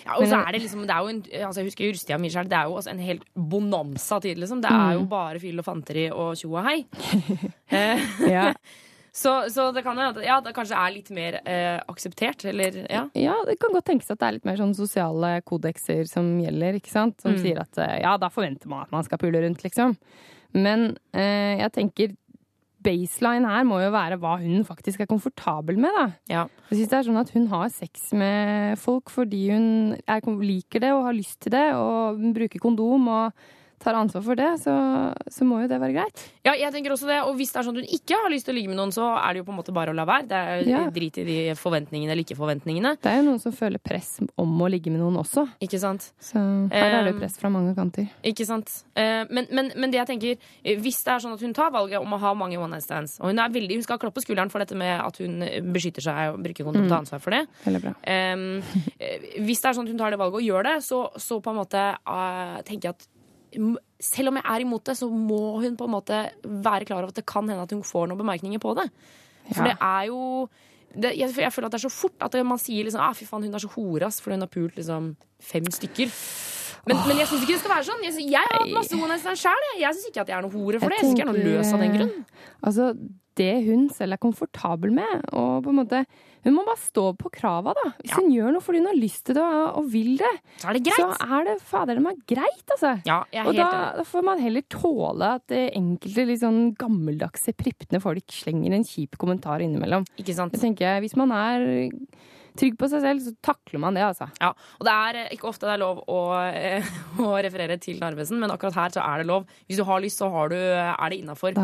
Ja, 0.04 0.16
og 0.18 0.26
så 0.28 0.36
er 0.44 0.52
det 0.52 0.60
liksom, 0.60 0.82
det 0.84 0.90
er 0.92 1.00
jo 1.00 1.08
en, 1.08 1.20
altså 1.46 1.62
jeg 1.62 1.68
husker 1.70 1.88
russetida 1.88 2.18
mi 2.20 2.28
sjøl. 2.28 2.48
det 2.50 2.58
er 2.58 2.66
jo 2.68 2.74
også 2.76 2.90
en 2.90 2.98
helt 2.98 3.22
bonanza-tid, 3.34 4.36
liksom. 4.42 4.60
Det 4.60 4.68
er 4.70 4.92
jo 4.98 5.06
bare 5.08 5.38
fyll 5.40 5.58
og 5.62 5.64
fanteri 5.64 6.08
og 6.12 6.34
tjo 6.36 6.50
og 6.58 6.64
hei. 6.66 6.84
Eh, 7.70 8.02
Ja. 8.28 8.52
så, 9.22 9.32
så 9.48 9.70
det 9.72 9.82
kan 9.86 9.96
hende 9.96 10.22
ja, 10.26 10.40
det 10.44 10.52
kanskje 10.54 10.76
er 10.76 10.92
litt 10.92 11.08
mer 11.14 11.38
eh, 11.46 11.78
akseptert, 11.88 12.44
eller 12.50 12.76
ja. 12.90 13.06
Ja, 13.16 13.36
det 13.46 13.56
kan 13.62 13.72
godt 13.72 13.86
tenkes 13.88 14.10
at 14.12 14.20
det 14.20 14.26
er 14.28 14.36
litt 14.36 14.44
mer 14.50 14.58
sånn 14.60 14.74
sosiale 14.76 15.36
kodekser 15.46 16.04
som 16.10 16.28
gjelder, 16.42 16.76
ikke 16.82 16.92
sant? 16.92 17.20
Som 17.22 17.38
Mm. 17.38 17.40
sier 17.46 17.62
at 17.62 17.78
eh, 17.78 18.00
ja, 18.02 18.16
da 18.20 18.28
forventer 18.28 18.68
man 18.68 18.82
at 18.84 18.92
man 18.92 19.06
skal 19.06 19.18
pule 19.22 19.40
rundt, 19.46 19.62
liksom. 19.64 19.96
Men 20.52 20.90
eh, 21.14 21.56
jeg 21.62 21.72
tenker 21.78 22.16
baseline 22.84 23.48
her 23.48 23.66
må 23.68 23.80
jo 23.82 23.92
være 23.94 24.18
hva 24.20 24.36
hun 24.40 24.64
faktisk 24.66 25.02
er 25.02 25.10
komfortabel 25.10 25.78
med, 25.80 25.94
da. 25.96 26.06
ja. 26.32 26.44
Jeg 26.70 26.78
synes 26.78 26.90
det 26.90 26.98
er 26.98 27.06
sånn 27.08 27.22
at 27.22 27.32
hun 27.34 27.46
har 27.52 27.70
sex 27.74 28.10
med 28.16 28.80
folk 28.80 29.12
fordi 29.12 29.46
hun 29.52 29.70
er, 30.00 30.24
liker 30.40 30.84
det 30.84 30.92
og 30.96 31.08
har 31.08 31.16
lyst 31.16 31.40
til 31.44 31.54
det, 31.54 31.66
og 31.76 32.20
bruker 32.36 32.62
kondom 32.62 33.08
og 33.12 33.48
tar 33.80 33.96
ansvar 33.96 34.22
for 34.26 34.36
det, 34.36 34.48
så, 34.60 34.72
så 35.32 35.46
må 35.48 35.62
jo 35.62 35.68
det 35.70 35.78
være 35.80 35.94
greit. 35.96 36.22
Ja, 36.44 36.52
jeg 36.58 36.68
tenker 36.74 36.92
også 36.92 37.08
det. 37.08 37.16
Og 37.24 37.34
hvis 37.38 37.50
det 37.54 37.60
er 37.62 37.66
sånn 37.66 37.78
at 37.78 37.84
hun 37.86 37.94
ikke 37.96 38.18
har 38.20 38.30
lyst 38.32 38.44
til 38.48 38.52
å 38.54 38.56
ligge 38.58 38.68
med 38.72 38.76
noen, 38.76 38.92
så 38.92 39.06
er 39.16 39.32
det 39.32 39.40
jo 39.40 39.46
på 39.48 39.54
en 39.54 39.58
måte 39.60 39.72
bare 39.76 39.94
å 39.94 39.96
la 39.96 40.04
være. 40.08 40.26
Det 40.28 40.36
er 40.40 40.68
Ja. 40.70 40.80
Drit 40.92 41.16
i 41.22 41.24
de 41.24 41.36
forventningene 41.56 42.12
eller 42.12 42.24
ikke-forventningene. 42.26 42.92
Det 43.00 43.08
er 43.10 43.16
jo 43.22 43.26
noen 43.30 43.40
som 43.40 43.54
føler 43.56 43.80
press 43.80 44.18
om 44.36 44.52
å 44.60 44.68
ligge 44.68 44.92
med 44.92 45.00
noen 45.00 45.16
også, 45.22 45.46
Ikke 45.64 45.80
sant? 45.80 46.10
så 46.20 46.38
her 46.70 46.86
er 46.90 47.04
det 47.04 47.14
Um, 47.14 47.14
jo 47.14 47.20
press 47.24 47.38
fra 47.40 47.48
mange 47.52 47.74
kanter. 47.74 48.08
Ikke 48.26 48.44
sant? 48.46 48.70
Eh, 48.94 49.24
men, 49.30 49.46
men, 49.50 49.72
men 49.76 49.90
det 49.94 50.00
jeg 50.02 50.10
tenker 50.12 50.36
eh, 50.64 50.76
hvis 50.80 51.00
det 51.06 51.14
er 51.14 51.22
sånn 51.24 51.34
at 51.38 51.40
hun 51.44 51.54
tar 51.56 51.70
valget 51.72 52.00
om 52.04 52.12
å 52.12 52.20
ha 52.20 52.34
mange 52.36 52.58
one 52.60 52.74
night 52.76 52.84
stands, 52.84 53.16
og 53.20 53.30
hun, 53.32 53.38
er 53.40 53.48
veldig, 53.54 53.78
hun 53.80 53.86
skal 53.86 53.96
ha 53.96 54.02
klapp 54.04 54.14
på 54.18 54.24
skulderen 54.26 54.50
for 54.52 54.60
dette 54.62 54.76
med 54.76 54.92
at 55.00 55.16
hun 55.22 55.40
beskytter 55.72 56.04
seg 56.04 56.34
og 56.34 56.42
bruker 56.44 56.68
kondom, 56.68 56.88
tar 56.90 57.00
ansvar 57.00 57.22
for 57.24 57.30
det 57.36 57.46
Veldig 57.64 57.80
bra. 57.86 57.94
Eh, 58.04 59.40
Hvis 59.40 59.62
det 59.62 59.70
er 59.70 59.78
sånn 59.78 59.88
at 59.88 59.94
hun 59.94 59.98
tar 60.00 60.12
det 60.14 60.20
valget 60.20 60.40
og 60.42 60.46
gjør 60.46 60.68
det, 60.68 60.76
så, 60.84 61.00
så 61.16 61.40
på 61.40 61.50
en 61.54 61.58
måte 61.62 61.80
uh, 61.96 62.60
tenker 62.66 62.90
jeg 62.90 62.96
at 62.98 63.08
selv 64.00 64.30
om 64.30 64.38
jeg 64.40 64.46
er 64.46 64.64
imot 64.64 64.84
det, 64.86 64.96
så 64.98 65.08
må 65.10 65.60
hun 65.60 65.76
på 65.76 65.86
en 65.88 65.94
måte 65.94 66.18
være 66.44 66.86
klar 66.88 67.02
over 67.02 67.12
at 67.12 67.20
det 67.20 67.26
kan 67.28 67.48
hende 67.48 67.62
at 67.66 67.72
hun 67.74 67.82
får 67.86 68.08
noen 68.10 68.20
bemerkninger 68.22 68.62
på 68.62 68.74
det. 68.78 68.88
For 69.50 69.64
Ja. 69.64 69.72
det 69.72 69.76
er 69.80 70.04
jo 70.10 70.48
det, 70.90 71.10
jeg, 71.18 71.30
jeg 71.38 71.52
føler 71.54 71.66
at 71.68 71.72
det 71.72 71.78
er 71.84 71.88
så 71.88 71.92
fort 71.94 72.18
at 72.26 72.34
man 72.46 72.58
sier 72.58 72.84
liksom 72.86 73.00
ah, 73.02 73.12
fy 73.14 73.24
faen, 73.24 73.44
hun 73.46 73.54
er 73.54 73.62
så 73.62 73.70
horas 73.76 74.20
fordi 74.20 74.34
hun 74.38 74.46
har 74.46 74.50
pult 74.50 74.76
liksom 74.76 75.16
fem 75.40 75.66
stykker. 75.70 76.10
Men, 76.88 76.96
men 77.06 77.18
jeg 77.20 77.28
syns 77.28 77.44
ikke 77.44 77.54
det 77.56 77.60
skal 77.62 77.74
være 77.76 77.88
sånn. 77.90 78.04
Jeg, 78.06 78.14
synes, 78.16 78.30
jeg 78.32 78.50
har 78.50 78.62
hatt 78.62 78.74
masse 78.76 79.22
stands 79.24 79.44
sjøl. 79.44 79.64
Jeg, 79.70 79.80
jeg 79.84 79.96
syns 79.98 80.10
ikke 80.10 80.24
at 80.24 80.32
jeg 80.32 80.38
er 80.38 80.46
noe 80.46 80.54
hore 80.56 80.80
for 80.80 80.88
det. 80.92 81.00
Jeg 81.00 81.06
syns 81.06 81.16
ikke 81.16 81.24
jeg 81.24 81.28
er 81.28 81.32
noe 81.34 81.48
løs 81.58 81.72
av 81.76 81.84
den 81.84 81.96
grunn. 81.98 82.14
Altså, 82.70 82.90
det 83.40 83.52
hun 83.68 83.86
selv 83.94 84.16
er 84.16 84.20
komfortabel 84.20 84.90
med, 84.92 85.22
og 85.32 85.62
på 85.64 85.70
en 85.72 85.78
måte 85.84 86.04
Hun 86.40 86.54
må 86.56 86.62
bare 86.64 86.80
stå 86.80 87.02
på 87.20 87.28
krava, 87.28 87.74
da. 87.76 87.90
Hvis 88.00 88.14
Ja. 88.14 88.16
hun 88.16 88.30
gjør 88.32 88.52
noe 88.54 88.64
fordi 88.64 88.78
hun 88.80 88.86
har 88.88 88.96
lyst 88.96 89.26
til 89.28 89.36
det 89.36 89.42
og, 89.44 89.84
vil 89.92 90.16
det, 90.16 90.30
Så 90.62 90.70
er 90.70 90.72
det 90.78 90.92
så 90.96 91.08
er 91.20 91.44
det 91.44 91.56
fader 91.60 92.00
meg 92.00 92.16
greit, 92.26 92.64
altså. 92.72 92.94
Ja, 93.04 93.18
jeg 93.30 93.44
Og 93.44 93.52
helt 93.52 93.60
da, 93.60 93.92
da 93.98 94.04
får 94.08 94.24
man 94.24 94.40
heller 94.40 94.62
tåle 94.72 95.28
at 95.36 95.52
eh, 95.52 95.68
enkelte 95.76 96.24
litt 96.26 96.40
sånn 96.40 96.74
gammeldagse, 96.80 97.52
pripne 97.52 98.00
folk 98.00 98.24
slenger 98.32 98.72
en 98.72 98.84
kjip 98.88 99.18
kommentar 99.20 99.60
innimellom. 99.60 100.08
Ikke 100.16 100.32
sant? 100.34 100.56
Jeg 100.56 100.64
tenker, 100.64 101.00
Hvis 101.04 101.14
man 101.20 101.30
er 101.30 101.66
trygg 102.58 102.78
på 102.80 102.88
seg 102.90 103.04
selv, 103.04 103.22
så 103.24 103.34
takler 103.44 103.82
man 103.82 103.96
det, 103.96 104.02
altså. 104.06 104.26
Ja, 104.40 104.50
og 104.78 104.86
det 104.88 104.94
er 104.94 105.18
eh, 105.20 105.28
ikke 105.36 105.50
ofte 105.50 105.68
det 105.68 105.74
er 105.76 105.82
lov 105.82 106.00
å, 106.10 106.20
eh, 106.48 106.90
å 107.26 107.30
referere 107.44 107.76
til 107.82 108.00
Narvesen, 108.02 108.40
men 108.40 108.52
akkurat 108.54 108.78
her 108.78 108.96
så 108.96 109.04
er 109.04 109.22
det 109.22 109.28
lov. 109.30 109.46
Hvis 109.68 109.80
du 109.80 109.84
har 109.86 110.00
lyst, 110.02 110.22
så 110.22 110.30
har 110.32 110.50
du, 110.52 110.56
er 110.56 111.12
det 111.12 111.20
innafor. 111.20 111.54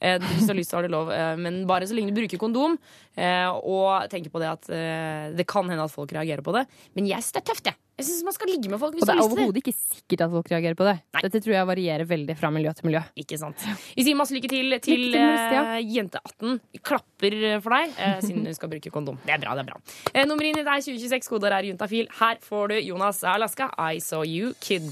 Eh, 0.00 0.18
hvis 0.24 0.46
du 0.48 0.54
har 0.54 0.58
lyst, 0.58 0.72
så 0.72 0.80
har 0.80 0.88
du 0.88 0.92
lov. 0.94 1.12
Eh, 1.12 1.34
men 1.38 1.62
bare 1.68 1.88
så 1.88 1.96
lenge 1.98 2.14
du 2.14 2.18
bruker 2.22 2.40
kondom, 2.40 2.78
eh, 3.11 3.11
og 3.18 4.08
tenker 4.12 4.32
på 4.32 4.40
det 4.40 4.48
at 4.48 4.68
eh, 4.72 5.30
det 5.36 5.44
kan 5.50 5.68
hende 5.68 5.84
at 5.84 5.92
folk 5.92 6.12
reagerer 6.14 6.44
på 6.44 6.54
det. 6.56 6.66
Men 6.96 7.08
jeg 7.10 7.20
syns 7.20 7.36
det 7.36 7.42
er 7.42 7.48
tøft, 7.52 7.66
jeg. 7.68 7.78
Jeg 8.00 8.06
syns 8.08 8.22
man 8.24 8.34
skal 8.34 8.48
ligge 8.48 8.70
med 8.72 8.80
folk 8.80 8.94
hvis 8.96 9.04
Og 9.04 9.10
det 9.10 9.14
er 9.14 9.20
overhodet 9.22 9.60
ikke 9.60 9.74
sikkert 9.76 10.24
at 10.24 10.32
folk 10.32 10.48
reagerer 10.50 10.76
på 10.78 10.86
det. 10.88 10.94
Nei. 11.12 11.22
Dette 11.26 11.42
tror 11.44 11.54
jeg 11.54 11.68
varierer 11.68 12.08
veldig 12.08 12.36
fra 12.40 12.50
miljø 12.54 12.72
til 12.78 12.88
miljø. 12.88 13.02
Ikke 13.20 13.36
sant. 13.38 13.66
Vi 13.92 14.06
sier 14.06 14.16
masse 14.18 14.34
lykke 14.34 14.48
til 14.48 14.72
til 14.72 14.72
Lykke 14.72 14.86
til 14.88 15.20
minst, 15.20 15.52
ja 15.52 15.62
eh, 15.76 15.92
jente 15.98 16.22
18. 16.24 16.56
Klapper 16.80 17.36
for 17.62 17.76
deg, 17.76 17.92
eh, 17.98 18.18
siden 18.24 18.48
hun 18.48 18.56
skal 18.56 18.72
bruke 18.72 18.94
kondom. 18.94 19.20
Det 19.26 19.36
er 19.36 19.44
bra, 19.44 19.54
det 19.58 19.66
er 19.66 19.70
bra. 19.74 19.78
Eh, 20.14 20.24
nummeret 20.26 20.56
ditt 20.56 20.66
er 20.66 20.80
2026, 20.88 21.28
koder 21.28 21.52
er 21.52 21.68
juntafil. 21.68 22.08
Her 22.18 22.40
får 22.42 22.72
du 22.72 22.76
Jonas 22.80 23.22
Alaska, 23.28 23.68
I 23.76 24.00
Saw 24.00 24.24
You 24.24 24.54
Kid. 24.64 24.88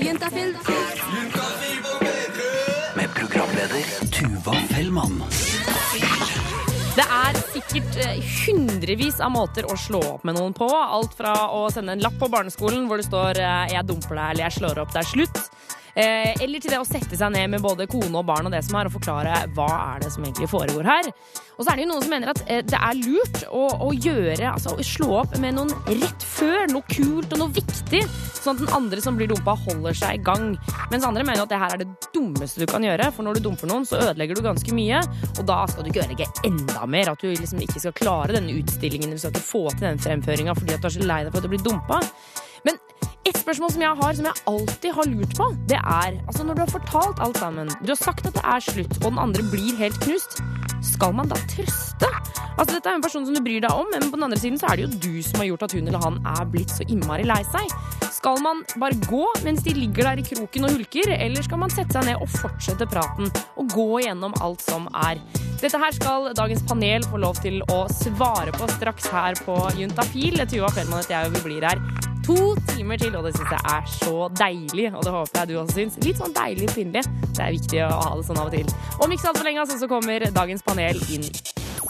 Med 0.00 1.59
programleder 3.40 3.84
Tuva 4.12 4.52
Fellmann. 4.68 5.22
Det 6.92 7.04
er 7.06 7.38
sikkert 7.54 7.96
eh, 8.02 8.18
hundrevis 8.42 9.20
av 9.24 9.32
måter 9.32 9.64
å 9.64 9.76
slå 9.80 10.00
opp 10.16 10.26
med 10.28 10.36
noen 10.36 10.52
på. 10.56 10.68
Alt 10.68 11.14
fra 11.16 11.32
å 11.56 11.62
sende 11.72 11.94
en 11.96 12.02
lapp 12.04 12.18
på 12.20 12.28
barneskolen 12.28 12.84
hvor 12.90 13.00
det 13.00 13.06
står 13.08 13.40
eh, 13.40 13.72
'jeg 13.72 13.86
dumper 13.88 14.18
deg' 14.18 14.34
eller 14.34 14.44
'jeg 14.44 14.58
slår 14.58 14.82
opp, 14.82 14.92
det 14.92 15.00
er 15.00 15.08
slutt'. 15.14 15.40
Eh, 15.94 16.34
eller 16.42 16.62
til 16.62 16.72
det 16.72 16.80
å 16.80 16.86
sette 16.86 17.18
seg 17.18 17.32
ned 17.34 17.50
med 17.54 17.64
både 17.64 17.88
kone 17.90 18.12
og 18.14 18.26
barn 18.28 18.46
og 18.48 18.54
det 18.54 18.62
som 18.66 18.78
er, 18.78 18.88
og 18.88 18.96
forklare 18.98 19.44
hva 19.56 19.68
er 19.94 20.04
det 20.04 20.12
som 20.14 20.24
egentlig 20.24 20.50
foregår 20.50 20.86
her. 20.86 21.10
Og 21.58 21.64
så 21.66 21.72
er 21.72 21.76
det 21.76 21.84
jo 21.84 21.90
noen 21.90 22.04
som 22.04 22.12
mener 22.14 22.32
at 22.32 22.42
eh, 22.46 22.62
det 22.64 22.78
er 22.78 23.00
lurt 23.00 23.42
å, 23.50 23.64
å 23.84 23.90
gjøre, 23.92 24.52
altså 24.52 24.74
å 24.76 24.86
slå 24.86 25.10
opp 25.22 25.36
med 25.42 25.58
noen 25.58 25.72
rett 25.90 26.26
før, 26.26 26.64
noe 26.72 26.86
kult 26.88 27.34
og 27.34 27.42
noe 27.42 27.54
viktig, 27.56 28.02
sånn 28.40 28.56
at 28.56 28.62
den 28.62 28.74
andre 28.76 29.02
som 29.04 29.18
blir 29.18 29.30
dumpa, 29.30 29.56
holder 29.66 29.96
seg 29.96 30.20
i 30.20 30.22
gang. 30.24 30.54
Mens 30.92 31.06
andre 31.06 31.26
mener 31.26 31.44
at 31.44 31.52
det 31.52 31.60
her 31.60 31.74
er 31.74 31.82
det 31.82 32.10
dummeste 32.14 32.62
du 32.62 32.68
kan 32.70 32.84
gjøre, 32.86 33.10
for 33.16 33.26
når 33.26 33.38
du 33.38 33.48
dumper 33.48 33.70
noen, 33.70 33.88
så 33.88 34.00
ødelegger 34.00 34.38
du 34.38 34.46
ganske 34.46 34.76
mye, 34.76 35.02
og 35.36 35.42
da 35.48 35.62
skal 35.70 35.84
du 35.84 35.90
ikke 35.92 36.04
ødelegge 36.04 36.30
enda 36.48 36.86
mer. 36.90 37.12
At 37.12 37.24
du 37.24 37.32
liksom 37.32 37.60
ikke 37.66 37.82
skal 37.82 37.96
klare 37.96 38.38
denne 38.38 38.54
utstillingen, 38.60 39.12
du 39.12 39.20
skal 39.20 39.34
ikke 39.34 39.48
få 39.50 39.66
til 39.74 39.88
den 39.90 40.00
fremføringa 40.00 40.56
fordi 40.56 40.76
at 40.76 40.84
du 40.84 40.88
er 40.88 40.96
så 40.96 41.10
lei 41.10 41.24
deg 41.26 41.34
for 41.34 41.42
at 41.42 41.48
du 41.48 41.52
blir 41.52 41.66
dumpa. 41.66 42.00
Et 43.30 43.38
spørsmål 43.38 43.70
som 43.70 43.82
jeg 43.84 43.94
har, 43.98 44.14
som 44.18 44.26
jeg 44.26 44.42
alltid 44.50 44.94
har 44.96 45.06
lurt 45.06 45.34
på, 45.38 45.44
det 45.70 45.76
er 45.78 46.16
altså 46.18 46.42
når 46.42 46.56
du 46.56 46.60
har 46.64 46.70
fortalt 46.72 47.20
alt 47.22 47.38
sammen, 47.38 47.68
du 47.78 47.92
har 47.92 47.98
sagt 48.00 48.26
at 48.26 48.34
det 48.34 48.42
er 48.42 48.64
slutt, 48.64 48.96
og 49.04 49.06
den 49.06 49.20
andre 49.22 49.44
blir 49.52 49.76
helt 49.78 50.00
knust, 50.02 50.40
skal 50.82 51.14
man 51.14 51.30
da 51.30 51.38
trøste? 51.52 52.10
Altså 52.56 52.74
Dette 52.74 52.90
er 52.90 52.98
en 52.98 53.04
person 53.04 53.28
som 53.28 53.36
du 53.36 53.42
bryr 53.44 53.62
deg 53.62 53.70
om, 53.70 53.86
men 53.92 54.08
på 54.08 54.18
den 54.18 54.26
andre 54.26 54.40
siden 54.40 54.58
så 54.58 54.72
er 54.72 54.80
det 54.80 54.88
jo 54.88 54.98
du 55.04 55.22
som 55.22 55.44
har 55.44 55.46
gjort 55.46 55.62
at 55.68 55.76
hun 55.76 55.86
eller 55.86 56.02
han 56.02 56.18
er 56.26 56.50
blitt 56.50 56.74
så 56.74 56.88
innmari 56.88 57.28
lei 57.28 57.38
seg. 57.52 57.70
Skal 58.10 58.42
man 58.42 58.64
bare 58.82 58.98
gå 59.06 59.22
mens 59.46 59.62
de 59.62 59.76
ligger 59.78 60.10
der 60.10 60.24
i 60.24 60.26
kroken 60.26 60.66
og 60.66 60.74
hulker, 60.74 61.14
eller 61.14 61.46
skal 61.46 61.62
man 61.62 61.72
sette 61.72 61.94
seg 61.94 62.10
ned 62.10 62.18
og 62.18 62.34
fortsette 62.34 62.90
praten 62.90 63.30
og 63.30 63.72
gå 63.76 63.88
igjennom 64.02 64.34
alt 64.42 64.66
som 64.66 64.90
er? 65.06 65.22
Dette 65.62 65.78
her 65.78 65.94
skal 65.94 66.32
dagens 66.34 66.66
panel 66.66 67.06
få 67.06 67.22
lov 67.22 67.38
til 67.46 67.62
å 67.70 67.84
svare 67.94 68.50
på 68.58 68.68
straks 68.74 69.10
her 69.14 69.38
på 69.46 69.60
Juntafil. 69.78 70.42
Tuva 70.50 70.74
Fellmann 70.74 71.04
heter 71.04 71.20
jeg, 71.20 71.30
og 71.30 71.38
vi 71.38 71.46
blir 71.46 71.68
her 71.70 72.09
to 72.26 72.54
timer 72.72 73.00
til, 73.00 73.16
og 73.16 73.26
det 73.26 73.34
syns 73.36 73.54
jeg 73.54 73.62
er 73.74 73.88
så 73.94 74.28
deilig. 74.40 74.86
Og 74.94 75.04
det 75.06 75.14
håper 75.14 75.40
jeg 75.40 75.50
du 75.50 75.56
også 75.60 75.78
syns. 75.78 75.98
Litt 76.04 76.20
sånn 76.20 76.36
deilig 76.36 76.70
pinlig. 76.74 77.04
Det 77.30 77.44
er 77.46 77.56
viktig 77.56 77.82
å 77.86 77.90
ha 77.96 78.12
det 78.18 78.28
sånn 78.28 78.42
av 78.42 78.50
og 78.50 78.56
til. 78.56 78.76
Om 79.00 79.14
ikke 79.14 79.26
så 79.26 79.32
altfor 79.32 79.48
lenge, 79.48 79.64
altså, 79.64 79.80
så 79.80 79.90
kommer 79.90 80.30
dagens 80.34 80.66
panel 80.66 81.00
inn. 81.14 81.26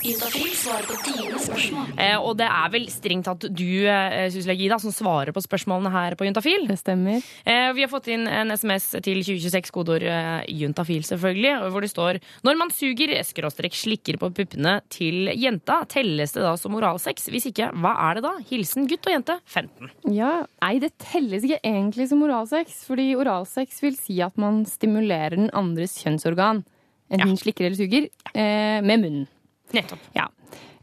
Juntafil 0.00 0.52
svarer 0.56 0.86
på 0.88 0.96
dine 1.04 1.38
spørsmål. 1.40 1.90
Eh, 2.00 2.16
og 2.16 2.36
det 2.40 2.46
er 2.48 2.70
vel 2.72 2.86
strengt 2.88 3.26
tatt 3.28 3.44
du, 3.52 3.84
eh, 3.84 4.32
Ida, 4.60 4.78
som 4.80 4.92
svarer 4.94 5.32
på 5.36 5.42
spørsmålene 5.44 5.90
her 5.92 6.16
på 6.16 6.24
Juntafil. 6.24 6.66
Det 6.68 6.78
stemmer. 6.80 7.20
Eh, 7.44 7.72
vi 7.76 7.84
har 7.84 7.90
fått 7.92 8.08
inn 8.08 8.26
en 8.26 8.50
SMS 8.50 8.96
til 9.04 9.20
2026, 9.20 9.70
kodeord 9.70 10.02
eh, 10.02 10.44
juntafil 10.48 11.04
selvfølgelig, 11.04 11.70
hvor 11.70 11.80
det 11.84 11.90
står 11.90 12.20
Når 12.42 12.56
man 12.56 12.70
suger 12.70 13.12
skråstrek 13.24 13.76
slikker 13.76 14.18
på 14.18 14.32
puppene 14.32 14.80
til 14.88 15.28
jenta, 15.36 15.84
telles 15.86 16.32
det 16.32 16.42
da 16.42 16.56
som 16.56 16.74
oralsex? 16.74 17.28
Hvis 17.28 17.50
ikke, 17.52 17.70
hva 17.76 17.92
er 18.08 18.14
det 18.14 18.24
da? 18.24 18.32
Hilsen 18.50 18.88
gutt 18.88 19.06
og 19.06 19.12
jente 19.12 19.36
15. 19.44 19.90
Ja, 20.14 20.46
Nei, 20.62 20.78
det 20.78 20.92
telles 21.00 21.44
ikke 21.44 21.60
egentlig 21.64 22.08
som 22.08 22.22
oralsex, 22.22 22.84
fordi 22.88 23.14
oralsex 23.16 23.82
vil 23.82 23.96
si 23.98 24.20
at 24.24 24.36
man 24.40 24.64
stimulerer 24.68 25.36
den 25.36 25.50
andres 25.56 25.98
kjønnsorgan, 26.00 26.64
enten 27.10 27.36
slikker 27.40 27.66
eller 27.66 27.76
suger, 27.76 28.08
eh, 28.34 28.80
med 28.80 29.04
munnen. 29.04 29.28
Nettopp. 29.76 30.04
Ja. 30.16 30.28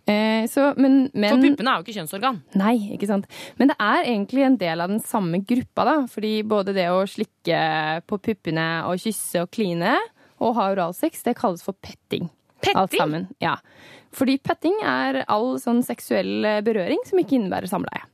Eh, 0.07 0.47
så, 0.47 0.69
men, 0.79 1.09
men 1.13 1.33
For 1.33 1.43
puppene 1.43 1.71
er 1.71 1.81
jo 1.81 1.85
ikke 1.85 1.97
kjønnsorgan. 1.97 2.39
Nei, 2.59 2.75
ikke 2.95 3.09
sant. 3.09 3.27
Men 3.59 3.73
det 3.73 3.75
er 3.83 4.05
egentlig 4.05 4.45
en 4.47 4.55
del 4.61 4.83
av 4.83 4.93
den 4.93 5.01
samme 5.03 5.41
gruppa, 5.43 5.83
da. 5.89 5.95
Fordi 6.11 6.33
både 6.47 6.75
det 6.77 6.87
å 6.93 7.01
slikke 7.09 7.59
på 8.07 8.21
puppene 8.29 8.67
og 8.87 9.01
kysse 9.03 9.43
og 9.43 9.51
kline 9.51 9.97
og 10.37 10.55
ha 10.55 10.69
oralsex, 10.71 11.25
det 11.25 11.35
kalles 11.39 11.65
for 11.65 11.75
petting. 11.83 12.29
Petting? 12.63 13.27
Ja. 13.43 13.57
Fordi 14.15 14.37
petting 14.39 14.79
er 14.85 15.23
all 15.27 15.57
sånn 15.61 15.83
seksuell 15.85 16.45
berøring 16.65 17.03
som 17.09 17.19
ikke 17.19 17.35
innebærer 17.41 17.69
samleie. 17.69 18.05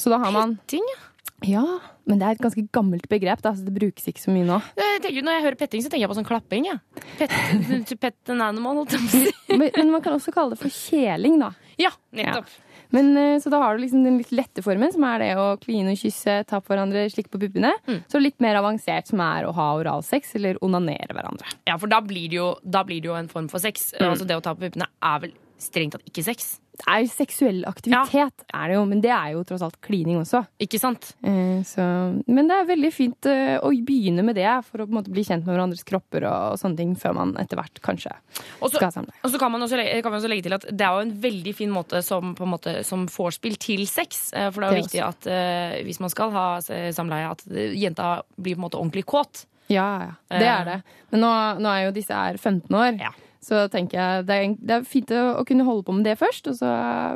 Så 0.00 0.08
da 0.08 0.22
har 0.22 0.32
man 0.32 0.56
Petting, 0.62 0.86
ja. 0.94 1.09
Ja, 1.46 1.64
men 2.08 2.20
det 2.20 2.26
er 2.26 2.36
et 2.36 2.42
ganske 2.42 2.64
gammelt 2.74 3.06
begrep, 3.08 3.40
da, 3.44 3.54
så 3.56 3.64
det 3.64 3.72
brukes 3.72 4.08
ikke 4.10 4.22
så 4.22 4.32
mye 4.34 4.46
nå. 4.48 4.58
Jeg 4.76 5.02
tenker, 5.04 5.24
når 5.24 5.36
jeg 5.38 5.44
hører 5.46 5.60
petting, 5.62 5.84
så 5.84 5.92
tenker 5.92 6.04
jeg 6.04 6.12
på 6.12 6.18
sånn 6.18 6.28
klapping. 6.28 6.66
Ja. 6.68 6.78
Pet, 7.18 7.32
pet 8.02 8.32
an 8.34 8.42
animal, 8.50 8.82
holdt 8.82 8.96
jeg 8.96 9.04
på 9.04 9.08
å 9.08 9.22
si. 9.24 9.36
Men, 9.60 9.70
men 9.74 9.88
man 9.90 10.02
kan 10.04 10.14
også 10.14 10.30
kalle 10.34 10.54
det 10.54 10.60
for 10.60 10.70
kjeling, 10.70 11.40
da. 11.40 11.48
Ja, 11.80 11.90
nettopp. 12.14 12.52
Men 12.94 13.08
eh, 13.18 13.36
Så 13.42 13.50
da 13.50 13.58
har 13.62 13.74
du 13.74 13.82
liksom 13.82 14.04
den 14.04 14.18
litt 14.20 14.30
lette 14.34 14.62
formen, 14.62 14.92
som 14.94 15.02
er 15.08 15.22
det 15.22 15.30
å 15.38 15.46
kline 15.62 15.90
og 15.94 15.98
kysse, 15.98 16.36
ta 16.46 16.60
på 16.62 16.70
hverandre, 16.72 17.04
slikke 17.10 17.32
på 17.34 17.40
puppene. 17.42 17.72
Så 18.10 18.20
litt 18.22 18.38
mer 18.42 18.58
avansert, 18.60 19.10
som 19.10 19.22
er 19.24 19.46
å 19.48 19.52
ha 19.56 19.68
oralsex 19.80 20.36
eller 20.38 20.58
onanere 20.64 21.14
hverandre. 21.16 21.50
Ja, 21.70 21.78
for 21.82 21.90
da 21.90 21.98
blir 22.04 22.30
det 22.30 22.38
jo, 22.38 22.48
blir 22.62 23.02
det 23.02 23.10
jo 23.10 23.18
en 23.18 23.30
form 23.30 23.50
for 23.50 23.62
sex. 23.62 23.90
Altså 23.98 24.26
Det 24.28 24.38
å 24.38 24.44
ta 24.44 24.54
på 24.54 24.66
puppene 24.68 24.90
er 25.02 25.22
vel 25.26 25.34
strengt 25.60 25.96
tatt 25.96 26.06
ikke 26.08 26.24
sex. 26.30 26.54
Er 26.88 27.04
seksuell 27.10 27.64
aktivitet, 27.68 28.44
er 28.54 28.68
det 28.70 28.76
jo, 28.76 28.84
men 28.88 29.00
det 29.04 29.10
er 29.12 29.32
jo 29.34 29.42
tross 29.44 29.62
alt 29.66 29.76
klining 29.84 30.18
også. 30.20 30.44
Ikke 30.62 30.78
sant? 30.80 31.10
Eh, 31.26 31.60
Så, 31.66 31.82
men 32.26 32.48
det 32.48 32.56
er 32.56 32.68
veldig 32.70 32.90
fint 32.94 33.26
eh, 33.28 33.58
å 33.60 33.68
begynne 33.84 34.22
med 34.24 34.36
det, 34.38 34.48
for 34.70 34.84
å 34.84 34.86
måte 34.88 35.12
bli 35.12 35.24
kjent 35.26 35.44
med 35.44 35.54
hverandres 35.54 35.84
kropper 35.84 36.24
og, 36.30 36.56
sånne 36.60 36.76
ting, 36.80 36.94
før 36.96 37.14
man 37.18 37.34
etter 37.42 37.60
hvert 37.60 37.80
kanskje 37.84 38.14
også, 38.60 38.76
skal 38.78 38.86
ha 38.88 38.94
samleie. 38.94 39.18
og 39.22 39.30
så 39.34 39.38
kan 39.42 39.52
man, 39.52 39.62
også, 39.66 39.76
kan 40.02 40.10
man 40.14 40.20
også 40.20 40.30
legge 40.32 40.46
til 40.48 40.56
at 40.56 40.66
det 40.70 40.86
er 40.86 40.96
jo 40.96 41.04
en 41.08 41.14
veldig 41.20 41.54
fin 41.58 41.70
måte 41.74 42.02
som, 42.06 42.34
på 42.38 42.48
måte, 42.48 42.78
som 42.86 43.06
vorspiel 43.10 43.56
til 43.60 43.84
sex. 43.90 44.32
Eh, 44.32 44.48
For 44.50 44.60
det 44.62 44.68
er 44.68 44.72
jo 44.72 44.80
Det 44.80 44.86
viktig 44.88 45.04
at 45.06 45.30
eh, 45.30 45.78
hvis 45.86 46.00
man 46.00 46.10
skal 46.12 46.32
ha 46.34 46.46
samleie, 46.60 47.30
at 47.30 47.44
jenta 47.76 48.22
blir 48.36 48.56
på 48.56 48.62
en 48.62 48.66
måte 48.68 48.80
ordentlig 48.80 49.04
kåt. 49.10 49.44
Ja, 49.70 49.88
ja. 50.02 50.12
Det 50.40 50.46
er 50.50 50.64
det. 50.66 50.78
Men 51.12 51.20
nå, 51.22 51.32
nå 51.62 51.70
er 51.70 51.84
jo 51.84 51.92
disse 51.94 52.14
her 52.16 52.36
15 52.40 52.74
år. 52.74 52.96
Ja. 52.98 53.12
Så 53.40 53.62
tenker 53.72 53.96
jeg 53.96 54.26
det 54.28 54.34
er, 54.36 54.50
det 54.60 54.74
er 54.76 54.82
fint 54.84 55.10
å, 55.16 55.20
å 55.40 55.46
kunne 55.48 55.64
holde 55.64 55.86
på 55.86 55.94
med 55.96 56.04
det 56.04 56.18
først, 56.20 56.50
og 56.52 56.58
så 56.58 56.68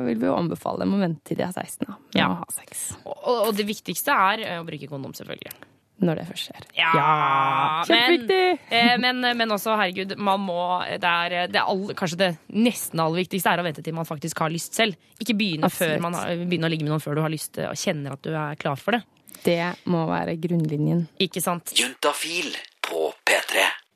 vil 0.07 0.17
vi 0.17 0.25
jo 0.25 0.33
anbefale 0.33 0.81
dem 0.81 0.95
å 0.97 1.01
vente 1.03 1.21
til 1.29 1.37
de 1.37 1.45
er 1.45 1.53
16 1.53 1.85
da, 1.85 1.99
med 1.99 2.17
Ja. 2.17 2.31
å 2.33 2.39
ha 2.41 2.47
sex. 2.55 2.87
Og, 3.05 3.21
og 3.45 3.51
det 3.59 3.67
viktigste 3.69 4.15
er 4.15 4.41
eh, 4.47 4.59
å 4.61 4.65
bruke 4.65 4.89
kondom, 4.89 5.13
selvfølgelig. 5.13 5.53
Når 6.05 6.17
det 6.19 6.23
først 6.27 6.49
skjer. 6.49 6.63
Ja, 6.75 6.89
ja 6.91 7.11
Kjempeviktig! 7.87 8.65
Men, 8.99 9.21
men, 9.21 9.37
men 9.39 9.53
også, 9.55 9.77
herregud, 9.79 10.17
man 10.19 10.41
må 10.43 10.57
Det 10.99 11.07
er, 11.07 11.35
det 11.47 11.55
er 11.61 11.69
all, 11.71 11.85
kanskje 11.95 12.17
det 12.19 12.29
nesten 12.51 12.99
aller 12.99 13.21
viktigste 13.21 13.53
er 13.53 13.61
å 13.61 13.67
vente 13.69 13.83
til 13.85 13.95
man 13.95 14.09
faktisk 14.09 14.41
har 14.43 14.51
lyst 14.51 14.75
selv. 14.75 14.97
Ikke 15.23 15.37
begynne, 15.39 15.69
før 15.71 15.95
man 16.03 16.17
begynne 16.49 16.67
å 16.67 16.73
ligge 16.73 16.83
med 16.83 16.91
noen 16.91 17.03
før 17.05 17.15
du 17.15 17.23
har 17.23 17.31
lyst 17.31 17.61
eh, 17.61 17.69
og 17.71 17.79
kjenner 17.79 18.17
at 18.17 18.25
du 18.27 18.33
er 18.35 18.59
klar 18.59 18.75
for 18.81 18.97
det. 18.97 19.05
Det 19.45 19.61
må 19.93 20.03
være 20.09 20.35
grunnlinjen. 20.41 21.05
Ikke 21.21 21.39
sant? 21.43 21.71
Juntafil 21.79 22.51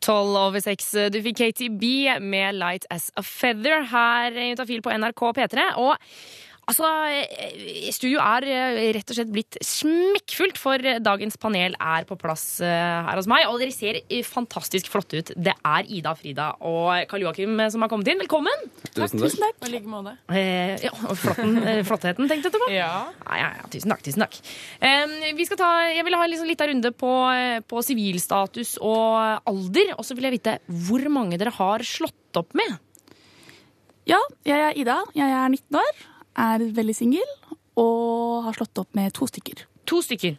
på 0.10 0.16
P3. 0.16 0.20
12 0.20 0.38
over 0.38 0.62
6. 0.62 0.92
Du 1.14 1.20
fikk 1.22 1.38
KTB 1.38 1.84
med 2.22 2.58
Light 2.58 2.86
As 2.90 3.12
A 3.16 3.22
Feather 3.22 3.84
her 3.92 4.34
i 4.34 4.52
Utafil 4.56 4.82
på 4.82 4.94
NRK 4.98 5.22
P3. 5.38 5.66
Og 5.78 5.98
altså, 6.70 6.90
eh, 7.10 7.90
studio 7.96 8.22
er 8.24 8.46
eh, 8.48 8.80
rett 8.96 9.12
og 9.12 9.18
slett 9.18 9.32
blitt 9.34 9.58
smekkfullt, 9.66 10.60
for 10.62 10.86
dagens 11.04 11.38
panel 11.42 11.76
er 11.76 12.08
på 12.10 12.18
plass 12.20 12.46
eh, 12.64 12.70
her 13.08 13.20
hos 13.20 13.30
meg. 13.30 13.48
Og 13.50 13.60
dere 13.62 13.74
ser 13.76 14.00
fantastisk 14.28 14.90
flotte 14.94 15.20
ut. 15.22 15.32
Det 15.36 15.56
er 15.56 15.90
Ida, 15.90 16.14
Frida 16.20 16.52
og 16.66 16.92
Karl 17.12 17.26
Joakim 17.28 17.58
som 17.74 17.86
har 17.86 17.92
kommet 17.92 18.12
inn. 18.12 18.22
Velkommen! 18.22 18.68
Tusen 18.94 19.42
takk. 19.42 19.60
I 19.68 19.74
like 19.74 19.90
måte. 19.90 20.16
Eh, 20.34 20.76
ja, 20.86 20.94
flotten, 20.94 21.58
flottheten, 21.88 22.30
tenkte 22.32 22.52
jeg 22.52 22.58
på. 22.58 22.72
Ja. 22.74 22.92
Ja, 23.10 23.40
ja, 23.42 23.50
ja, 23.60 23.70
tusen 23.72 23.94
takk. 23.94 24.06
tusen 24.06 24.26
takk 24.26 24.40
Eh, 24.86 25.34
vi 25.36 25.46
skal 25.48 25.60
ta, 25.60 25.70
Jeg 25.90 26.06
vil 26.06 26.16
ha 26.16 26.24
en 26.24 26.32
liksom 26.32 26.48
liten 26.50 26.70
runde 26.72 26.92
på 26.94 27.82
sivilstatus 27.86 28.78
og 28.82 29.42
alder. 29.50 29.96
Og 29.98 30.06
så 30.08 30.16
vil 30.18 30.30
jeg 30.30 30.40
vite 30.40 30.60
hvor 30.68 31.04
mange 31.12 31.40
dere 31.40 31.54
har 31.56 31.84
slått 31.88 32.40
opp 32.40 32.56
med. 32.58 32.78
Ja, 34.10 34.20
jeg 34.48 34.58
er 34.58 34.78
Ida. 34.80 34.98
Jeg 35.18 35.30
er 35.30 35.50
19 35.52 35.78
år, 35.78 36.00
er 36.38 36.64
veldig 36.76 36.96
singel 36.96 37.34
og 37.80 38.46
har 38.46 38.58
slått 38.58 38.82
opp 38.82 38.96
med 38.98 39.14
to 39.16 39.28
stykker. 39.30 39.66
To 39.90 40.02
stykker. 40.06 40.38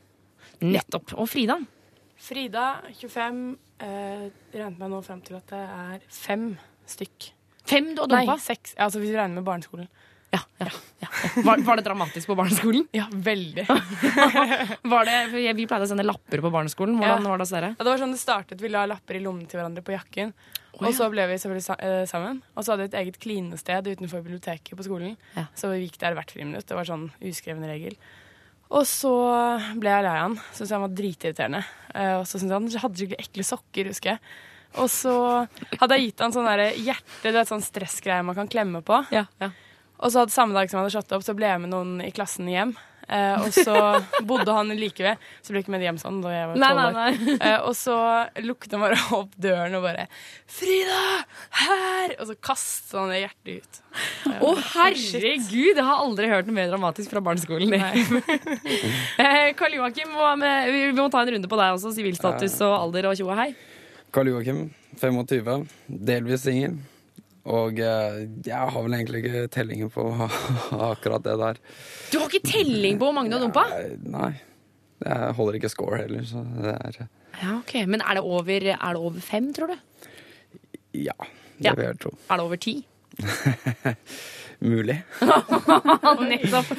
Nettopp. 0.60 1.14
Og 1.16 1.28
Frida? 1.30 1.56
Frida, 2.20 2.66
25. 3.00 3.42
Eh, 3.80 4.26
regnet 4.52 4.80
meg 4.80 4.90
nå 4.92 5.00
fram 5.04 5.22
til 5.24 5.38
at 5.38 5.48
det 5.48 5.60
er 5.64 6.02
fem 6.12 6.50
stykk. 6.88 7.30
Fem 7.70 7.94
du 7.96 8.02
har 8.04 8.12
Nei, 8.12 8.38
seks. 8.42 8.74
Altså 8.76 9.00
hvis 9.00 9.12
vi 9.14 9.16
regner 9.16 9.40
med 9.40 9.46
barneskolen. 9.48 9.88
Ja, 10.30 10.40
ja, 10.60 10.68
ja. 11.02 11.08
Var, 11.42 11.62
var 11.66 11.80
det 11.80 11.82
dramatisk 11.82 12.30
på 12.30 12.36
barneskolen? 12.38 12.84
Ja, 12.94 13.08
veldig. 13.10 13.64
Var 14.92 15.08
det, 15.08 15.16
vi 15.56 15.66
pleide 15.66 15.88
å 15.88 15.90
sende 15.90 16.06
lapper 16.06 16.42
på 16.44 16.52
barneskolen. 16.54 17.00
Hvordan 17.00 17.26
var 17.26 17.40
det 17.40 17.46
hos 17.48 17.52
dere? 17.54 17.72
Ja, 17.74 17.82
det 17.82 17.90
var 17.90 18.02
sånn 18.02 18.14
det 18.14 18.20
startet. 18.22 18.62
Vi 18.62 18.70
la 18.70 18.84
lapper 18.86 19.18
i 19.18 19.22
lommen 19.24 19.48
til 19.50 19.58
hverandre 19.58 19.82
på 19.82 19.94
jakken. 19.96 20.30
Og 20.78 20.92
så 20.96 21.08
ble 21.12 21.24
vi 21.32 21.38
selvfølgelig 21.42 21.76
eh, 21.82 22.04
sammen. 22.08 22.38
Og 22.54 22.62
så 22.62 22.72
hadde 22.72 22.86
vi 22.86 22.90
et 22.92 22.98
eget 23.02 23.18
klinested 23.22 23.90
utenfor 23.90 24.22
biblioteket 24.22 24.78
på 24.78 24.86
skolen. 24.86 25.16
Så 25.58 25.72
vi 25.72 25.82
gikk 25.82 25.98
der 26.02 26.14
hvert 26.18 26.30
friminutt. 26.32 26.68
Det 26.68 26.78
var 26.78 26.88
sånn 26.88 27.08
uskreven 27.26 27.66
regel. 27.68 27.98
Og 28.70 28.86
så 28.86 29.10
ble 29.82 29.90
jeg 29.96 30.06
lei 30.06 30.14
av 30.14 30.28
han. 30.28 30.38
Syntes 30.54 30.76
han 30.76 30.84
var 30.86 30.94
dritirriterende. 30.94 31.64
Eh, 31.90 32.14
og 32.20 32.28
så 32.30 32.38
syntes 32.38 32.54
han 32.54 32.70
hadde 32.86 33.02
skikkelig 33.02 33.18
ekle 33.26 33.48
sokker, 33.50 33.90
husker 33.90 34.14
jeg. 34.14 34.22
Og 34.78 34.86
så 34.92 35.12
hadde 35.80 35.96
jeg 35.98 36.12
gitt 36.12 36.22
han 36.22 36.34
sånn 36.34 36.46
hjerte, 36.78 37.24
du 37.24 37.34
vet 37.34 37.50
sånn 37.50 37.64
stressgreie 37.64 38.22
man 38.22 38.38
kan 38.38 38.50
klemme 38.50 38.84
på. 38.86 39.00
Ja, 39.10 39.24
ja. 39.42 39.50
Og 40.00 40.12
så 40.12 40.22
hadde 40.22 40.34
samme 40.34 40.56
dag 40.56 40.70
som 40.70 40.80
han 40.80 40.86
hadde 40.86 40.96
slått 40.98 41.12
opp, 41.16 41.24
så 41.26 41.36
ble 41.36 41.50
jeg 41.50 41.60
med 41.62 41.72
noen 41.74 41.98
i 42.04 42.12
klassen 42.14 42.48
hjem. 42.50 42.72
Eh, 43.10 43.42
og 43.42 43.50
så 43.50 43.74
bodde 44.28 44.52
han 44.54 44.70
like 44.78 45.02
ved, 45.02 45.18
så 45.42 45.50
ble 45.50 45.58
jeg 45.60 45.64
ikke 45.66 45.72
med 45.74 45.82
hjem 45.82 45.96
sånn 45.98 46.20
da 46.22 46.30
jeg 46.30 46.50
var 46.50 46.60
Nei, 46.62 46.68
tolv 46.70 46.80
nei, 46.80 46.84
år. 46.86 47.16
nei. 47.26 47.34
Eh, 47.48 47.56
og 47.66 47.74
så 47.74 47.96
lukket 48.46 48.76
han 48.76 48.84
bare 48.84 48.98
opp 49.16 49.32
døren 49.34 49.74
og 49.80 49.82
bare 49.82 50.04
'Frida! 50.46 51.00
Her!' 51.64 52.14
Og 52.20 52.28
så 52.30 52.36
kastet 52.38 52.94
han 53.00 53.10
det 53.10 53.22
hjertet 53.24 53.50
ut. 53.58 53.80
Å, 54.30 54.52
herregud! 54.76 55.74
Jeg 55.74 55.86
har 55.88 56.04
aldri 56.04 56.30
hørt 56.30 56.46
noe 56.46 56.58
mer 56.60 56.70
dramatisk 56.70 57.10
fra 57.12 57.24
barneskolen. 57.24 57.74
Eh, 59.20 59.50
Karl 59.58 59.74
Joakim, 59.74 60.14
vi 60.14 60.78
vi 60.90 60.94
må 60.96 61.08
ta 61.12 61.20
en 61.24 61.34
runde 61.34 61.48
på 61.50 61.58
deg 61.58 61.74
også. 61.74 61.92
Sivilstatus 61.96 62.54
og 62.64 62.76
alder 62.76 63.10
og 63.10 63.18
tjo 63.18 63.26
og 63.28 63.36
hei. 63.40 63.50
Karl 64.14 64.30
Joakim, 64.32 64.62
25, 65.00 65.66
delvis 66.08 66.46
singel. 66.46 66.78
Og 67.48 67.78
eh, 67.80 68.18
jeg 68.44 68.68
har 68.74 68.82
vel 68.84 68.92
egentlig 68.98 69.22
ikke 69.24 69.46
tellingen 69.54 69.88
på 69.90 70.04
akkurat 70.90 71.24
det 71.24 71.36
der. 71.40 71.60
Du 72.12 72.18
har 72.20 72.28
ikke 72.28 72.44
telling 72.52 72.98
på 73.00 73.08
hvor 73.08 73.16
mange 73.16 73.30
du 73.32 73.38
har 73.38 73.44
dumpa? 73.46 73.64
Eh, 73.78 73.94
Nei. 74.12 74.32
Jeg 75.00 75.32
holder 75.38 75.56
ikke 75.56 75.70
score 75.72 75.96
heller, 76.02 76.20
så 76.28 76.42
det 76.60 76.74
er 76.76 76.98
Ja, 77.40 77.54
ok. 77.56 77.72
Men 77.88 78.02
er 78.04 78.18
det 78.18 78.22
over, 78.22 78.50
er 78.74 78.76
det 78.92 79.00
over 79.00 79.20
fem, 79.24 79.46
tror 79.56 79.72
du? 79.72 79.78
Ja, 80.92 81.16
det 81.56 81.64
Ja. 81.70 81.72
vil 81.78 81.84
jeg 81.86 81.98
tro. 82.02 82.10
Er 82.28 82.36
det 82.36 82.44
over 82.44 82.56
ti? 82.60 82.74
Mulig. 84.60 84.98
Nettopp. 86.30 86.72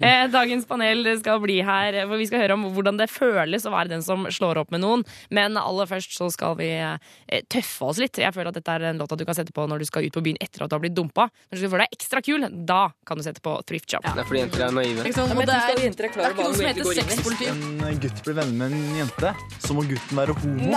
Eh, 0.00 0.24
Dagens 0.32 0.66
panel 0.68 1.06
skal 1.20 1.40
bli 1.40 1.58
her, 1.64 1.96
for 2.06 2.20
vi 2.20 2.26
skal 2.28 2.42
høre 2.44 2.56
om 2.58 2.66
hvordan 2.74 2.98
det 3.00 3.08
føles 3.12 3.64
å 3.64 3.72
være 3.72 3.94
den 3.94 4.04
som 4.04 4.26
slår 4.32 4.60
opp 4.62 4.74
med 4.74 4.82
noen. 4.84 5.04
Men 5.34 5.56
aller 5.60 5.88
først 5.88 6.12
så 6.18 6.28
skal 6.32 6.58
vi 6.60 6.68
eh, 6.76 7.40
tøffe 7.48 7.88
oss 7.88 8.00
litt. 8.02 8.20
Jeg 8.20 8.34
føler 8.36 8.52
at 8.52 8.58
dette 8.60 8.76
er 8.76 8.90
en 8.90 9.00
låt 9.00 9.16
du 9.18 9.24
kan 9.26 9.36
sette 9.38 9.54
på 9.56 9.64
når 9.66 9.82
du 9.82 9.88
skal 9.88 10.04
ut 10.06 10.14
på 10.14 10.22
byen 10.24 10.38
etter 10.44 10.64
at 10.64 10.70
du 10.70 10.76
har 10.76 10.84
blitt 10.84 10.96
dumpa. 10.96 11.28
Når 11.48 11.56
du 11.56 11.62
skal 11.62 11.72
føle 11.74 11.86
deg 11.88 11.98
ekstra 11.98 12.24
kul, 12.28 12.46
da 12.68 12.80
kan 13.08 13.18
du 13.18 13.24
sette 13.26 13.42
på 13.44 13.56
Thrift 13.68 13.90
Job. 13.92 14.04
Det 14.04 14.22
er 14.22 14.28
fordi 14.28 14.44
jenter 14.44 14.66
er 14.68 14.76
naive. 14.76 15.08
det, 15.08 15.16
er, 15.16 15.74
det 15.80 16.06
er 16.06 16.36
ikke 16.36 16.44
noe 16.44 16.54
som 16.54 16.68
heter 16.68 16.92
sexpoliti. 17.00 17.50
en 17.50 18.02
gutt 18.04 18.24
blir 18.26 18.38
venner 18.42 18.58
med 18.68 18.78
en 18.78 19.02
jente, 19.02 19.34
så 19.64 19.76
må 19.76 19.86
gutten 19.88 20.22
være 20.22 20.36
homo. 20.42 20.74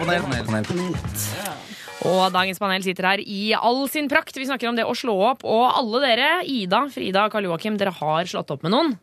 Panel, 0.00 0.28
panel, 0.32 0.70
panel. 0.72 1.85
Og 2.04 2.28
dagens 2.34 2.60
panel 2.60 2.84
sitter 2.84 3.06
her 3.08 3.22
i 3.24 3.54
all 3.56 3.86
sin 3.88 4.08
prakt. 4.10 4.36
Vi 4.36 4.46
snakker 4.46 4.68
om 4.68 4.76
det 4.76 4.84
å 4.84 4.94
slå 4.96 5.14
opp. 5.30 5.44
Og 5.48 5.64
alle 5.70 6.02
dere, 6.04 6.30
Ida, 6.44 6.84
Frida, 6.92 7.26
Karl 7.32 7.48
Joakim, 7.48 7.78
dere 7.80 7.94
har 7.96 8.28
slått 8.28 8.52
opp 8.52 8.66
med 8.66 8.74
noen? 8.74 8.94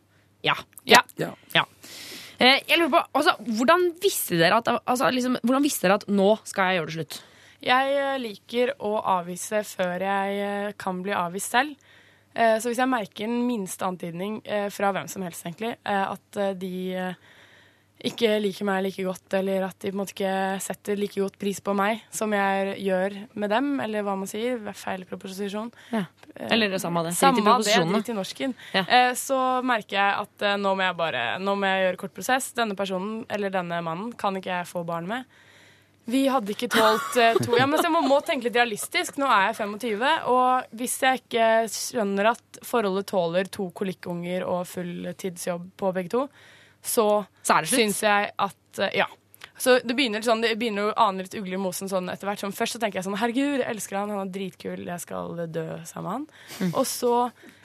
Ja. 0.46 0.54
Ja. 0.86 1.02
ja. 1.18 1.64
Eh, 2.38 2.60
jeg 2.68 2.78
lurer 2.78 2.92
på, 2.92 3.02
altså, 3.18 3.34
hvordan 3.58 3.88
visste 4.02 4.38
dere 4.38 4.60
at, 4.60 4.70
altså, 4.84 5.10
liksom, 5.14 5.38
hvordan 5.42 5.64
visste 5.64 5.86
dere 5.86 5.98
at 6.00 6.06
nå 6.10 6.30
skal 6.46 6.70
jeg 6.70 6.78
gjøre 6.80 6.90
det 6.90 6.96
slutt? 6.98 7.18
Jeg 7.64 7.94
eh, 7.96 8.16
liker 8.20 8.74
å 8.84 8.94
avvise 9.16 9.62
før 9.66 10.04
jeg 10.04 10.40
eh, 10.46 10.72
kan 10.78 11.02
bli 11.04 11.14
avvist 11.16 11.54
selv. 11.54 11.74
Eh, 12.34 12.58
Så 12.60 12.70
hvis 12.70 12.82
jeg 12.82 12.90
merker 12.90 13.26
den 13.30 13.46
minste 13.48 13.86
antydning 13.88 14.40
eh, 14.44 14.68
fra 14.74 14.92
hvem 14.94 15.08
som 15.10 15.24
helst, 15.26 15.46
egentlig, 15.46 15.74
at 15.84 16.42
de 16.60 16.74
ikke 18.04 18.34
liker 18.42 18.66
meg 18.68 18.82
like 18.84 19.04
godt, 19.06 19.36
eller 19.38 19.64
at 19.68 19.78
de 19.80 19.90
på 19.90 19.94
en 19.94 20.00
måte 20.02 20.12
ikke 20.14 20.34
setter 20.62 20.98
like 21.00 21.20
godt 21.20 21.38
pris 21.40 21.60
på 21.64 21.74
meg 21.76 22.02
som 22.12 22.32
jeg 22.36 22.74
gjør 22.84 23.16
med 23.40 23.52
dem, 23.54 23.70
eller 23.84 24.04
hva 24.04 24.16
man 24.20 24.28
sier, 24.30 24.60
feil 24.76 25.06
proposisjon. 25.08 25.70
Ja. 25.94 26.04
Eller 26.50 26.72
det 26.72 26.80
samme 26.82 27.04
det. 27.06 27.14
Samme 27.16 27.42
det, 27.62 27.78
drit 27.92 28.10
i 28.10 28.16
norsken. 28.16 28.54
Ja. 28.74 28.82
Eh, 28.84 29.12
Så 29.18 29.38
merker 29.64 29.96
jeg 29.96 30.20
at 30.24 30.44
eh, 30.44 30.56
nå 30.58 30.74
må 30.74 30.82
jeg 30.82 30.96
bare 30.98 31.24
Nå 31.38 31.54
må 31.54 31.70
jeg 31.70 31.84
gjøre 31.86 32.00
kort 32.04 32.14
prosess. 32.16 32.50
Denne 32.56 32.74
personen, 32.76 33.22
eller 33.30 33.52
denne 33.54 33.78
mannen, 33.86 34.12
kan 34.18 34.36
ikke 34.36 34.50
jeg 34.50 34.70
få 34.70 34.82
barn 34.86 35.06
med. 35.10 35.24
Vi 36.10 36.26
hadde 36.28 36.52
ikke 36.52 36.68
tålt 36.68 37.14
eh, 37.16 37.38
to 37.40 37.54
ja, 37.56 37.64
men 37.70 37.78
så 37.80 37.86
Jeg 37.86 37.94
må, 37.94 38.02
må 38.04 38.18
tenke 38.26 38.48
litt 38.48 38.58
realistisk. 38.58 39.16
Nå 39.20 39.28
er 39.30 39.46
jeg 39.52 39.60
25, 39.62 40.02
og 40.34 40.74
hvis 40.76 40.98
jeg 41.06 41.22
ikke 41.22 41.46
skjønner 41.72 42.32
at 42.34 42.58
forholdet 42.66 43.08
tåler 43.08 43.48
to 43.48 43.70
kolikkunger 43.76 44.44
og 44.44 44.66
fulltidsjobb 44.68 45.70
på 45.80 45.94
begge 45.96 46.12
to, 46.12 46.26
så, 46.84 47.08
syns 47.70 48.02
jeg 48.04 48.32
at 48.36 48.82
eh, 48.84 48.98
Ja. 49.02 49.10
Så 49.54 49.76
det 49.86 49.94
begynner, 49.94 50.18
sånn, 50.26 50.40
det 50.42 50.56
begynner 50.58 50.88
å 50.90 50.94
ane 50.98 51.22
litt 51.22 51.34
ugler 51.38 51.54
i 51.54 51.60
mosen 51.62 51.86
sånn 51.88 52.08
etter 52.10 52.26
hvert. 52.26 52.40
Sånn, 52.42 52.52
først 52.52 52.74
så 52.74 52.80
tenker 52.82 52.98
jeg 52.98 53.06
sånn 53.06 53.14
Herregud, 53.20 53.60
jeg 53.62 53.68
elsker 53.70 54.00
han, 54.00 54.10
han 54.10 54.24
er 54.26 54.32
dritkul, 54.34 54.80
jeg 54.88 55.02
skal 55.04 55.36
dø 55.54 55.66
sammen 55.86 56.24
med 56.26 56.64
han. 56.64 56.72
Og 56.74 56.82
så 56.90 57.12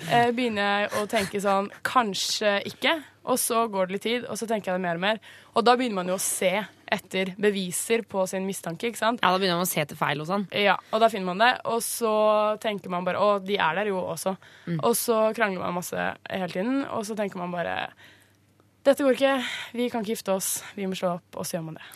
eh, 0.06 0.30
begynner 0.30 0.84
jeg 0.84 0.92
å 1.00 1.08
tenke 1.10 1.42
sånn 1.42 1.72
Kanskje 1.90 2.60
ikke. 2.70 2.94
Og 3.30 3.40
så 3.42 3.64
går 3.74 3.90
det 3.90 3.96
litt 3.98 4.06
tid, 4.06 4.28
og 4.30 4.38
så 4.40 4.46
tenker 4.50 4.70
jeg 4.72 4.78
det 4.80 4.84
mer 4.86 5.00
og 5.00 5.04
mer. 5.04 5.20
Og 5.58 5.66
da 5.66 5.74
begynner 5.80 6.00
man 6.00 6.14
jo 6.14 6.20
å 6.20 6.22
se 6.24 6.52
etter 6.90 7.34
beviser 7.42 8.06
på 8.10 8.24
sin 8.30 8.46
mistanke, 8.48 8.90
ikke 8.90 9.02
sant? 9.02 9.20
Ja, 9.26 9.34
Da 9.34 9.42
begynner 9.42 9.60
man 9.60 9.68
å 9.68 9.70
se 9.70 9.82
etter 9.82 9.98
feil 10.00 10.22
og 10.24 10.30
sånn. 10.30 10.46
Ja, 10.58 10.78
og 10.94 11.04
da 11.04 11.10
finner 11.10 11.34
man 11.34 11.42
det. 11.42 11.52
Og 11.74 11.82
så 11.86 12.14
tenker 12.62 12.94
man 12.94 13.06
bare 13.06 13.22
Å, 13.22 13.36
de 13.44 13.58
er 13.58 13.82
der 13.82 13.92
jo 13.92 14.00
også. 14.02 14.38
Og 14.78 14.94
så 14.98 15.20
krangler 15.38 15.66
man 15.66 15.78
masse 15.82 16.08
hele 16.30 16.54
tiden, 16.54 16.86
og 16.86 17.06
så 17.10 17.18
tenker 17.18 17.42
man 17.42 17.54
bare 17.54 17.76
dette 18.88 19.04
går 19.04 19.18
ikke, 19.18 19.34
vi 19.76 19.86
kan 19.92 20.04
ikke 20.04 20.16
gifte 20.16 20.32
oss, 20.32 20.48
vi 20.78 20.86
må 20.88 20.96
slå 20.96 21.18
opp, 21.18 21.36
og 21.36 21.44
så 21.48 21.58
gjør 21.58 21.66
man 21.66 21.76
det. 21.76 21.88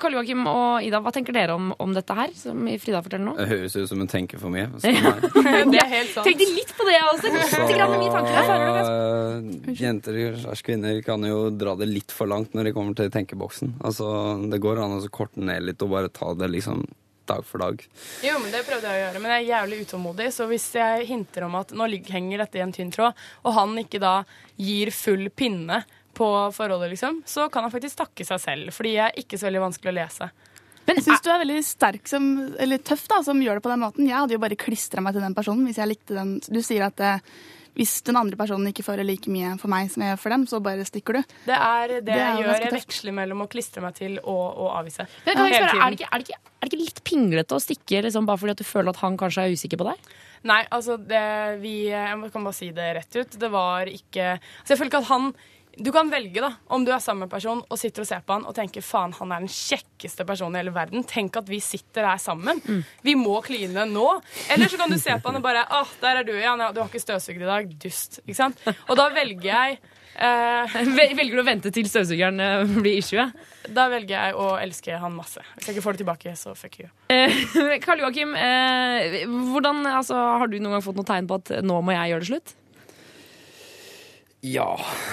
Karl 0.00 0.14
Joakim 0.16 0.46
og 0.48 0.86
Ida, 0.86 1.02
hva 1.04 1.12
tenker 1.12 1.36
dere 1.36 1.52
om, 1.58 1.72
om 1.82 1.92
dette 1.92 2.16
her, 2.16 2.32
som 2.38 2.64
Frida 2.80 3.02
forteller 3.04 3.26
nå? 3.26 3.34
Det 3.36 3.48
høres 3.50 3.76
ut 3.76 3.90
som 3.90 4.00
hun 4.00 4.08
tenker 4.08 4.40
for 4.40 4.54
mye. 4.54 4.70
Så, 4.82 4.88
det 4.88 5.82
er 5.82 5.90
helt 5.90 6.14
sant. 6.14 6.24
Tenkte 6.24 6.48
litt 6.48 6.72
på 6.78 6.86
det 6.88 6.96
også. 7.10 7.28
Jeg 7.28 7.36
det 7.36 7.76
ganske 7.82 8.96
eh, 8.96 9.76
jenter 9.82 10.20
slags 10.40 10.64
kvinner 10.64 11.02
kan 11.04 11.28
jo 11.28 11.44
dra 11.52 11.76
det 11.76 11.90
litt 11.90 12.14
for 12.14 12.30
langt 12.30 12.56
når 12.56 12.70
de 12.70 12.74
kommer 12.78 12.96
til 12.96 13.12
tenkeboksen. 13.12 13.76
Altså, 13.84 14.08
det 14.48 14.62
går 14.64 14.80
an 14.80 14.96
å 14.96 15.04
korte 15.12 15.44
ned 15.44 15.68
litt 15.68 15.84
og 15.84 15.92
bare 15.92 16.12
ta 16.12 16.32
det 16.38 16.48
liksom 16.56 16.86
dag 17.32 17.48
for 17.48 17.64
dag. 17.64 17.82
Jo, 18.26 18.36
men 18.42 18.52
det 18.54 18.62
prøvde 18.68 18.88
jeg 18.88 19.00
å 19.00 19.04
gjøre, 19.06 19.24
men 19.24 19.34
jeg 19.34 19.42
er 19.42 19.50
jævlig 19.50 19.80
utålmodig. 19.86 20.28
Så 20.36 20.46
hvis 20.50 20.68
jeg 20.78 21.08
hinter 21.08 21.48
om 21.48 21.58
at 21.60 21.74
nå 21.76 21.88
henger 22.12 22.44
dette 22.44 22.60
i 22.60 22.64
en 22.64 22.76
tynn 22.76 22.92
tråd, 22.94 23.18
og 23.42 23.58
han 23.58 23.74
ikke 23.82 24.02
da 24.02 24.14
gir 24.60 24.92
full 24.94 25.28
pinne 25.34 25.82
på 26.12 26.28
forholdet, 26.52 26.92
liksom, 26.92 27.22
så 27.26 27.48
kan 27.52 27.64
han 27.66 27.72
faktisk 27.72 28.02
takke 28.02 28.26
seg 28.28 28.40
selv. 28.40 28.72
Fordi 28.76 28.96
jeg 28.98 29.06
er 29.08 29.22
ikke 29.22 29.40
så 29.40 29.48
veldig 29.48 29.66
vanskelig 29.66 29.92
å 29.92 29.98
lese. 30.02 30.28
Men 30.82 30.98
jeg 30.98 31.06
syns 31.06 31.22
du 31.22 31.30
er 31.30 31.42
veldig 31.44 31.62
sterk 31.64 32.10
som, 32.10 32.28
eller 32.60 32.82
tøff 32.82 33.04
da, 33.10 33.20
som 33.24 33.40
gjør 33.42 33.58
det 33.58 33.64
på 33.64 33.70
den 33.70 33.82
måten. 33.84 34.08
Jeg 34.08 34.18
hadde 34.18 34.34
jo 34.34 34.42
bare 34.42 34.58
klistra 34.58 35.02
meg 35.04 35.14
til 35.14 35.24
den 35.24 35.36
personen 35.36 35.66
hvis 35.68 35.78
jeg 35.78 35.92
likte 35.92 36.16
den. 36.18 36.34
Du 36.42 36.58
sier 36.64 36.88
at 36.88 37.02
eh, 37.02 37.22
hvis 37.78 37.94
den 38.04 38.18
andre 38.20 38.36
personen 38.36 38.68
ikke 38.68 38.84
føler 38.84 39.06
like 39.06 39.30
mye 39.32 39.54
for 39.60 39.72
meg 39.72 39.88
som 39.92 40.04
jeg 40.04 40.12
gjør 40.12 40.20
for 40.20 40.34
dem, 40.34 40.46
så 40.50 40.60
bare 40.64 40.84
stikker 40.88 41.18
du. 41.18 41.36
Det 41.46 41.56
er 41.56 41.94
det, 41.94 42.00
Det 42.08 42.16
er 42.16 42.20
jeg 42.22 42.42
gjør. 42.42 42.64
Jeg 42.66 42.74
veksler 42.76 43.16
mellom 43.16 43.44
å 43.44 43.48
klistre 43.52 43.84
meg 43.84 43.96
til 43.96 44.18
og 44.20 44.42
å 44.60 44.68
avvise. 44.76 45.06
Men 45.24 45.38
kan 45.38 45.48
jeg 45.48 45.62
spørre, 45.62 45.78
er, 45.86 45.94
det 45.94 46.00
ikke, 46.00 46.10
er, 46.10 46.24
det 46.24 46.28
ikke, 46.28 46.52
er 46.52 46.66
det 46.66 46.72
ikke 46.72 46.82
litt 46.82 47.00
pinglete 47.08 47.56
å 47.56 47.62
stikke 47.62 48.04
liksom, 48.08 48.28
bare 48.28 48.42
fordi 48.42 48.56
at 48.56 48.60
du 48.60 48.68
føler 48.68 48.92
at 48.92 49.00
han 49.04 49.16
kanskje 49.20 49.46
er 49.46 49.56
usikker 49.56 49.80
på 49.80 49.88
deg? 49.88 50.12
Nei, 50.50 50.60
altså 50.74 50.98
det, 50.98 51.24
vi, 51.62 51.74
Jeg 51.92 52.30
kan 52.34 52.44
bare 52.44 52.58
si 52.58 52.70
det 52.74 52.92
rett 52.98 53.18
ut. 53.20 53.40
Det 53.40 53.50
var 53.52 53.88
ikke 53.90 54.34
altså 54.36 54.74
Jeg 54.74 54.80
føler 54.80 54.92
ikke 54.92 55.04
at 55.04 55.12
han 55.12 55.32
Du 55.76 55.88
kan 55.92 56.10
velge, 56.12 56.40
da, 56.44 56.50
om 56.74 56.84
du 56.84 56.90
er 56.92 57.00
sammen 57.00 57.24
med 57.24 57.30
en 57.30 57.32
person 57.32 57.62
og 57.64 57.78
sitter 57.80 58.04
og 58.04 58.08
ser 58.08 58.24
på 58.26 58.36
han 58.36 58.44
og 58.48 58.54
tenker 58.56 58.84
faen, 58.84 59.14
han 59.16 59.32
er 59.32 59.44
den 59.44 59.52
kjekkeste 59.52 60.26
personen 60.28 60.58
i 60.58 60.60
hele 60.60 60.74
verden. 60.74 61.04
Tenk 61.08 61.38
at 61.40 61.48
vi 61.48 61.62
sitter 61.64 62.10
her 62.10 62.20
sammen. 62.20 62.60
Vi 63.02 63.14
må 63.16 63.38
kline 63.46 63.86
nå. 63.88 64.06
Eller 64.52 64.68
så 64.68 64.80
kan 64.80 64.92
du 64.92 64.98
se 65.00 65.16
på 65.16 65.32
han 65.32 65.40
og 65.40 65.46
bare 65.46 65.64
ah, 65.72 65.96
der 66.02 66.20
er 66.20 66.28
du 66.28 66.34
igjen. 66.34 66.60
Du 66.74 66.82
har 66.82 66.92
ikke 66.92 67.02
støvsugd 67.02 67.40
i 67.40 67.48
dag. 67.48 67.72
Dust. 67.82 68.20
Ikke 68.26 68.38
sant? 68.38 68.62
Og 68.88 68.94
da 69.00 69.08
velger 69.14 69.48
jeg 69.48 69.80
eh, 70.20 70.78
Velger 71.00 71.32
du 71.32 71.42
å 71.42 71.48
vente 71.48 71.72
til 71.74 71.88
støvsugeren 71.88 72.40
eh, 72.42 72.76
blir 72.76 73.00
issue? 73.00 73.24
Da 73.72 73.88
velger 73.92 74.16
jeg 74.16 74.36
å 74.36 74.52
elske 74.60 75.00
han 75.00 75.16
masse. 75.16 75.40
Hvis 75.56 75.70
jeg 75.70 75.78
ikke 75.78 75.86
får 75.88 75.96
det 75.96 76.04
tilbake, 76.04 76.36
så 76.36 76.56
fuck 76.58 76.82
you. 76.82 76.90
Eh, 77.12 77.44
Karl 77.84 78.04
Joakim, 78.04 78.36
eh, 78.36 79.22
hvordan, 79.54 79.86
altså, 79.88 80.18
har 80.42 80.52
du 80.52 80.58
noen 80.58 80.76
gang 80.76 80.84
fått 80.84 81.00
noe 81.00 81.08
tegn 81.08 81.30
på 81.30 81.40
at 81.40 81.56
nå 81.64 81.80
må 81.80 81.96
jeg 81.96 82.12
gjøre 82.12 82.26
det 82.26 82.34
slutt? 82.34 82.58
Ja, 84.42 84.72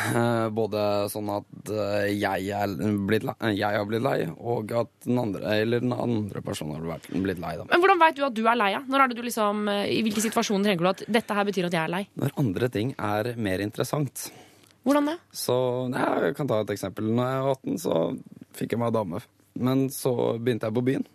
eh, 0.09 0.47
både 0.49 0.83
sånn 1.13 1.27
at 1.29 1.69
eh, 1.69 2.07
jeg, 2.17 2.47
er 2.49 2.71
blitt 3.05 3.27
lei, 3.27 3.35
jeg 3.53 3.77
har 3.77 3.85
blitt 3.85 4.01
lei, 4.01 4.23
og 4.41 4.71
at 4.73 4.89
den 5.05 5.19
andre, 5.21 5.43
eller 5.61 5.83
den 5.83 5.93
andre 5.93 6.41
personen 6.41 6.79
har 6.79 7.03
blitt 7.13 7.37
lei. 7.37 7.51
Da. 7.59 7.67
Men 7.69 7.83
hvordan 7.83 8.01
veit 8.01 8.17
du 8.17 8.23
at 8.25 8.33
du 8.33 8.41
er 8.49 8.57
lei? 8.57 8.71
Ja? 8.73 8.81
Når 8.89 9.03
er 9.03 9.11
det 9.11 9.19
du 9.19 9.27
liksom, 9.27 9.61
eh, 9.69 9.83
I 9.93 9.99
hvilke 10.07 10.23
situasjoner 10.25 10.71
tenker 10.71 10.87
du 10.87 10.91
at 10.95 11.03
dette 11.19 11.37
her 11.37 11.45
betyr 11.45 11.69
at 11.69 11.77
jeg 11.77 11.83
er 11.83 11.93
lei? 11.93 12.01
Når 12.17 12.33
andre 12.41 12.71
ting 12.73 12.95
er 12.97 13.29
mer 13.37 13.61
interessant. 13.61 14.31
Hvordan 14.81 15.11
det? 15.11 15.17
Så 15.45 15.59
ja, 15.93 16.09
jeg 16.25 16.37
kan 16.39 16.49
ta 16.49 16.63
et 16.63 16.73
eksempel. 16.73 17.13
Når 17.13 17.29
jeg 17.29 17.45
var 17.45 17.61
18, 17.61 17.79
så 17.85 18.01
fikk 18.57 18.73
jeg 18.73 18.81
meg 18.81 18.97
dame. 18.97 19.21
Men 19.61 19.89
så 19.93 20.15
begynte 20.41 20.71
jeg 20.71 20.79
på 20.79 20.87
byen. 20.89 21.05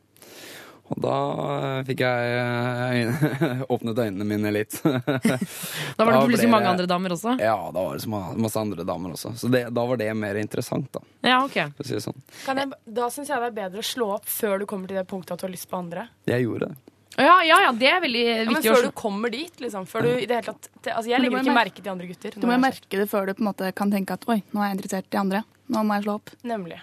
Og 0.93 1.01
da 1.01 1.17
eh, 1.55 1.79
fikk 1.89 2.03
jeg 2.05 2.33
eh, 2.37 2.97
øyne, 2.99 3.51
åpnet 3.73 4.01
øynene 4.05 4.27
mine 4.29 4.53
litt. 4.53 4.77
Da 5.97 6.05
var 6.05 6.13
det 6.13 6.21
plutselig 6.27 6.51
mange 6.51 6.69
andre 6.69 6.87
damer 6.91 7.15
også? 7.15 7.37
Ja, 7.41 7.57
da 7.73 7.85
var 7.87 7.97
det 7.97 8.05
så 8.05 8.11
masse 8.11 8.61
andre 8.61 8.85
damer 8.85 9.15
også. 9.15 9.33
Så 9.39 9.49
det, 9.53 9.65
da 9.75 9.85
var 9.89 10.01
det 10.01 10.11
mer 10.19 10.37
interessant, 10.41 10.91
da. 10.93 11.01
Ja, 11.25 11.39
ok. 11.47 11.57
Si 11.87 12.01
sånn. 12.03 12.19
Kan 12.45 12.61
jeg, 12.61 12.73
da 12.85 13.09
syns 13.15 13.31
jeg 13.33 13.41
det 13.41 13.53
er 13.53 13.57
bedre 13.63 13.85
å 13.85 13.87
slå 13.87 14.11
opp 14.19 14.29
før 14.29 14.61
du 14.61 14.67
kommer 14.69 14.91
til 14.91 14.99
det 15.01 15.07
punktet 15.09 15.37
at 15.37 15.45
du 15.45 15.49
har 15.49 15.55
lyst 15.55 15.71
på 15.71 15.79
andre. 15.81 16.09
Jeg 16.29 16.45
gjorde 16.45 16.69
det. 16.73 16.84
Ja, 17.19 17.37
ja, 17.47 17.57
ja, 17.63 17.71
det 17.79 17.89
er 17.93 18.01
veldig 18.03 18.23
viktig. 18.25 18.45
Ja, 18.45 18.53
men 18.57 18.63
før 18.65 18.87
du 18.89 18.95
kommer 18.99 19.31
dit, 19.31 19.61
liksom. 19.63 19.85
Før 19.87 20.03
du 20.03 20.09
i 20.19 20.27
det 20.27 20.35
hele 20.41 20.47
tatt 20.51 20.69
Altså, 20.97 21.09
jeg 21.13 21.21
legger 21.23 21.39
ikke 21.41 21.53
mer- 21.53 21.61
merke 21.65 21.83
til 21.83 21.93
andre 21.93 22.07
gutter. 22.11 22.35
Du 22.41 22.47
må 22.49 22.53
jo 22.57 22.63
merke 22.65 22.91
det 22.99 23.07
før 23.11 23.27
du 23.29 23.35
på 23.35 23.45
en 23.45 23.49
måte 23.53 23.71
kan 23.75 23.91
tenke 23.93 24.17
at 24.17 24.27
oi, 24.29 24.41
nå 24.53 24.61
er 24.65 24.69
jeg 24.73 24.79
interessert 24.81 25.15
i 25.15 25.21
andre. 25.21 25.45
Nå 25.71 25.85
må 25.87 25.95
jeg 25.97 26.05
slå 26.05 26.15
opp. 26.19 26.31
Nemlig. 26.45 26.81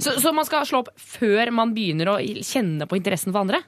Så, 0.00 0.16
så 0.20 0.32
man 0.34 0.44
skal 0.48 0.64
slå 0.66 0.80
opp 0.84 0.88
før 0.98 1.52
man 1.54 1.74
begynner 1.76 2.14
å 2.14 2.18
kjenne 2.42 2.88
på 2.90 2.96
interessen 2.98 3.30
for 3.34 3.44
andre? 3.44 3.60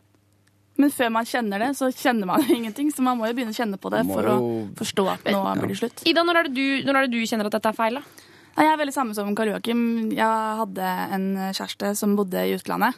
Men 0.76 0.90
før 0.92 1.08
man 1.14 1.24
kjenner 1.24 1.58
det, 1.62 1.68
så 1.78 1.88
kjenner 1.92 2.26
man 2.28 2.42
ingenting. 2.58 2.90
Så 2.92 3.04
man 3.04 3.16
må 3.20 3.28
jo 3.28 3.36
begynne 3.36 3.52
å 3.54 3.56
kjenne 3.60 3.78
på 3.80 3.92
det 3.92 4.02
for 4.08 4.26
å 4.32 4.36
forstå 4.76 5.04
at 5.12 5.28
nå 5.32 5.42
blir 5.60 5.72
det 5.72 5.78
slutt. 5.80 6.02
Ida, 6.08 6.24
når 6.26 6.40
er 6.42 6.48
det 6.48 6.54
du, 6.56 6.66
når 6.88 6.96
er 7.02 7.06
det 7.06 7.12
du 7.20 7.26
kjenner 7.28 7.46
at 7.48 7.58
dette 7.60 7.70
er 7.72 7.76
feil? 7.78 8.00
da? 8.00 8.24
Jeg 8.56 8.72
er 8.72 8.78
veldig 8.80 8.94
samme 8.96 9.12
som 9.14 9.34
Karl 9.36 9.50
Joakim. 9.52 9.80
Jeg 10.16 10.60
hadde 10.62 10.90
en 11.12 11.24
kjæreste 11.52 11.92
som 12.00 12.16
bodde 12.16 12.40
i 12.40 12.54
utlandet. 12.56 12.96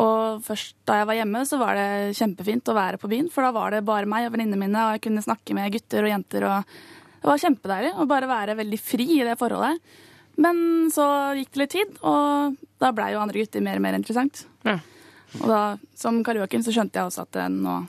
Og 0.00 0.40
først 0.46 0.76
da 0.88 1.00
jeg 1.00 1.08
var 1.10 1.18
hjemme, 1.18 1.42
så 1.48 1.58
var 1.60 1.76
det 1.76 2.16
kjempefint 2.16 2.70
å 2.72 2.76
være 2.76 3.00
på 3.00 3.10
byen. 3.12 3.28
For 3.32 3.44
da 3.44 3.52
var 3.54 3.74
det 3.74 3.84
bare 3.88 4.08
meg 4.08 4.28
og 4.28 4.36
venninnene 4.36 4.60
mine, 4.60 4.86
og 4.86 4.96
jeg 4.96 5.04
kunne 5.08 5.24
snakke 5.24 5.56
med 5.56 5.74
gutter 5.74 6.06
og 6.06 6.12
jenter. 6.14 6.46
og 6.48 6.72
Det 7.18 7.28
var 7.28 7.42
kjempedeilig 7.44 7.92
å 8.00 8.08
bare 8.08 8.30
være 8.30 8.56
veldig 8.62 8.80
fri 8.80 9.08
i 9.18 9.26
det 9.26 9.36
forholdet. 9.40 9.82
Men 10.40 10.88
så 10.92 11.04
gikk 11.36 11.52
det 11.52 11.60
litt 11.60 11.74
tid, 11.74 11.98
og 12.08 12.56
da 12.80 12.92
blei 12.96 13.10
jo 13.12 13.20
andre 13.20 13.42
gutter 13.42 13.64
mer 13.64 13.76
og 13.76 13.84
mer 13.84 13.98
interessant. 13.98 14.46
Ja. 14.64 14.78
Og 15.40 15.44
da, 15.48 15.60
som 15.96 16.22
Karl 16.24 16.40
Joakim, 16.40 16.64
så 16.64 16.72
skjønte 16.72 17.00
jeg 17.00 17.10
også 17.10 17.26
at 17.26 17.44
nå 17.52 17.82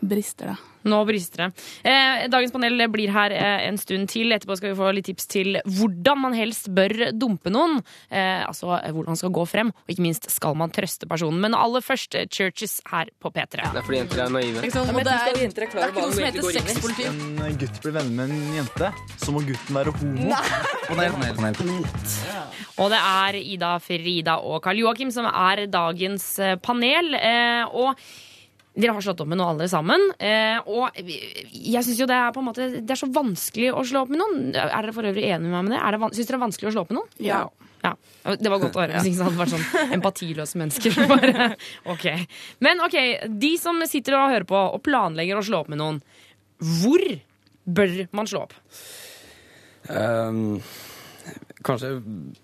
brister 0.00 0.52
det. 0.52 0.56
Nå 0.82 1.04
brister 1.04 1.42
det. 1.42 1.64
Eh, 1.90 2.28
dagens 2.32 2.52
panel 2.52 2.86
blir 2.88 3.10
her 3.12 3.32
eh, 3.36 3.66
en 3.68 3.76
stund 3.78 4.08
til. 4.08 4.32
Etterpå 4.32 4.56
skal 4.56 4.72
vi 4.72 4.78
få 4.78 4.92
litt 4.96 5.04
tips 5.10 5.28
til 5.28 5.58
hvordan 5.66 6.22
man 6.22 6.36
helst 6.36 6.70
bør 6.72 7.10
dumpe 7.12 7.52
noen. 7.52 7.82
Eh, 8.08 8.46
altså 8.46 8.72
eh, 8.78 8.88
hvordan 8.88 9.12
man 9.12 9.20
skal 9.20 9.34
gå 9.36 9.44
frem, 9.50 9.72
og 9.74 9.92
ikke 9.92 10.06
minst 10.06 10.30
skal 10.32 10.56
man 10.56 10.72
trøste 10.72 11.08
personen. 11.10 11.42
Men 11.44 11.56
aller 11.58 11.84
først 11.84 12.16
eh, 12.16 12.24
Churches 12.32 12.78
her 12.88 13.12
på 13.20 13.32
P3. 13.34 13.60
Det 13.60 13.82
er 13.82 13.86
fordi 13.90 14.00
jenter 14.00 14.24
er 14.24 14.32
naive. 14.38 14.64
Ikke 14.64 14.78
sant? 14.78 14.88
Ja, 14.94 15.04
det 15.04 15.16
er, 15.18 15.42
jenter 15.44 15.66
er 15.66 15.74
det 15.74 15.84
er 15.84 15.92
ikke 15.92 16.06
noe 16.06 16.16
som 16.16 16.28
heter 16.30 16.48
sexpoliti. 16.56 17.08
en 17.50 17.60
gutt 17.60 17.82
blir 17.84 17.96
venner 17.98 18.16
med 18.16 18.32
en 18.32 18.56
jente, 18.60 18.92
så 19.20 19.36
må 19.36 19.44
gutten 19.44 19.80
være 19.80 19.94
homo. 20.00 20.32
Og 22.80 22.88
det 22.88 23.02
er 23.04 23.38
Ida, 23.42 23.76
Frida 23.84 24.40
og 24.40 24.62
Karl 24.64 24.80
Joakim 24.80 25.12
som 25.12 25.28
er 25.28 25.66
dagens 25.68 26.32
eh, 26.40 26.56
panel. 26.64 27.12
Eh, 27.20 27.76
og 27.76 28.00
dere 28.82 28.94
har 28.96 29.04
slått 29.04 29.22
opp 29.22 29.30
med 29.30 29.40
noen 29.40 29.54
alle 29.54 29.68
sammen. 29.70 30.04
Eh, 30.18 30.58
og 30.70 30.98
jeg 31.00 31.84
syns 31.86 32.00
jo 32.00 32.08
det 32.10 32.18
er 32.18 32.34
på 32.34 32.42
en 32.42 32.48
måte 32.50 32.68
Det 32.80 32.94
er 32.94 33.00
så 33.00 33.08
vanskelig 33.12 33.72
å 33.72 33.84
slå 33.86 34.04
opp 34.04 34.12
med 34.12 34.22
noen. 34.22 34.52
Er 34.56 34.76
dere 34.76 34.94
for 34.96 35.08
øvrig 35.08 35.26
enig 35.28 35.48
med 35.48 35.56
meg 35.56 35.68
med 35.68 35.76
det? 35.76 35.82
Er 35.82 35.96
det 35.96 36.12
Syns 36.16 36.20
dere 36.20 36.34
det 36.34 36.38
er 36.40 36.46
vanskelig 36.46 36.70
å 36.70 36.74
slå 36.76 36.84
opp 36.84 36.92
med 36.94 37.00
noen? 37.00 37.12
Ja. 37.24 37.42
Ja, 37.80 37.94
Det 38.36 38.50
var 38.52 38.60
godt 38.60 38.76
å 38.76 38.82
høre. 38.82 38.98
Hvis 39.00 39.14
ikke 39.14 39.28
hadde 39.30 39.40
vært 39.40 39.54
sånn 39.54 39.94
empatiløse 39.96 40.60
mennesker. 40.60 40.98
Bare, 41.10 41.48
ok. 41.94 42.06
Men 42.66 42.84
ok, 42.84 42.98
de 43.40 43.54
som 43.60 43.80
sitter 43.88 44.18
og 44.18 44.34
hører 44.34 44.48
på 44.48 44.60
og 44.60 44.82
planlegger 44.84 45.40
å 45.40 45.46
slå 45.46 45.62
opp 45.64 45.72
med 45.72 45.80
noen, 45.80 46.02
hvor 46.82 47.06
bør 47.64 47.96
man 48.16 48.28
slå 48.28 48.44
opp? 48.48 48.56
Um 49.88 50.60
kanskje 51.66 51.90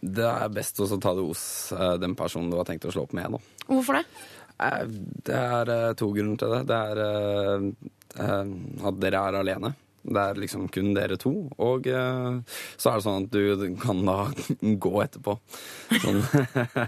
det 0.01 0.27
er 0.29 0.53
best 0.53 0.81
å 0.81 0.89
ta 1.01 1.15
det 1.17 1.25
hos 1.25 1.73
eh, 1.73 1.95
den 2.01 2.17
personen 2.19 2.51
du 2.53 2.59
har 2.59 2.67
tenkt 2.69 2.87
å 2.89 2.93
slå 2.95 3.07
opp 3.07 3.15
med. 3.17 3.37
Da. 3.37 3.65
Hvorfor 3.71 3.99
det? 3.99 4.05
Det 4.57 5.37
er 5.37 5.73
eh, 5.73 5.95
to 5.99 6.11
grunner 6.15 6.39
til 6.41 6.55
det. 6.55 6.63
Det 6.71 6.77
er 6.91 7.01
eh, 7.05 7.67
eh, 8.25 8.55
at 8.89 9.03
dere 9.03 9.25
er 9.29 9.41
alene. 9.43 9.73
Det 10.07 10.23
er 10.23 10.39
liksom 10.39 10.69
kun 10.71 10.93
dere 10.95 11.17
to. 11.19 11.33
Og 11.59 11.87
eh, 11.91 12.37
så 12.79 12.93
er 12.93 13.01
det 13.01 13.05
sånn 13.07 13.25
at 13.27 13.33
du 13.35 13.75
kan 13.83 14.05
da 14.07 14.19
gå 14.87 14.93
etterpå. 15.03 15.35
Sånn. 16.03 16.21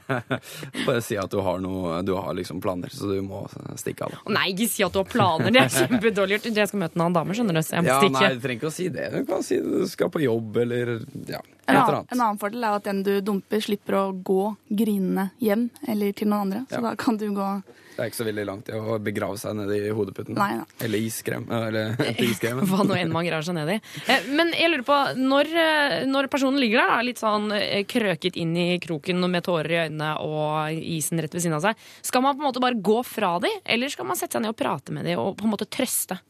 Bare 0.87 1.03
si 1.05 1.17
at 1.19 1.31
du 1.33 1.41
har 1.45 1.59
noe 1.63 2.01
Du 2.07 2.15
har 2.17 2.35
liksom 2.39 2.61
planer, 2.63 2.93
så 2.95 3.09
du 3.11 3.21
må 3.27 3.43
stikke 3.79 4.07
av. 4.07 4.15
da. 4.15 4.21
Å 4.29 4.35
Nei, 4.39 4.47
ikke 4.55 4.69
si 4.71 4.85
at 4.87 4.95
du 4.95 5.01
har 5.03 5.09
planer. 5.11 5.51
Det 5.55 5.65
er 5.65 5.75
kjempedårlig 5.75 6.39
gjort. 6.39 6.49
Jeg 6.63 6.71
skal 6.71 6.83
møte 6.85 6.99
en 6.99 7.05
annen 7.07 7.19
dame, 7.19 7.37
skjønner 7.39 7.59
du. 7.59 7.63
Så 7.67 7.77
jeg 7.79 7.87
må 7.87 7.91
Ja, 7.93 7.99
stikke. 8.03 8.21
nei, 8.21 8.31
du 8.35 8.45
trenger 8.45 8.61
ikke 8.63 8.71
å 8.71 8.77
si 8.79 8.89
det. 8.95 9.09
Du 9.15 9.19
kan 9.33 9.43
si 9.47 9.61
du 9.65 9.75
skal 9.91 10.13
på 10.15 10.23
jobb, 10.25 10.57
eller 10.65 10.95
ja, 11.29 11.43
En 11.69 11.77
annen, 11.83 12.07
en 12.15 12.21
annen 12.25 12.39
fordel 12.41 12.65
er 12.65 12.79
at 12.79 12.87
den 12.89 13.03
du 13.05 13.13
dumper, 13.21 13.61
slipper 13.61 13.99
å 13.99 14.05
gå 14.25 14.41
grinende 14.71 15.31
hjem 15.45 15.67
eller 15.89 16.15
til 16.17 16.31
noen 16.31 16.47
andre. 16.47 16.63
Så 16.71 16.79
Ja. 16.81 16.87
da 16.91 16.95
kan 16.97 17.17
du 17.21 17.27
gå 17.37 17.49
Det 17.99 18.05
er 18.05 18.11
ikke 18.13 18.21
så 18.21 18.25
veldig 18.29 18.43
langt 18.47 18.69
i 18.71 18.77
å 18.79 18.97
begrave 19.03 19.35
seg 19.43 19.57
nedi 19.59 19.77
i 19.89 19.91
hodeputen. 19.91 20.37
Nei, 20.39 20.53
nei. 20.61 20.67
Eller 20.87 21.03
iskrem. 21.03 21.49
Eller 21.51 21.97
til 22.21 22.29
iskremen. 22.31 22.69
Hva 22.71 22.85
nå 22.87 22.95
enn 22.95 23.11
man 23.11 23.27
graver 23.27 23.43
seg 23.49 23.57
ned 23.57 23.73
i. 23.75 23.79
Eh, 24.07 24.29
Men 24.39 24.53
jeg 24.55 24.71
lurer 24.71 24.85
på, 24.87 24.99
når, 25.19 25.51
eh, 25.65 25.95
når 26.07 26.29
personen 26.31 26.63
ligger 26.63 26.85
der, 26.85 26.93
da, 26.93 27.01
litt 27.09 27.19
sånn 27.19 27.51
eh, 27.57 27.83
krøket 27.91 28.39
inn 28.39 28.55
i 28.55 28.69
kroken 28.79 29.27
med 29.27 29.43
tårer 29.49 29.75
i 29.75 29.81
øynene 29.89 30.13
og 30.23 30.79
isen 30.79 31.19
rett 31.19 31.35
ved 31.35 31.43
siden 31.43 31.59
av 31.59 31.67
seg, 31.67 31.83
skal 32.07 32.23
man 32.23 32.39
på 32.39 32.45
en 32.45 32.51
måte 32.53 32.63
bare 32.63 32.79
gå 32.79 33.01
fra 33.03 33.35
dem, 33.43 33.59
eller 33.67 33.91
skal 33.91 34.07
man 34.07 34.21
sette 34.21 34.39
seg 34.39 34.47
ned 34.47 34.55
og 34.55 34.61
prate 34.63 34.95
med 34.95 35.11
dem 35.11 35.19
og 35.19 35.35
på 35.41 35.49
en 35.49 35.57
måte 35.57 35.67
trøste? 35.67 36.21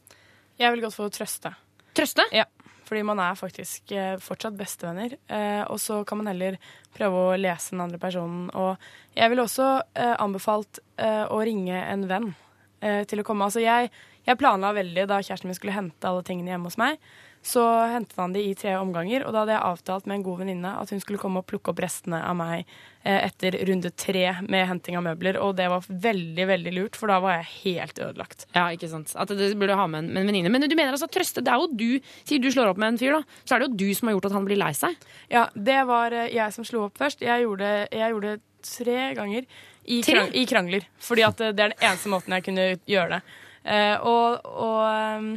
Jeg 0.57 0.73
vil 0.73 0.87
godt 0.87 0.97
få 0.97 1.11
trøste. 1.13 1.53
Trøste? 1.93 2.25
Ja, 2.33 2.49
fordi 2.89 3.05
man 3.05 3.19
er 3.21 3.37
faktisk 3.37 3.91
eh, 3.93 4.15
fortsatt 4.21 4.57
bestevenner. 4.57 5.13
Eh, 5.29 5.61
og 5.69 5.77
så 5.81 6.01
kan 6.09 6.17
man 6.19 6.31
heller 6.31 6.57
prøve 6.97 7.21
å 7.21 7.37
lese 7.37 7.75
den 7.75 7.83
andre 7.85 8.01
personen. 8.01 8.47
Og 8.57 8.81
jeg 9.13 9.29
ville 9.29 9.45
også 9.45 9.69
eh, 9.93 10.15
anbefalt 10.17 10.81
å 10.99 11.37
ringe 11.47 11.77
en 11.79 12.01
venn 12.09 12.25
til 13.07 13.21
å 13.21 13.23
komme. 13.23 13.45
Altså 13.47 13.61
jeg, 13.63 13.87
jeg 14.27 14.39
planla 14.39 14.73
veldig 14.75 15.05
da 15.07 15.21
kjæresten 15.23 15.47
min 15.47 15.55
skulle 15.55 15.75
hente 15.77 16.09
alle 16.09 16.25
tingene 16.27 16.51
hjemme 16.51 16.67
hos 16.67 16.75
meg. 16.79 16.99
Så 17.41 17.63
hentet 17.87 18.17
han 18.19 18.33
de 18.35 18.41
i 18.43 18.55
tre 18.57 18.73
omganger, 18.75 19.23
og 19.25 19.31
da 19.31 19.41
hadde 19.45 19.53
jeg 19.55 19.63
avtalt 19.63 20.07
med 20.09 20.17
en 20.17 20.23
god 20.25 20.41
venninne 20.41 20.71
at 20.81 20.89
hun 20.91 20.99
skulle 20.99 21.21
komme 21.21 21.39
og 21.39 21.47
plukke 21.47 21.71
opp 21.71 21.79
restene 21.79 22.19
av 22.19 22.35
meg 22.35 22.65
eh, 22.67 23.21
etter 23.29 23.55
runde 23.69 23.89
tre 23.95 24.25
med 24.43 24.67
henting 24.67 24.97
av 24.99 25.05
møbler. 25.07 25.39
Og 25.39 25.55
det 25.55 25.69
var 25.71 25.87
veldig, 25.87 26.45
veldig 26.51 26.73
lurt, 26.75 26.99
for 26.99 27.11
da 27.11 27.21
var 27.23 27.37
jeg 27.37 27.47
helt 27.63 28.01
ødelagt. 28.03 28.45
Ja, 28.57 28.67
ikke 28.75 28.91
sant? 28.91 29.15
At 29.15 29.31
det 29.31 29.53
burde 29.57 29.79
ha 29.79 29.87
med 29.87 30.03
en, 30.03 30.11
med 30.13 30.25
en 30.25 30.33
venninne. 30.33 30.51
Men 30.51 30.67
du 30.67 30.75
mener 30.75 30.91
altså 30.97 31.07
trøste, 31.07 31.41
det 31.45 31.55
er 31.55 31.63
jo 31.63 31.71
du, 31.79 32.13
sier 32.27 32.43
du 32.43 32.51
slår 32.51 32.73
opp 32.73 32.83
med 32.83 32.93
en 32.93 33.01
fyr, 33.01 33.15
da, 33.17 33.41
så 33.47 33.55
er 33.55 33.63
det 33.63 33.69
jo 33.71 33.79
du 33.85 33.89
som 33.97 34.11
har 34.11 34.17
gjort 34.19 34.29
at 34.29 34.37
han 34.37 34.47
blir 34.51 34.59
lei 34.59 34.71
seg. 34.77 35.09
Ja, 35.31 35.47
det 35.55 35.81
var 35.89 36.15
eh, 36.15 36.29
jeg 36.35 36.55
som 36.59 36.67
slo 36.67 36.85
opp 36.89 36.99
først. 36.99 37.23
Jeg 37.25 37.47
gjorde, 37.47 37.73
jeg 37.87 38.15
gjorde 38.15 38.37
tre 38.67 39.01
ganger 39.15 39.45
i, 39.89 40.01
Tre? 40.03 40.11
krang, 40.13 40.33
i 40.35 40.43
krangler. 40.45 40.89
Fordi 41.01 41.23
at 41.25 41.39
eh, 41.41 41.55
det 41.55 41.63
er 41.69 41.77
den 41.77 41.85
eneste 41.87 42.11
måten 42.11 42.35
jeg 42.35 42.45
kunne 42.51 42.73
gjøre 42.83 43.15
det. 43.15 43.37
Eh, 43.63 43.95
og 44.07 44.43
og 44.49 44.81
ehm, 44.91 45.31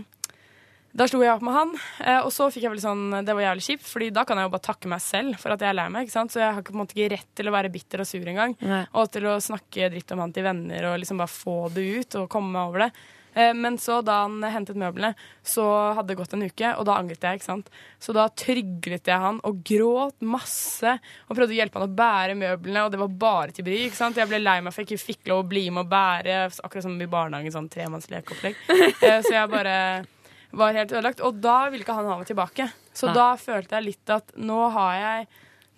da 0.94 1.06
slo 1.08 1.22
jeg 1.24 1.32
opp 1.32 1.42
med 1.46 1.54
han, 1.56 1.70
eh, 2.04 2.18
og 2.20 2.28
så 2.34 2.50
fikk 2.52 2.66
jeg 2.66 2.72
vel 2.74 2.82
sånn 2.84 3.24
Det 3.24 3.32
var 3.32 3.46
jævlig 3.46 3.64
kjipt, 3.64 3.86
Fordi 3.88 4.10
da 4.12 4.24
kan 4.28 4.36
jeg 4.36 4.44
jo 4.48 4.52
bare 4.52 4.66
takke 4.66 4.90
meg 4.92 5.00
selv 5.00 5.38
for 5.40 5.54
at 5.54 5.60
jeg 5.64 5.70
er 5.72 5.78
lei 5.78 5.88
meg. 5.88 6.04
ikke 6.06 6.12
sant? 6.18 6.34
Så 6.34 6.42
jeg 6.42 6.52
har 6.52 6.60
ikke, 6.60 6.72
på 6.74 6.78
en 6.78 6.82
måte 6.84 6.96
ikke 6.98 7.10
rett 7.16 7.30
til 7.38 7.48
å 7.48 7.54
være 7.56 7.72
bitter 7.72 8.04
og 8.04 8.06
sur 8.10 8.28
engang. 8.28 8.54
Og 8.92 9.10
til 9.14 9.24
å 9.32 9.38
snakke 9.40 9.88
dritt 9.94 10.12
om 10.12 10.20
han 10.26 10.32
til 10.36 10.44
venner 10.44 10.90
og 10.92 10.98
liksom 11.00 11.18
bare 11.22 11.32
få 11.32 11.56
det 11.72 11.88
ut 12.02 12.14
og 12.20 12.28
komme 12.32 12.52
meg 12.52 12.68
over 12.68 12.84
det. 12.86 12.90
Eh, 13.34 13.54
Men 13.56 13.78
så, 13.80 14.02
da 14.04 14.18
han 14.26 14.42
hentet 14.44 14.76
møblene, 14.76 15.14
så 15.42 15.64
hadde 15.96 16.08
det 16.12 16.18
gått 16.20 16.34
en 16.36 16.44
uke, 16.44 16.74
og 16.76 16.84
da 16.84 16.98
angret 17.00 17.22
jeg. 17.24 17.40
ikke 17.40 17.48
sant? 17.48 17.70
Så 17.98 18.12
da 18.12 18.26
tryglet 18.28 19.08
jeg 19.08 19.16
han 19.24 19.40
og 19.48 19.62
gråt 19.64 20.20
masse 20.20 20.98
og 21.00 21.32
prøvde 21.38 21.54
å 21.56 21.60
hjelpe 21.62 21.80
han 21.80 21.88
å 21.88 21.96
bære 21.96 22.36
møblene, 22.36 22.84
og 22.84 22.92
det 22.92 23.00
var 23.00 23.08
bare 23.08 23.52
til 23.56 23.64
bry. 23.64 23.86
ikke 23.86 23.96
sant? 23.96 24.20
Jeg 24.20 24.28
ble 24.28 24.42
lei 24.44 24.58
meg 24.60 24.74
for 24.76 24.84
jeg 24.84 24.92
ikke 24.92 25.06
fikk 25.16 25.32
lov 25.32 25.46
å 25.46 25.48
bli 25.48 25.70
med 25.72 25.86
å 25.86 25.88
bære, 25.88 26.42
akkurat 26.60 26.84
som 26.84 27.00
i 27.00 27.08
barnehagen, 27.08 27.56
sånn 27.56 27.72
tremannslekeopplegg. 27.72 28.60
Eh, 29.02 29.22
Så 29.24 29.32
jeg 29.32 29.48
bare 29.48 30.04
var 30.52 30.74
helt 30.76 30.92
ødelagt. 30.92 31.20
Og 31.24 31.38
da 31.42 31.68
ville 31.72 31.84
ikke 31.86 31.94
han 31.96 32.08
ha 32.10 32.18
meg 32.20 32.28
tilbake. 32.28 32.66
Så 32.96 33.08
Nei. 33.08 33.14
da 33.16 33.28
følte 33.40 33.78
jeg 33.78 33.86
litt 33.90 34.12
at 34.12 34.34
nå 34.36 34.60
har 34.76 34.94
jeg 35.00 35.26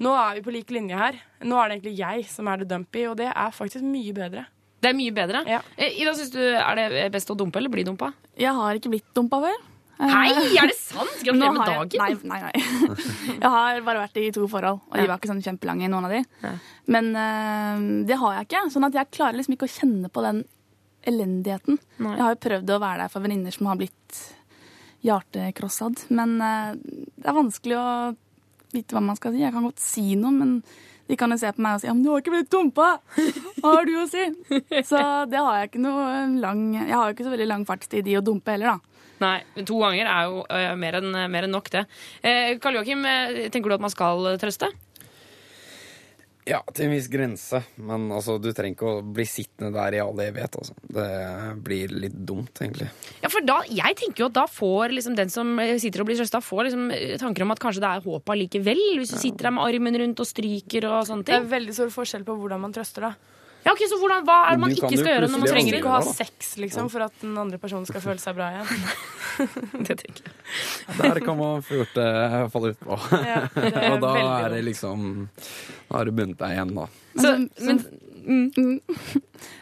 Nå 0.02 0.10
er 0.18 0.34
vi 0.34 0.40
på 0.42 0.50
lik 0.50 0.72
linje 0.74 0.96
her. 0.98 1.14
Nå 1.46 1.54
er 1.62 1.68
det 1.70 1.74
egentlig 1.76 1.98
jeg 2.00 2.24
som 2.26 2.48
er 2.50 2.58
det 2.58 2.66
dumpy, 2.66 3.04
og 3.06 3.12
det 3.20 3.28
er 3.30 3.52
faktisk 3.54 3.84
mye 3.86 4.10
bedre. 4.16 4.42
Det 4.82 4.88
er 4.90 4.96
mye 4.98 5.12
bedre. 5.14 5.44
Ja. 5.46 5.60
Ida, 5.78 6.10
synes 6.18 6.32
du, 6.34 6.40
Er 6.42 6.74
det 6.74 7.04
best 7.14 7.30
å 7.30 7.36
dumpe 7.38 7.60
eller 7.60 7.70
bli 7.70 7.84
dumpa? 7.86 8.08
Jeg 8.36 8.50
har 8.52 8.74
ikke 8.74 8.90
blitt 8.90 9.06
dumpa 9.14 9.38
før. 9.44 9.54
Hei, 10.02 10.32
er 10.58 10.66
det 10.66 10.74
sant? 10.74 11.14
Gratulerer 11.24 11.54
med 11.54 11.70
dagen. 11.70 11.94
jeg- 11.94 12.18
Nei, 12.26 12.40
nei, 12.40 12.40
nei. 12.42 12.98
Jeg 13.44 13.52
har 13.54 13.80
bare 13.86 14.02
vært 14.02 14.18
i 14.18 14.26
to 14.34 14.48
forhold, 14.50 14.80
og 14.90 14.98
de 14.98 15.06
var 15.06 15.20
ikke 15.22 15.30
sånn 15.30 15.44
kjempelange, 15.46 15.86
noen 15.94 16.08
av 16.10 16.16
de. 16.18 16.52
Men 16.90 17.14
eh, 17.14 17.86
det 18.10 18.18
har 18.18 18.34
jeg 18.40 18.48
ikke. 18.48 18.64
Sånn 18.74 18.88
at 18.90 18.98
jeg 18.98 19.12
klarer 19.14 19.38
liksom 19.38 19.54
ikke 19.54 19.70
å 19.70 19.74
kjenne 19.78 20.10
på 20.10 20.26
den 20.26 20.42
elendigheten. 21.06 21.78
Jeg 22.02 22.18
har 22.24 22.34
jo 22.34 22.42
prøvd 22.48 22.74
å 22.74 22.80
være 22.82 23.04
der 23.04 23.12
for 23.14 23.24
venninner 23.24 23.54
som 23.54 23.70
har 23.70 23.78
blitt 23.78 24.18
hjertekrossad. 25.04 26.06
Men 26.14 26.36
eh, 26.40 26.72
det 27.20 27.28
er 27.30 27.36
vanskelig 27.36 27.78
å 27.78 27.88
vite 28.74 28.96
hva 28.96 29.04
man 29.04 29.18
skal 29.18 29.34
si. 29.34 29.44
Jeg 29.44 29.54
kan 29.54 29.66
godt 29.68 29.82
si 29.82 30.06
noe, 30.18 30.34
men 30.34 30.56
de 31.08 31.18
kan 31.20 31.32
jo 31.32 31.38
se 31.40 31.50
på 31.52 31.60
meg 31.64 31.76
og 31.76 31.82
si 31.82 31.88
ja, 31.90 31.94
men 31.94 32.02
'du 32.04 32.10
har 32.10 32.22
ikke 32.22 32.32
blitt 32.32 32.52
dumpa'. 32.52 32.90
Hva 33.60 33.74
har 33.76 33.84
du 33.84 33.92
å 34.00 34.06
si? 34.08 34.24
Så 34.88 35.00
det 35.28 35.40
har 35.40 35.58
jeg 35.60 35.68
ikke 35.70 35.82
noe 35.84 36.06
lang 36.40 36.62
Jeg 36.78 36.94
har 36.94 37.10
jo 37.10 37.16
ikke 37.16 37.26
så 37.26 37.34
veldig 37.34 37.48
lang 37.50 37.66
fartstid 37.68 38.08
i 38.08 38.16
å 38.16 38.24
dumpe 38.24 38.56
heller, 38.56 38.74
da. 38.74 39.04
Nei, 39.20 39.64
To 39.68 39.78
ganger 39.78 40.08
er 40.10 40.30
jo 40.30 40.40
eh, 40.48 40.72
mer 40.80 40.98
enn 40.98 41.12
mer 41.30 41.46
nok, 41.46 41.68
det. 41.70 41.84
Eh, 42.24 42.56
Karl 42.58 42.80
Joakim, 42.80 43.04
tenker 43.52 43.70
du 43.70 43.76
at 43.76 43.84
man 43.84 43.92
skal 43.92 44.32
trøste? 44.40 44.72
Ja, 46.44 46.58
til 46.76 46.86
en 46.86 46.92
viss 46.92 47.06
grense. 47.08 47.62
Men 47.80 48.10
altså, 48.12 48.36
du 48.42 48.50
trenger 48.52 48.76
ikke 48.76 48.90
å 48.90 49.04
bli 49.16 49.24
sittende 49.28 49.72
der 49.72 49.96
i 49.96 50.00
all 50.02 50.18
evighet. 50.20 50.58
Altså. 50.60 50.74
Det 50.96 51.06
blir 51.64 51.94
litt 52.04 52.16
dumt, 52.28 52.52
egentlig. 52.60 52.90
Ja, 53.22 53.30
for 53.32 53.46
da, 53.48 53.62
Jeg 53.70 53.96
tenker 54.00 54.26
jo 54.26 54.28
at 54.28 54.36
da 54.36 54.44
får 54.50 54.92
liksom 54.92 55.16
den 55.16 55.32
som 55.32 55.54
eh, 55.62 55.76
sitter 55.80 56.04
og 56.04 56.10
blir 56.10 56.20
trøsta, 56.20 56.42
får 56.44 56.68
liksom 56.68 56.90
eh, 56.92 57.14
tanker 57.20 57.46
om 57.46 57.54
at 57.54 57.62
kanskje 57.64 57.84
det 57.84 57.92
er 57.92 58.04
håp 58.04 58.34
allikevel. 58.36 58.82
Hvis 59.00 59.14
du 59.14 59.18
sitter 59.20 59.48
der 59.48 59.56
med 59.56 59.64
armen 59.64 60.00
rundt 60.04 60.20
og 60.20 60.28
stryker 60.28 60.90
og 60.90 61.08
sånne 61.08 61.24
ting. 61.24 61.32
Det 61.32 61.40
er 61.40 61.54
veldig 61.56 61.78
stor 61.80 61.94
forskjell 61.96 62.28
på 62.28 62.36
hvordan 62.42 62.64
man 62.66 62.76
trøster, 62.76 63.08
da. 63.08 63.33
Ja, 63.64 63.72
ok, 63.72 63.82
Så 63.88 63.96
hvordan, 64.00 64.24
hva 64.28 64.38
er 64.44 64.56
det 64.56 64.62
man 64.62 64.74
ikke 64.74 64.90
skal 64.92 65.10
gjøre 65.14 65.28
når 65.32 65.40
man 65.40 65.50
trenger 65.50 65.78
ikke 65.78 65.88
å 65.90 65.96
ha 65.96 66.14
sex 66.14 66.54
liksom, 66.60 66.90
for 66.92 67.06
at 67.06 67.14
den 67.22 67.36
andre 67.40 67.60
personen 67.62 67.88
skal 67.88 68.04
føle 68.04 68.20
seg 68.20 68.36
bra 68.36 68.50
igjen. 68.52 68.88
det? 69.88 69.96
tenker 70.02 70.28
jeg. 70.28 70.34
Der 71.00 71.20
kan 71.24 71.38
man 71.40 71.64
fort 71.66 71.96
uh, 71.98 72.38
falle 72.52 72.74
utpå. 72.74 72.98
Ja, 73.24 73.44
og 73.94 74.00
da 74.04 74.14
er 74.20 74.54
det 74.54 74.64
liksom 74.68 75.28
Da 75.88 75.96
har 75.96 76.06
du 76.06 76.14
bundet 76.14 76.38
deg 76.42 76.58
igjen, 76.58 76.74
da. 76.76 76.88
Så, 77.14 77.36
men, 77.64 77.86
Mm. 78.24 78.80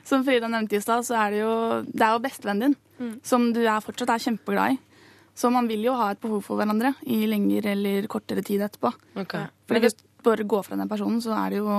Som 0.05 0.25
Frida 0.25 0.47
nevnte 0.47 0.77
i 0.77 0.81
stad, 0.81 1.03
så 1.03 1.17
er 1.19 1.33
det 1.35 1.41
jo, 1.41 1.55
det 1.89 2.05
er 2.07 2.13
jo 2.15 2.21
bestevennen 2.23 2.77
din, 2.77 3.17
som 3.27 3.49
du 3.55 3.59
er 3.65 3.83
fortsatt 3.83 4.13
er 4.15 4.23
kjempeglad 4.23 4.77
i. 4.77 4.79
Så 5.35 5.49
man 5.51 5.69
vil 5.71 5.83
jo 5.87 5.95
ha 5.97 6.11
et 6.13 6.21
behov 6.23 6.45
for 6.45 6.61
hverandre 6.61 6.93
i 7.09 7.23
lengre 7.27 7.73
eller 7.73 8.07
kortere 8.13 8.45
tid 8.45 8.63
etterpå. 8.67 8.93
Okay. 9.25 9.49
For 9.67 9.81
hvis 9.83 9.97
du 9.97 10.05
bare 10.23 10.47
går 10.47 10.67
fra 10.67 10.79
den 10.79 10.91
personen, 10.91 11.23
så 11.25 11.33
er 11.39 11.55
det 11.55 11.63
jo 11.63 11.79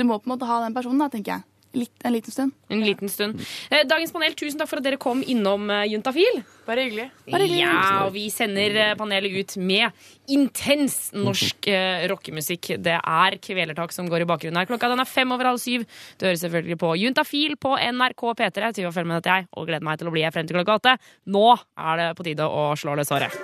Du 0.00 0.06
må 0.08 0.16
på 0.16 0.30
en 0.30 0.38
måte 0.38 0.48
ha 0.48 0.62
den 0.64 0.72
personen, 0.72 1.02
da, 1.02 1.10
tenker 1.12 1.36
jeg. 1.36 1.46
Litt, 1.76 1.92
en 2.02 2.14
liten 2.16 2.32
stund. 2.32 2.54
En 2.68 2.80
liten 2.82 3.08
stund. 3.08 3.42
Eh, 3.70 3.84
Dagens 3.86 4.10
panel, 4.10 4.32
tusen 4.34 4.58
takk 4.58 4.70
for 4.72 4.80
at 4.80 4.86
dere 4.88 4.98
kom 4.98 5.20
innom 5.22 5.68
eh, 5.70 5.84
Juntafil. 5.92 6.40
Bare 6.66 6.86
hyggelig. 6.88 7.04
Bare 7.30 7.44
hyggelig. 7.46 7.60
Ja, 7.62 8.06
og 8.06 8.14
vi 8.16 8.24
sender 8.32 8.74
eh, 8.74 8.94
panelet 8.98 9.36
ut 9.36 9.54
med 9.62 9.92
intens 10.34 11.12
norsk 11.14 11.68
rockemusikk. 12.10 12.72
Det 12.82 12.96
er 12.98 13.36
Kvelertak 13.44 13.94
som 13.94 14.08
går 14.10 14.24
i 14.24 14.28
bakgrunnen 14.32 14.58
her. 14.58 14.70
Klokka 14.70 14.90
den 14.90 15.04
er 15.04 15.10
fem 15.10 15.36
over 15.36 15.52
halv 15.52 15.62
syv. 15.62 15.84
Du 16.18 16.26
hører 16.26 16.40
selvfølgelig 16.42 16.80
på 16.80 16.94
Juntafil 17.04 17.54
på 17.60 17.76
NRK 17.76 18.26
P3. 18.40 18.72
Til 18.80 18.90
å 18.90 18.94
følge 18.94 19.20
jeg, 19.28 19.46
og 19.54 19.70
gleder 19.70 19.86
meg 19.86 20.00
til 20.00 20.10
å 20.10 20.14
bli 20.16 20.26
her 20.26 20.34
frem 20.34 20.48
til 20.48 20.58
klokka 20.58 20.80
åtte. 20.80 20.96
Nå 21.30 21.46
er 21.54 22.02
det 22.02 22.10
på 22.18 22.26
tide 22.26 22.48
å 22.50 22.70
slå 22.78 22.96
løs 22.98 23.14
håret. 23.14 23.36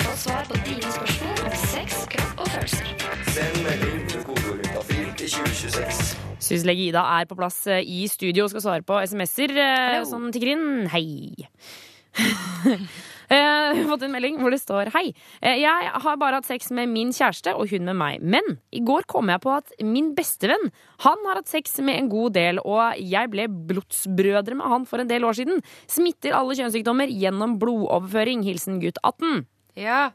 Få 0.00 0.18
svar 0.24 0.50
på 0.50 0.58
dine 0.66 0.98
spørsmål 0.98 1.46
om 1.46 1.56
sex, 1.68 2.04
kropp 2.10 2.42
og 2.42 2.54
følelser. 2.56 2.94
Send 3.30 3.64
melding 3.66 3.89
2026. 5.30 6.16
Syslege 6.42 6.88
Ida 6.88 7.02
er 7.20 7.28
på 7.30 7.36
plass 7.38 7.60
eh, 7.70 7.82
i 7.84 8.04
studio 8.10 8.46
og 8.46 8.52
skal 8.54 8.64
svare 8.64 8.86
på 8.86 8.98
SMS-er 9.04 9.52
Sånn 10.02 10.10
som 10.10 10.28
tikker 10.34 10.54
inn. 10.56 10.68
Hei. 10.92 11.34
Eh, 13.30 13.36
Jeg 13.38 13.76
har 13.84 13.86
fått 13.86 14.02
en 14.02 14.10
melding 14.10 14.40
hvor 14.42 14.50
det 14.50 14.58
står 14.58 14.88
Hei. 14.90 15.12
eh, 15.38 15.60
Jeg 15.60 15.90
har 16.02 16.16
bare 16.18 16.40
hatt 16.40 16.48
sex 16.48 16.72
med 16.74 16.88
min 16.90 17.12
kjæreste 17.14 17.52
og 17.54 17.70
hun 17.70 17.84
med 17.86 17.94
meg. 17.94 18.24
Men 18.26 18.56
i 18.74 18.80
går 18.82 19.04
kom 19.06 19.30
jeg 19.30 19.38
på 19.44 19.52
at 19.54 19.70
min 19.86 20.08
bestevenn 20.18 20.64
han 21.04 21.22
har 21.28 21.38
hatt 21.38 21.46
sex 21.46 21.76
med 21.78 21.94
en 22.00 22.08
god 22.10 22.34
del, 22.34 22.58
og 22.64 22.98
jeg 22.98 23.30
ble 23.30 23.44
blodsbrødre 23.70 24.58
med 24.58 24.66
han 24.72 24.82
for 24.90 24.98
en 25.04 25.12
del 25.12 25.22
år 25.28 25.38
siden. 25.38 25.62
Smitter 25.86 26.34
alle 26.34 26.58
kjønnssykdommer 26.58 27.06
gjennom 27.22 27.54
blodoverføring. 27.62 28.42
Hilsen 28.48 28.82
gutt 28.82 28.98
18. 29.06 29.46
Ja. 29.78 30.08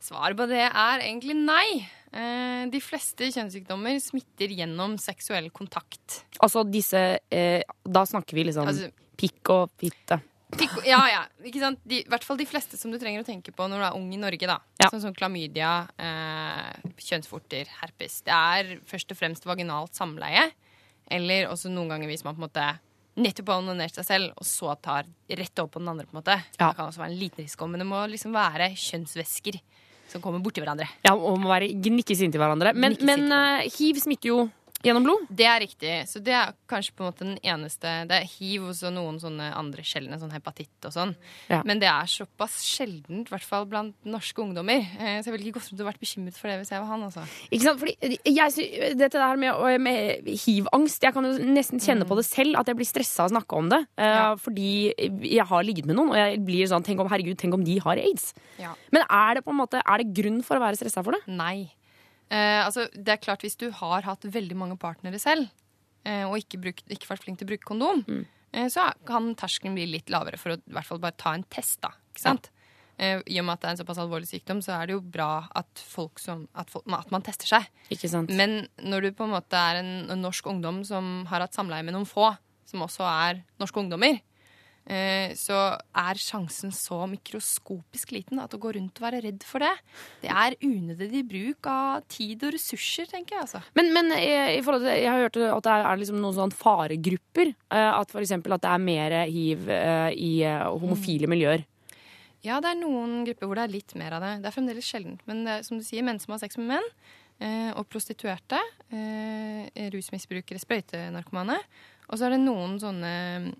Svaret 0.00 0.40
på 0.40 0.48
det 0.48 0.64
er 0.72 1.04
egentlig 1.04 1.36
nei. 1.36 1.84
Eh, 2.12 2.64
de 2.72 2.80
fleste 2.80 3.28
kjønnssykdommer 3.34 3.98
smitter 4.00 4.48
gjennom 4.56 4.96
seksuell 4.98 5.50
kontakt. 5.52 6.22
Altså 6.40 6.62
disse 6.64 7.18
eh, 7.30 7.62
Da 7.84 8.04
snakker 8.08 8.32
vi 8.38 8.44
liksom 8.48 8.66
Altså- 8.68 8.90
pikk 9.18 9.50
og 9.50 9.70
fitte. 9.78 10.20
Pikk- 10.56 10.86
Ja, 10.86 11.02
ja. 11.10 11.22
Ikke 11.44 11.60
sant? 11.60 11.80
De, 11.84 11.98
I 12.00 12.08
hvert 12.08 12.24
fall 12.24 12.38
de 12.38 12.46
fleste 12.46 12.78
som 12.78 12.90
du 12.90 12.96
trenger 12.98 13.20
å 13.20 13.26
tenke 13.26 13.52
på 13.52 13.66
når 13.68 13.78
du 13.82 13.84
er 13.90 13.96
ung 13.98 14.12
i 14.14 14.16
Norge. 14.16 14.46
da. 14.46 14.58
Sånn 14.88 15.02
som 15.02 15.12
klamydia, 15.14 15.88
eh, 15.98 16.72
kjønnsvorter, 16.96 17.66
herpes. 17.82 18.22
Det 18.24 18.32
er 18.32 18.78
først 18.86 19.10
og 19.12 19.18
fremst 19.18 19.44
vaginalt 19.44 19.92
samleie. 19.92 20.50
Eller 21.10 21.48
også 21.48 21.68
noen 21.70 21.88
ganger 21.88 22.08
hvis 22.08 22.24
man 22.24 22.34
på 22.36 22.42
en 22.42 22.48
måte 22.48 22.78
nettopp 23.18 23.48
har 23.48 23.60
onanert 23.62 23.94
seg 23.94 24.04
selv, 24.06 24.32
og 24.38 24.44
så 24.46 24.80
tar 24.80 25.04
rett 25.28 25.58
over 25.58 25.68
på 25.68 25.80
den 25.80 25.88
andre. 25.88 26.06
på 26.06 26.14
en 26.16 26.22
måte. 26.22 26.42
Det 26.52 26.58
kan 26.76 26.86
også 26.88 26.98
være 27.02 27.10
en 27.12 27.18
liten 27.18 27.44
risiko, 27.44 27.66
men 27.68 27.80
det 27.80 27.86
må 27.88 28.08
liksom 28.08 28.32
være 28.32 28.70
kjønnsvæsker 28.78 29.60
som 30.08 30.22
kommer 30.24 30.42
borti 30.44 30.62
hverandre. 30.62 30.88
Ja, 31.06 31.14
og 31.14 31.40
må 31.40 31.50
være 31.50 31.70
gnikkes 31.84 32.22
inntil 32.24 32.42
hverandre. 32.42 32.74
Men, 32.76 32.96
men 33.04 33.28
uh, 33.32 33.66
hiv 33.78 34.00
smitter 34.02 34.32
jo 34.32 34.38
gjennom 34.84 35.02
blod. 35.06 35.24
Det 35.34 35.46
er 35.48 35.60
riktig. 35.64 35.92
Så 36.06 36.20
det 36.22 36.34
er 36.38 36.52
kanskje 36.70 36.92
på 36.94 37.02
en 37.02 37.08
måte 37.10 37.24
den 37.26 37.38
eneste 37.42 37.90
Det 38.08 38.14
er 38.20 38.26
hiv 38.38 38.68
og 38.68 38.92
noen 38.94 39.18
sånne 39.18 39.48
andre 39.58 39.82
sjeldne, 39.82 40.18
sånn 40.20 40.30
hepatitt 40.34 40.86
og 40.86 40.92
sånn. 40.94 41.14
Ja. 41.50 41.62
Men 41.66 41.80
det 41.82 41.88
er 41.90 42.06
såpass 42.06 42.60
sjeldent, 42.62 43.26
i 43.28 43.32
hvert 43.34 43.46
fall 43.46 43.66
blant 43.66 43.96
norske 44.06 44.38
ungdommer. 44.44 44.84
Eh, 44.98 45.18
Så 45.22 45.28
jeg 45.30 45.34
ville 45.34 45.48
ikke 45.50 45.58
gått 45.58 45.72
rundt 45.72 45.82
og 45.82 45.88
vært 45.90 46.00
bekymret 46.02 46.38
for 46.38 46.48
det 46.52 46.58
hvis 46.60 46.70
jeg 46.70 46.80
var 46.84 46.88
han. 46.92 47.02
altså. 47.08 47.24
Ikke 47.50 47.64
sant? 47.66 47.80
Fordi 47.82 48.18
jeg, 48.24 48.94
dette 48.98 49.18
der 49.18 49.36
med, 49.36 49.80
med 49.80 50.28
hiv-angst 50.44 51.02
Jeg 51.02 51.14
kan 51.14 51.24
jo 51.26 51.32
nesten 51.42 51.80
kjenne 51.82 52.06
på 52.08 52.16
det 52.18 52.26
selv, 52.28 52.56
at 52.60 52.66
jeg 52.70 52.78
blir 52.78 52.86
stressa 52.88 53.24
av 53.26 53.30
å 53.30 53.34
snakke 53.34 53.58
om 53.58 53.68
det. 53.72 53.80
Ja. 53.98 54.34
Fordi 54.38 54.70
jeg 55.26 55.46
har 55.50 55.66
ligget 55.66 55.86
med 55.90 55.96
noen, 55.98 56.10
og 56.14 56.20
jeg 56.20 56.38
blir 56.46 56.66
sånn 56.70 56.84
tenk 56.86 57.00
om, 57.02 57.08
herregud, 57.10 57.36
tenk 57.40 57.54
om 57.58 57.64
de 57.66 57.78
har 57.82 57.98
aids. 57.98 58.30
Ja. 58.62 58.74
Men 58.94 59.02
er 59.10 59.34
det 59.38 59.44
på 59.46 59.50
en 59.52 59.58
måte 59.58 59.82
Er 59.84 59.98
det 60.02 60.12
grunn 60.14 60.40
for 60.46 60.56
å 60.58 60.62
være 60.62 60.78
stressa 60.78 61.02
for 61.04 61.12
det? 61.16 61.22
Nei. 61.26 61.70
Eh, 62.28 62.60
altså, 62.60 62.88
det 62.92 63.14
er 63.14 63.22
klart 63.24 63.40
Hvis 63.40 63.56
du 63.56 63.70
har 63.72 64.04
hatt 64.04 64.26
veldig 64.28 64.56
mange 64.58 64.76
partnere 64.80 65.20
selv, 65.22 65.48
eh, 66.04 66.26
og 66.28 66.36
ikke, 66.40 66.60
bruk, 66.60 66.82
ikke 66.84 67.08
vært 67.08 67.24
flink 67.24 67.40
til 67.40 67.48
å 67.48 67.52
bruke 67.54 67.68
kondom, 67.70 68.04
eh, 68.52 68.68
så 68.72 68.90
kan 69.08 69.34
terskelen 69.38 69.78
bli 69.78 69.88
litt 69.88 70.12
lavere 70.12 70.40
for 70.40 70.54
å 70.54 70.60
i 70.60 70.76
hvert 70.76 70.88
fall 70.88 71.02
bare 71.02 71.16
ta 71.16 71.34
en 71.34 71.46
test. 71.48 71.80
da, 71.84 71.94
ikke 72.12 72.26
sant? 72.26 72.50
Eh, 72.98 73.20
I 73.30 73.38
og 73.38 73.46
med 73.46 73.54
at 73.54 73.62
det 73.62 73.68
er 73.68 73.76
en 73.76 73.80
såpass 73.80 74.00
alvorlig 74.02 74.26
sykdom, 74.26 74.60
så 74.64 74.74
er 74.74 74.88
det 74.88 74.96
jo 74.96 75.02
bra 75.14 75.46
at, 75.56 75.70
folk 75.78 76.18
som, 76.18 76.48
at, 76.58 76.70
folk, 76.72 76.86
at 76.90 77.12
man 77.14 77.22
tester 77.22 77.46
seg. 77.46 77.68
Ikke 77.94 78.10
sant? 78.10 78.32
Men 78.34 78.64
når 78.82 79.06
du 79.06 79.10
på 79.14 79.28
en 79.28 79.36
måte 79.36 79.58
er 79.58 79.80
en, 79.84 79.92
norsk 80.18 80.50
ungdom 80.50 80.82
som 80.86 81.22
har 81.30 81.44
hatt 81.44 81.54
samleie 81.54 81.86
med 81.86 81.94
noen 81.94 82.08
få, 82.08 82.32
som 82.68 82.82
også 82.84 83.06
er 83.06 83.44
norske 83.62 83.78
ungdommer, 83.80 84.18
så 85.36 85.56
er 86.00 86.16
sjansen 86.16 86.72
så 86.72 87.02
mikroskopisk 87.10 88.14
liten 88.14 88.40
at 88.40 88.54
å 88.56 88.60
gå 88.62 88.72
rundt 88.76 88.96
og 89.00 89.04
være 89.04 89.20
redd 89.26 89.44
for 89.44 89.60
det, 89.60 89.74
det 90.22 90.30
er 90.32 90.56
unødvendig 90.64 91.22
bruk 91.28 91.68
av 91.68 92.06
tid 92.08 92.46
og 92.48 92.54
ressurser, 92.56 93.08
tenker 93.10 93.36
jeg. 93.36 93.44
altså. 93.44 93.60
Men, 93.76 93.92
men 93.92 94.12
eh, 94.16 94.54
i 94.56 94.62
forhold 94.64 94.86
til, 94.86 94.94
jeg 94.96 95.10
har 95.12 95.26
hørt 95.26 95.36
at 95.44 95.66
det 95.68 95.74
er, 95.76 96.00
liksom 96.00 96.20
noen 96.22 96.38
sånn 96.38 96.54
faregrupper. 96.56 97.52
eh, 97.68 97.90
At 97.98 98.14
eksempel 98.16 98.56
at 98.56 98.64
det 98.64 98.72
er 98.72 98.86
mer 98.88 99.16
hiv 99.28 99.68
eh, 99.68 100.10
i 100.16 100.32
eh, 100.48 100.64
homofile 100.80 101.28
miljøer. 101.30 101.66
Ja, 102.46 102.60
det 102.62 102.70
er 102.70 102.80
noen 102.80 103.24
grupper 103.26 103.48
hvor 103.50 103.58
det 103.58 103.64
er 103.66 103.72
litt 103.74 103.94
mer 103.98 104.14
av 104.16 104.22
det. 104.24 104.34
Det 104.42 104.48
er 104.50 104.54
fremdeles 104.54 104.88
sjeldent. 104.88 105.24
Men 105.28 105.42
det, 105.44 105.56
som 105.66 105.80
du 105.80 105.84
sier, 105.84 106.04
menn 106.06 106.20
som 106.22 106.32
har 106.36 106.40
sex 106.44 106.56
med 106.60 106.70
menn, 106.76 106.86
eh, 107.42 107.72
og 107.74 107.88
prostituerte, 107.90 108.60
eh, 108.94 109.88
rusmisbrukere, 109.92 110.62
sprøytenarkomane. 110.62 111.58
Og 112.08 112.16
så 112.16 112.28
er 112.28 112.36
det 112.36 112.40
noen 112.44 112.78
sånne 112.80 113.12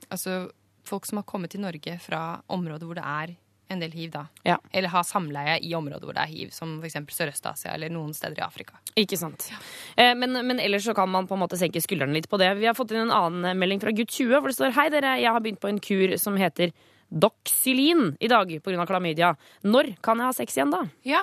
altså, 0.09 0.47
folk 0.89 1.07
som 1.09 1.20
har 1.20 1.28
kommet 1.28 1.53
til 1.55 1.61
Norge 1.64 1.99
fra 2.03 2.41
områder 2.49 2.89
hvor 2.89 2.99
det 2.99 3.05
er 3.07 3.36
en 3.68 3.82
del 3.82 3.93
hiv, 3.93 4.11
da. 4.14 4.22
Ja. 4.49 4.55
Eller 4.72 4.89
har 4.89 5.05
samleie 5.05 5.59
i 5.61 5.74
områder 5.76 6.09
hvor 6.09 6.16
det 6.16 6.22
er 6.24 6.30
hiv, 6.32 6.53
som 6.57 6.78
f.eks. 6.80 6.95
Sørøst-Asia 7.12 7.74
eller 7.76 7.93
noen 7.93 8.14
steder 8.16 8.41
i 8.41 8.45
Afrika. 8.47 8.78
Ikke 8.97 9.18
sant. 9.20 9.51
Eh, 9.95 10.14
Men, 10.16 10.32
men 10.49 10.59
ellers 10.64 10.86
så 10.89 10.95
kan 10.97 11.11
man 11.12 11.28
på 11.28 11.36
en 11.36 11.43
måte 11.43 11.59
senke 11.61 11.82
skuldrene 11.84 12.16
litt 12.16 12.30
på 12.32 12.39
det. 12.41 12.55
Vi 12.57 12.64
har 12.64 12.72
fått 12.78 12.95
inn 12.97 13.03
en 13.05 13.12
annen 13.12 13.45
eh, 13.51 13.59
melding 13.61 13.82
fra 13.84 13.93
gutt 13.93 14.09
20, 14.16 14.39
hvor 14.41 14.49
det 14.49 14.57
står 14.57 14.72
Hei 14.78 14.86
dere, 14.95 15.18
jeg 15.20 15.28
har 15.36 15.45
begynt 15.45 15.61
på 15.61 15.68
en 15.68 15.82
kur 15.84 16.16
som 16.16 16.41
heter 16.41 16.72
Doxylin 17.12 18.16
i 18.20 18.28
dag 18.32 18.51
pga. 18.64 18.86
klamydia. 18.89 19.34
Når 19.64 19.95
kan 20.05 20.18
jeg 20.20 20.28
ha 20.30 20.32
sex 20.36 20.57
igjen 20.57 20.72
da? 20.72 20.82
Ja, 21.05 21.22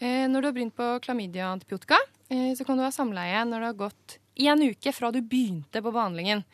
eh, 0.00 0.26
Når 0.28 0.40
du 0.40 0.48
har 0.48 0.56
begynt 0.56 0.76
på 0.76 0.88
klamydia 1.04 1.50
og 1.50 1.58
antibiotika, 1.60 1.98
eh, 2.30 2.54
så 2.56 2.64
kan 2.64 2.76
du 2.80 2.84
ha 2.84 2.90
samleie 2.90 3.44
når 3.44 3.60
det 3.60 3.66
har 3.68 3.80
gått 3.84 4.18
en 4.48 4.62
uke 4.64 4.92
fra 4.96 5.10
du 5.12 5.20
begynte 5.20 5.82
på 5.82 5.92
behandlingen. 5.92 6.44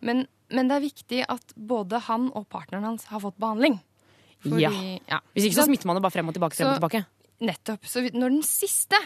Men, 0.00 0.26
men 0.50 0.68
det 0.68 0.76
er 0.76 0.84
viktig 0.84 1.24
at 1.28 1.54
både 1.56 2.00
han 2.08 2.30
og 2.34 2.48
partneren 2.48 2.84
hans 2.84 3.04
har 3.10 3.20
fått 3.20 3.38
behandling. 3.40 3.78
Ja. 4.44 4.70
Hvis 5.34 5.46
ikke 5.50 5.58
så 5.60 5.66
smitter 5.68 5.86
man 5.90 5.98
det 5.98 6.02
bare 6.02 6.14
frem 6.14 6.28
og 6.28 6.34
tilbake. 6.36 6.56
frem 6.56 6.68
og 6.68 6.74
Så- 6.76 6.80
tilbake. 6.80 7.04
Nettopp. 7.40 7.84
Så 7.86 8.00
når 8.12 8.28
den 8.30 8.42
siste 8.42 8.96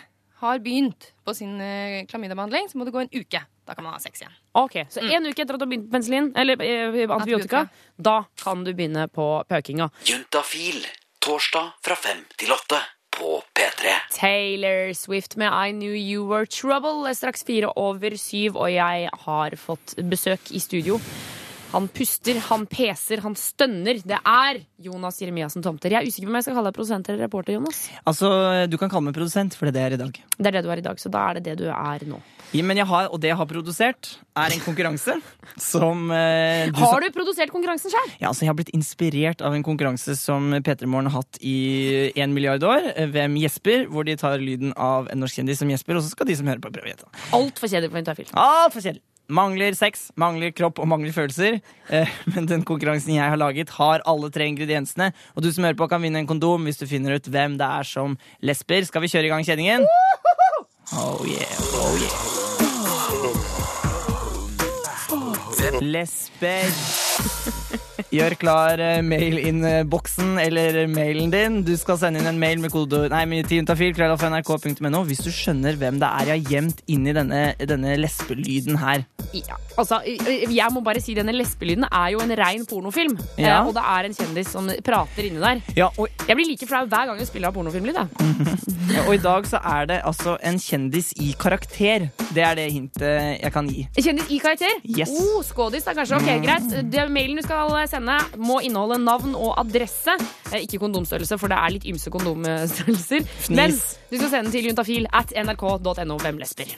har 0.40 0.58
begynt 0.58 1.12
på 1.24 1.34
sin 1.34 1.54
uh, 1.60 2.04
klamydiabehandling, 2.10 2.68
så 2.68 2.76
må 2.78 2.84
det 2.84 2.92
gå 2.92 3.00
en 3.00 3.08
uke. 3.14 3.40
Da 3.66 3.74
kan 3.74 3.84
man 3.84 3.92
ha 3.94 3.98
sex 3.98 4.20
igjen. 4.20 4.32
Ok, 4.54 4.74
Så 4.90 5.00
en 5.02 5.24
uke 5.26 5.40
etter 5.40 5.54
at 5.54 5.60
du 5.60 5.64
har 5.64 5.70
begynt 5.70 5.86
på 5.88 5.92
penicillin, 5.94 6.32
eller 6.36 6.60
eh, 6.60 7.06
antibiotika, 7.14 7.68
da 7.96 8.24
kan 8.36 8.64
du 8.64 8.74
begynne 8.74 9.06
på 9.08 9.44
pøkinga. 9.48 9.90
Juntafil. 10.04 10.84
Torsdag 11.24 11.72
fra 11.80 11.94
fem 11.96 12.18
til 12.36 12.50
åtte 12.52 12.76
på 13.18 13.42
P3. 13.54 13.94
Taylor 14.10 14.92
Swift 14.92 15.36
med 15.36 15.52
I 15.68 15.72
Knew 15.72 15.94
You 15.94 16.26
Were 16.30 16.46
Trouble. 16.46 17.14
Straks 17.14 17.44
fire 17.44 17.72
over 17.76 18.16
syv, 18.16 18.56
og 18.56 18.72
jeg 18.72 19.08
har 19.26 19.56
fått 19.56 19.94
besøk 20.10 20.50
i 20.50 20.62
studio. 20.62 20.98
Han 21.74 21.88
puster, 21.90 22.38
han 22.48 22.64
peser, 22.70 23.18
han 23.24 23.34
stønner. 23.34 23.98
Det 24.06 24.18
er 24.22 24.60
Jonas 24.84 25.16
Jeremiassen 25.18 25.64
Tomter. 25.64 25.90
Jeg 25.90 26.04
er 26.04 26.06
usikker 26.06 26.28
på 26.28 26.30
om 26.30 26.38
jeg 26.38 26.46
skal 26.46 26.54
kalle 26.60 26.70
deg 26.70 26.76
produsent 26.78 27.08
eller 27.10 27.24
reporter, 27.26 27.56
Jonas. 27.56 27.80
Altså, 28.06 28.30
Du 28.70 28.76
kan 28.78 28.92
kalle 28.92 29.08
meg 29.08 29.16
produsent, 29.16 29.56
for 29.58 29.66
det 29.66 29.74
er 29.74 29.74
det 29.74 29.82
jeg 29.82 29.90
er 29.90 29.96
i 29.98 30.02
dag. 30.04 30.20
Det 30.38 30.46
er 30.50 30.56
det 30.58 30.62
du 30.64 30.70
er 30.70 30.82
i 30.82 30.86
dag, 30.86 31.00
så 31.02 31.10
da 31.10 31.24
er 31.32 31.40
det 31.40 31.44
det 31.48 31.56
du 31.64 31.66
er 31.72 32.04
nå. 32.06 32.20
Ja, 32.54 32.62
men 32.62 32.78
jeg 32.78 32.86
har, 32.86 33.08
og 33.10 33.18
det 33.18 33.32
jeg 33.32 33.36
har 33.40 33.48
produsert, 33.50 34.12
er 34.38 34.54
en 34.54 34.62
konkurranse 34.62 35.16
som 35.72 36.04
eh, 36.14 36.68
du 36.70 36.78
Har 36.78 37.00
du 37.02 37.08
produsert 37.14 37.50
konkurransen 37.50 37.90
sjøl? 37.90 38.12
Ja, 38.20 38.28
altså 38.30 38.44
Jeg 38.46 38.52
har 38.52 38.58
blitt 38.60 38.70
inspirert 38.76 39.42
av 39.42 39.56
en 39.58 39.64
konkurranse 39.66 40.14
som 40.18 40.52
P3 40.62 40.86
Morgen 40.86 41.10
har 41.10 41.24
hatt 41.24 41.40
i 41.42 42.12
en 42.14 42.34
milliard 42.36 42.62
år. 42.62 42.86
eh, 42.94 43.10
Hvem 43.10 43.34
gjesper? 43.42 43.88
Hvor 43.90 44.06
de 44.06 44.14
tar 44.20 44.38
lyden 44.38 44.70
av 44.78 45.10
en 45.10 45.18
norsk 45.24 45.40
kjendis 45.40 45.58
som 45.58 45.70
gjesper, 45.74 45.98
og 45.98 46.06
så 46.06 46.14
skal 46.14 46.30
de 46.30 46.38
som 46.38 46.46
hører 46.46 46.62
på, 46.62 46.70
prøve 46.70 46.86
å 46.86 46.94
gjette. 46.94 47.10
Altfor 47.34 47.66
kjedelig 47.74 47.90
for 47.90 48.02
Juntafil. 48.04 48.30
Altfor 48.38 48.86
kjedelig. 48.86 49.02
Mangler 49.32 49.72
sex, 49.72 50.10
mangler 50.20 50.52
kropp 50.52 50.78
og 50.82 50.88
mangler 50.90 51.12
følelser. 51.14 51.60
Eh, 51.88 52.08
men 52.34 52.48
den 52.50 52.64
konkurransen 52.66 53.14
jeg 53.16 53.24
har 53.24 53.40
laget, 53.40 53.72
har 53.78 54.04
alle 54.04 54.30
tre 54.30 54.44
ingrediensene. 54.50 55.12
Og 55.34 55.42
du 55.42 55.52
som 55.52 55.64
hører 55.64 55.78
på, 55.80 55.88
kan 55.88 56.02
vinne 56.04 56.20
en 56.20 56.28
kondom 56.28 56.68
hvis 56.68 56.80
du 56.80 56.86
finner 56.90 57.16
ut 57.16 57.28
hvem 57.32 57.56
det 57.60 57.68
er 57.80 57.88
som 57.88 58.18
lesber. 58.44 58.84
Skal 58.84 59.04
vi 59.04 59.12
kjøre 59.12 59.30
i 59.30 59.32
gang 59.32 59.44
kjenningen? 59.46 59.88
Oh 60.92 61.24
yeah, 61.24 61.56
oh 61.80 61.96
yeah. 61.96 62.34
Lesber. 65.80 66.68
Gjør 68.14 68.34
klar 68.38 68.78
eh, 68.78 69.00
mail-inn-boksen 69.02 70.36
eller 70.38 70.84
mailen 70.90 71.32
din. 71.32 71.56
Du 71.66 71.72
skal 71.78 71.98
sende 71.98 72.20
inn 72.20 72.28
en 72.30 72.38
mail 72.38 72.60
med 72.62 72.70
kode 72.70 73.08
Nei, 73.10 73.24
med 73.26 73.48
tiuntafil, 73.50 73.90
krøllalfa.nrk.no 73.96 75.00
hvis 75.08 75.22
du 75.24 75.30
skjønner 75.34 75.74
hvem 75.80 75.98
det 75.98 76.06
er 76.06 76.30
jeg 76.30 76.44
har 76.44 76.52
gjemt 76.52 76.82
inni 76.94 77.14
denne, 77.16 77.40
denne 77.58 77.96
lesbelyden 77.98 78.78
her. 78.78 79.02
Ja, 79.34 79.58
altså, 79.74 79.98
jeg 80.06 80.68
må 80.70 80.82
bare 80.84 81.02
si 81.02 81.16
Denne 81.18 81.34
lesbelyden 81.34 81.86
er 81.88 82.12
jo 82.14 82.22
en 82.22 82.34
rein 82.38 82.62
pornofilm. 82.70 83.16
Ja. 83.38 83.60
Eh, 83.60 83.68
og 83.68 83.74
det 83.74 83.84
er 83.96 84.08
en 84.08 84.14
kjendis 84.14 84.52
som 84.54 84.70
prater 84.86 85.26
inni 85.26 85.42
der. 85.42 85.64
Ja, 85.78 85.90
og, 85.98 86.06
Jeg 86.28 86.38
blir 86.38 86.48
like 86.52 86.68
flau 86.70 86.84
hver 86.86 87.10
gang 87.10 87.18
jeg 87.18 87.30
spiller 87.30 87.50
av 87.50 87.58
pornofilmlyd. 87.58 87.98
ja, 88.94 89.04
og 89.08 89.12
i 89.16 89.22
dag 89.22 89.50
så 89.50 89.58
er 89.74 89.90
det 89.90 89.98
altså 90.06 90.36
en 90.38 90.60
kjendis 90.62 91.10
i 91.18 91.32
karakter. 91.40 92.08
Det 92.34 92.46
er 92.46 92.58
det 92.58 92.68
hintet 92.74 93.42
jeg 93.42 93.52
kan 93.54 93.68
gi. 93.70 93.86
Kjendis 93.98 94.30
i 94.30 94.38
karakter? 94.42 94.78
Yes. 94.86 95.10
Oh, 95.10 95.42
skådis, 95.46 95.86
da 95.86 95.94
kanskje. 95.98 96.22
Ok, 96.22 96.30
Greit. 96.44 96.70
Det, 96.92 97.06
mailen 97.10 97.38
du 97.38 97.46
skal 97.46 97.74
sende, 97.90 98.03
må 98.36 98.60
inneholde 98.64 98.98
navn 99.04 99.34
og 99.34 99.54
adresse. 99.60 100.14
Eh, 100.52 100.60
Ikke 100.64 100.78
kondomstørrelse, 100.82 101.38
for 101.38 101.48
det 101.52 101.58
er 101.58 101.74
litt 101.76 101.86
ymse 101.90 102.10
kondomstørrelser. 102.14 103.26
Men 103.50 103.70
du 104.10 104.16
skal 104.18 104.30
sende 104.30 104.44
den 104.48 104.52
til 104.52 104.68
juntafil 104.70 105.06
at 105.12 105.32
nrk.no. 105.44 106.18
Hvem 106.24 106.38
lesber? 106.38 106.74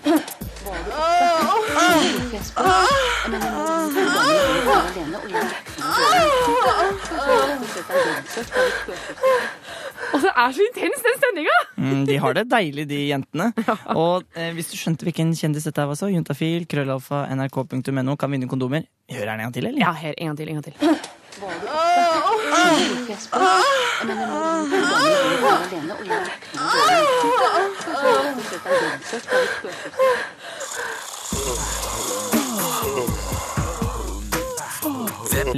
Og 10.13 10.23
det 10.23 10.33
er 10.33 10.51
så 10.57 10.67
intens, 10.67 11.03
den 11.07 11.17
stemninga! 11.21 11.57
Mm, 11.77 12.03
de 12.09 12.17
har 12.23 12.37
det 12.37 12.45
deilig, 12.51 12.85
de 12.91 13.01
jentene. 13.11 13.47
Og 13.95 14.25
eh, 14.37 14.53
hvis 14.57 14.71
du 14.73 14.77
skjønte 14.79 15.07
hvilken 15.09 15.35
kjendis 15.37 15.67
dette 15.69 15.87
var, 15.89 15.97
så 15.99 16.11
juntafil, 16.13 16.67
krøllalfa, 16.71 17.25
nrk.no 17.37 18.17
kan 18.21 18.33
vinne 18.35 18.49
kondomer. 18.51 18.83
Hører 19.13 19.33
den 19.33 19.41
en 19.41 19.47
gang 19.47 19.55
til, 19.57 19.65
eller? 19.71 19.81
Ja, 19.83 19.93
her, 19.97 20.15
en 20.19 20.27
gang 20.33 20.39
til. 20.39 20.49
en 20.49 20.55
gang 20.61 20.65
til. 20.67 20.75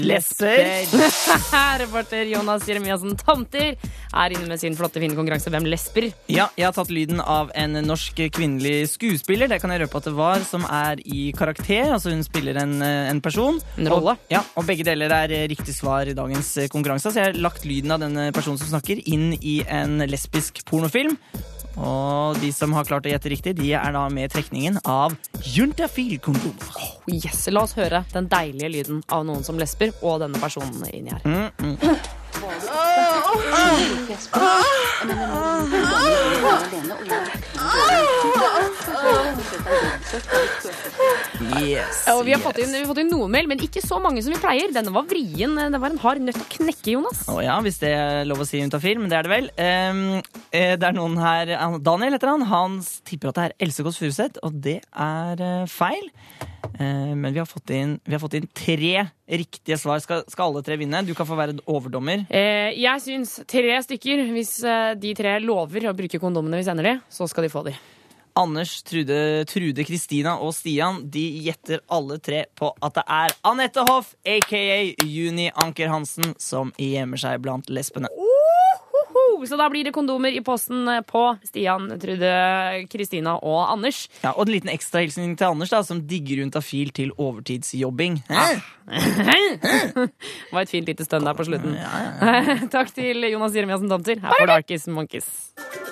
Lesber. 0.04 0.62
Reporter 1.82 2.28
Jonas 2.30 2.66
Jeremiassen 2.68 3.16
Tomter 3.18 3.74
er 3.78 4.34
inne 4.34 4.48
med 4.48 4.60
sin 4.60 4.76
flotte, 4.78 5.00
fine 5.02 5.16
konkurranse 5.16 5.52
Hvem 5.52 5.68
lesber? 5.68 6.08
Ja, 6.32 6.48
jeg 6.58 6.68
har 6.68 6.74
tatt 6.76 6.92
lyden 6.92 7.20
av 7.22 7.52
en 7.58 7.76
norsk 7.86 8.20
kvinnelig 8.34 8.92
skuespiller. 8.94 9.50
Det 9.50 9.60
kan 9.62 9.72
jeg 9.74 9.84
røpe 9.84 10.00
at 10.00 10.08
det 10.08 10.14
var, 10.16 10.44
som 10.46 10.64
er 10.64 11.02
i 11.04 11.28
karakter. 11.36 11.92
Altså 11.94 12.12
hun 12.14 12.24
spiller 12.26 12.60
en, 12.62 12.78
en 12.82 13.22
person. 13.24 13.60
En 13.78 13.92
rolle. 13.92 14.16
Og, 14.16 14.32
ja, 14.32 14.42
og 14.58 14.66
begge 14.68 14.86
deler 14.88 15.12
er 15.14 15.36
riktig 15.50 15.76
svar 15.76 16.08
i 16.08 16.16
dagens 16.16 16.54
konkurranse. 16.72 17.12
Så 17.12 17.22
jeg 17.22 17.32
har 17.32 17.40
lagt 17.42 17.68
lyden 17.68 17.94
av 17.94 18.02
denne 18.04 18.30
personen 18.36 18.60
som 18.60 18.72
snakker, 18.72 19.02
inn 19.08 19.32
i 19.40 19.60
en 19.66 20.02
lesbisk 20.08 20.64
pornofilm. 20.68 21.16
Og 21.78 22.38
de 22.42 22.50
som 22.54 22.72
har 22.74 22.86
klart 22.88 23.06
å 23.06 23.12
gjette 23.12 23.30
riktig, 23.32 23.54
de 23.58 23.72
er 23.78 23.92
da 23.94 24.04
med 24.12 24.28
i 24.28 24.32
trekningen 24.32 24.80
av 24.84 25.14
Juntafil-kondomer. 25.54 26.68
Yes, 27.12 27.46
La 27.54 27.62
oss 27.64 27.76
høre 27.78 28.04
den 28.12 28.28
deilige 28.30 28.70
lyden 28.72 29.02
av 29.14 29.24
noen 29.28 29.44
som 29.46 29.58
lesber, 29.60 29.94
og 30.02 30.20
denne 30.24 30.38
personen 30.42 30.82
inni 30.90 31.14
her. 31.14 31.22
Mm, 31.24 31.50
mm. 31.58 31.96
Yes, 41.58 42.04
Ja, 42.08 42.14
og 42.16 42.24
vi 42.26 42.32
har, 42.34 42.40
fått 42.42 42.58
inn, 42.62 42.72
vi 42.72 42.80
har 42.80 42.88
fått 42.88 43.00
inn 43.02 43.10
noen 43.12 43.30
mail, 43.32 43.48
men 43.50 43.60
ikke 43.62 43.82
så 43.84 43.98
mange 44.02 44.22
som 44.24 44.34
vi 44.34 44.40
pleier. 44.42 44.72
Denne 44.74 44.92
var 44.94 45.06
vrien. 45.08 45.54
Det 45.56 45.80
var 45.80 45.94
en 45.94 46.02
hard 46.02 46.24
nøtt 46.24 46.40
å 46.40 46.46
knekke, 46.56 46.94
Jonas. 46.96 47.22
Å 47.30 47.38
ja, 47.44 47.56
hvis 47.64 47.80
det 47.82 47.92
er 47.94 48.28
lov 48.28 48.42
å 48.42 48.48
si 48.48 48.60
juntafil, 48.60 49.00
men 49.00 49.10
det 49.12 49.18
er 49.18 49.28
det 49.28 49.32
vel. 49.32 49.48
Ehm, 49.62 50.04
eh, 50.50 50.74
det 50.80 50.88
er 50.88 50.96
noen 50.96 51.18
her 51.20 51.54
Daniel 51.84 52.16
heter 52.16 52.32
han. 52.34 52.46
Han 52.50 52.78
tipper 53.08 53.32
at 53.32 53.38
det 53.38 53.46
er 53.48 53.56
Else 53.66 53.86
Kåss 53.86 54.00
Furuseth, 54.02 54.42
og 54.46 54.60
det 54.66 54.80
er 54.92 55.44
eh, 55.44 55.66
feil. 55.70 56.10
Uh, 56.78 57.14
men 57.16 57.32
vi 57.32 57.40
har, 57.40 57.46
fått 57.48 57.70
inn, 57.74 57.96
vi 58.04 58.14
har 58.14 58.20
fått 58.22 58.34
inn 58.38 58.48
tre 58.54 59.06
riktige 59.40 59.78
svar. 59.80 60.00
Skal, 60.02 60.24
skal 60.30 60.50
alle 60.50 60.62
tre 60.66 60.76
vinne? 60.78 61.02
Du 61.06 61.14
kan 61.16 61.26
få 61.26 61.38
være 61.38 61.56
overdommer. 61.70 62.26
Uh, 62.30 62.70
jeg 62.74 63.04
syns 63.04 63.38
tre 63.50 63.78
stykker, 63.86 64.26
hvis 64.34 64.58
uh, 64.66 64.92
de 64.98 65.14
tre 65.18 65.38
lover 65.42 65.88
å 65.88 65.96
bruke 65.96 66.20
kondomene 66.22 66.60
vi 66.60 66.66
sender 66.68 66.92
de, 66.92 66.98
så 67.14 67.30
skal 67.30 67.46
de 67.46 67.52
få 67.52 67.64
de. 67.70 67.76
Anders, 68.38 68.82
Trude, 68.86 69.44
Trude, 69.50 69.84
Kristina 69.84 70.36
og 70.38 70.52
Stian 70.54 71.00
de 71.10 71.24
gjetter 71.42 71.82
alle 71.90 72.20
tre 72.22 72.44
på 72.58 72.70
at 72.78 72.94
det 73.00 73.04
er 73.10 73.34
Anette 73.50 73.82
Hoff, 73.88 74.12
aka 74.22 74.60
Juni 75.02 75.48
Anker 75.58 75.90
Hansen, 75.90 76.36
som 76.38 76.70
gjemmer 76.78 77.18
seg 77.18 77.42
blant 77.42 77.66
lesbene. 77.72 78.10
Så 79.48 79.56
da 79.56 79.68
blir 79.70 79.86
det 79.86 79.92
kondomer 79.94 80.34
i 80.34 80.40
posten 80.44 80.86
på 81.08 81.22
Stian, 81.46 81.88
Trude, 82.02 82.30
Kristina 82.90 83.36
og 83.38 83.72
Anders. 83.72 84.04
Ja, 84.22 84.32
og 84.34 84.46
en 84.46 84.54
liten 84.54 84.72
ekstra 84.72 85.02
hilsen 85.02 85.36
til 85.38 85.50
Anders, 85.50 85.72
da, 85.74 85.82
som 85.86 86.02
digger 86.10 86.42
rundt 86.42 86.58
av 86.58 86.66
fil 86.66 86.90
til 86.94 87.14
overtidsjobbing. 87.16 88.20
Det 88.88 90.08
var 90.52 90.62
et 90.62 90.72
fint 90.72 90.90
lite 90.90 91.06
stønn 91.06 91.26
der 91.26 91.38
på 91.38 91.46
slutten. 91.48 91.78
Takk 92.74 92.94
til 92.94 93.30
Jonas 93.30 93.56
Jeremiassen 93.56 93.90
Tomter 93.90 94.22
her 94.22 94.42
på 94.42 94.50
Darkis 94.50 94.88
Monkeys. 94.90 95.30
Få 95.58 95.87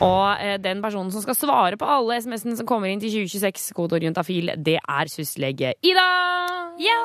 Og 0.00 0.40
eh, 0.40 0.56
den 0.62 0.80
personen 0.84 1.12
som 1.12 1.22
skal 1.24 1.36
svare 1.36 1.78
på 1.80 1.88
alle 1.88 2.16
SMS-ene 2.22 2.56
som 2.58 2.68
kommer 2.68 2.90
inn 2.90 3.02
til 3.02 3.12
2026, 3.12 3.70
kodeorientafil, 3.76 4.54
det 4.56 4.78
er 4.80 5.12
syslege 5.12 5.74
Ida! 5.84 6.06
Ja! 6.80 7.00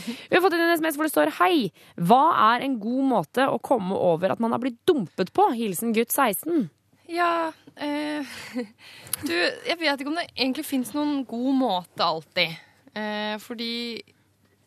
Vi 0.00 0.32
har 0.32 0.40
fått 0.40 0.56
inn 0.56 0.64
en 0.64 0.72
SMS 0.78 0.96
hvor 0.96 1.08
det 1.08 1.12
står 1.12 1.34
Hei, 1.40 1.68
hva 2.00 2.22
er 2.54 2.64
en 2.64 2.78
god 2.80 3.04
måte 3.10 3.48
å 3.50 3.60
komme 3.60 3.96
over 3.98 4.32
at 4.32 4.40
man 4.40 4.54
har 4.54 4.62
blitt 4.62 4.80
dumpet 4.88 5.34
på? 5.36 5.50
Hilsen 5.58 5.92
gutt 5.96 6.14
16. 6.14 6.70
Ja 7.12 7.52
eh, 7.76 8.24
Du, 9.28 9.34
jeg 9.34 9.76
vet 9.80 10.00
ikke 10.00 10.08
om 10.08 10.16
det 10.16 10.30
egentlig 10.32 10.64
fins 10.66 10.94
noen 10.96 11.22
god 11.28 11.52
måte 11.58 12.04
alltid. 12.04 12.56
Eh, 12.96 13.36
fordi 13.42 13.74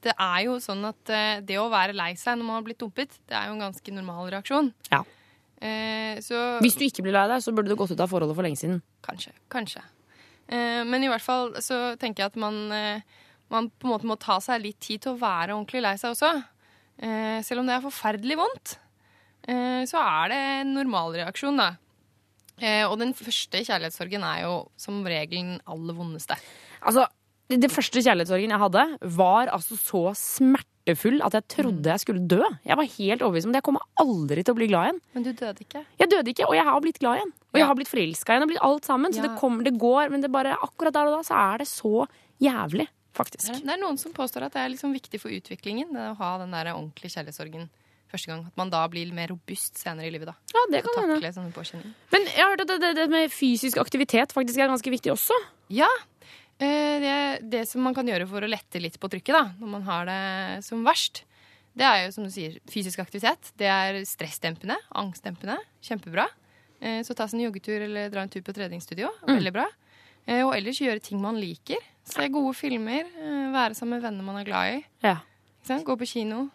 det 0.06 0.14
er 0.14 0.40
jo 0.46 0.58
sånn 0.62 0.86
at 0.88 1.12
eh, 1.14 1.44
det 1.46 1.58
å 1.60 1.70
være 1.74 1.98
lei 1.98 2.14
seg 2.20 2.38
når 2.38 2.48
man 2.48 2.60
har 2.60 2.66
blitt 2.68 2.82
dumpet, 2.82 3.18
det 3.28 3.38
er 3.38 3.50
jo 3.50 3.58
en 3.58 3.66
ganske 3.66 3.94
normal 3.96 4.30
reaksjon. 4.36 4.72
Ja. 4.92 5.02
Eh, 5.62 6.20
så 6.22 6.60
Hvis 6.62 6.78
du 6.78 6.86
ikke 6.86 7.06
blir 7.06 7.16
lei 7.16 7.28
deg, 7.32 7.42
så 7.42 7.54
burde 7.56 7.72
du 7.72 7.78
gått 7.80 7.94
ut 7.94 8.04
av 8.04 8.12
forholdet 8.12 8.38
for 8.38 8.46
lenge 8.46 8.60
siden. 8.60 8.82
Kanskje. 9.06 9.34
Kanskje. 9.54 9.82
Eh, 10.48 10.84
men 10.88 11.04
i 11.04 11.10
hvert 11.12 11.24
fall 11.24 11.56
så 11.64 11.98
tenker 12.00 12.24
jeg 12.24 12.34
at 12.34 12.40
man, 12.40 12.60
eh, 12.72 13.02
man 13.54 13.70
på 13.70 13.88
en 13.88 13.94
måte 13.96 14.10
må 14.10 14.20
ta 14.20 14.40
seg 14.44 14.62
litt 14.64 14.80
tid 14.84 15.04
til 15.04 15.16
å 15.16 15.22
være 15.22 15.56
ordentlig 15.56 15.84
lei 15.84 15.96
seg 15.98 16.14
også. 16.14 16.32
Eh, 16.98 17.42
selv 17.46 17.62
om 17.62 17.68
det 17.70 17.76
er 17.78 17.86
forferdelig 17.86 18.38
vondt, 18.40 18.78
eh, 19.48 19.84
så 19.90 20.02
er 20.02 20.30
det 20.34 20.40
en 20.62 20.74
normalreaksjon, 20.78 21.58
da. 21.58 21.76
Eh, 22.58 22.84
og 22.88 22.98
den 22.98 23.14
første 23.14 23.62
kjærlighetssorgen 23.62 24.24
er 24.26 24.46
jo 24.48 24.54
som 24.82 25.04
regel 25.06 25.38
den 25.38 25.60
aller 25.70 25.94
vondeste. 25.94 26.38
Altså, 26.82 27.06
det 27.50 27.70
første 27.72 28.02
kjærlighetssorgen 28.02 28.50
jeg 28.50 28.64
hadde, 28.64 28.86
var 29.18 29.52
altså 29.54 29.78
så 29.78 30.04
smertefull 30.88 31.22
at 31.26 31.34
jeg 31.36 31.48
trodde 31.52 31.92
jeg 31.92 32.00
skulle 32.00 32.28
dø. 32.28 32.44
Jeg 32.66 32.78
var 32.78 32.88
helt 32.88 33.22
overbevist 33.22 33.48
om 33.48 33.54
det. 33.54 33.62
Jeg 33.62 33.68
kommer 33.68 33.84
aldri 34.00 34.44
til 34.44 34.54
å 34.54 34.58
bli 34.58 34.68
glad 34.68 34.88
igjen. 34.88 35.02
Men 35.14 35.24
du 35.24 35.32
døde 35.34 35.64
ikke? 35.66 35.84
Jeg 36.00 36.10
døde 36.10 36.32
ikke, 36.32 36.48
og 36.48 36.56
jeg 36.56 36.66
har 36.66 36.82
blitt 36.82 37.00
glad 37.00 37.20
igjen. 37.20 37.34
Og 37.54 37.60
jeg 37.60 37.68
har 37.68 37.76
blitt 37.76 37.92
forelska 37.92 38.34
igjen 38.34 38.46
og 38.46 38.52
blitt 38.52 38.64
alt 38.64 38.86
sammen. 38.86 39.14
Så 39.14 39.24
det 39.26 39.34
kommer, 39.40 39.64
det 39.64 39.76
går, 39.78 40.12
men 40.14 40.22
det 40.22 40.32
bare, 40.32 40.56
akkurat 40.56 40.94
der 40.96 41.10
og 41.10 41.18
da 41.18 41.24
så 41.28 41.40
er 41.40 41.64
det 41.64 41.68
så 41.68 42.06
jævlig, 42.44 42.88
faktisk. 43.18 43.52
Det 43.64 43.74
er, 43.74 43.82
noen 43.82 43.98
som 44.00 44.14
påstår 44.16 44.48
at 44.48 44.56
det 44.56 44.64
er 44.64 44.72
liksom 44.76 44.94
viktig 44.96 45.22
for 45.22 45.34
utviklingen 45.34 45.96
å 45.98 46.14
ha 46.20 46.32
den 46.44 46.54
der 46.56 46.72
ordentlige 46.76 47.18
kjærlighetssorgen 47.18 47.68
første 48.08 48.30
gang. 48.32 48.46
At 48.48 48.60
man 48.60 48.72
da 48.72 48.86
blir 48.92 49.10
mer 49.16 49.34
robust 49.34 49.82
senere 49.82 50.08
i 50.08 50.14
livet. 50.14 50.30
da. 50.30 50.38
Ja, 50.54 50.64
det 50.72 50.84
kan 50.86 51.02
hende. 51.04 51.18
Men 52.14 52.30
jeg 52.30 52.40
har 52.40 52.54
hørt 52.54 52.64
at 52.64 52.72
det, 52.72 52.78
det, 52.86 52.94
det 53.02 53.08
med 53.12 53.34
fysisk 53.34 53.82
aktivitet 53.82 54.36
faktisk 54.36 54.62
er 54.62 54.72
ganske 54.72 54.94
viktig 54.94 55.12
også. 55.12 55.36
Ja. 55.74 55.90
Eh, 56.60 57.00
Det, 57.04 57.50
det 57.50 57.64
som 57.70 57.82
man 57.82 57.94
kan 57.96 58.08
gjøre 58.08 58.28
for 58.30 58.42
å 58.42 58.50
lette 58.50 58.80
litt 58.82 59.00
på 59.00 59.10
trykket 59.10 59.34
da, 59.36 59.44
når 59.60 59.68
man 59.76 59.84
har 59.84 60.06
det 60.10 60.64
som 60.66 60.84
verst, 60.86 61.24
det 61.78 61.86
er 61.86 62.06
jo 62.08 62.12
som 62.16 62.24
du 62.26 62.32
sier, 62.34 62.58
fysisk 62.72 63.00
aktivitet. 63.04 63.52
Det 63.58 63.68
er 63.70 64.00
stressdempende, 64.10 64.78
angstdempende. 64.98 65.60
Kjempebra. 65.86 66.26
Eh, 66.82 67.04
Så 67.06 67.14
ta 67.14 67.28
seg 67.28 67.40
en 67.40 67.52
joggetur 67.52 67.82
eller 67.86 68.10
dra 68.10 68.22
en 68.26 68.30
tur 68.34 68.42
på 68.42 68.54
treningsstudio. 68.54 69.12
Veldig 69.28 69.54
bra. 69.54 69.68
Eh, 70.26 70.42
Og 70.46 70.56
ellers 70.58 70.80
gjøre 70.82 71.00
ting 71.02 71.22
man 71.22 71.38
liker. 71.40 71.78
Se 72.04 72.28
gode 72.30 72.56
filmer. 72.58 73.06
Være 73.54 73.76
sammen 73.76 74.00
med 74.00 74.08
venner 74.10 74.24
man 74.24 74.38
er 74.42 74.46
glad 74.50 74.74
i. 74.80 74.86
Ja. 75.04 75.18
Gå 75.68 75.98
på 76.00 76.08
kino. 76.08 76.48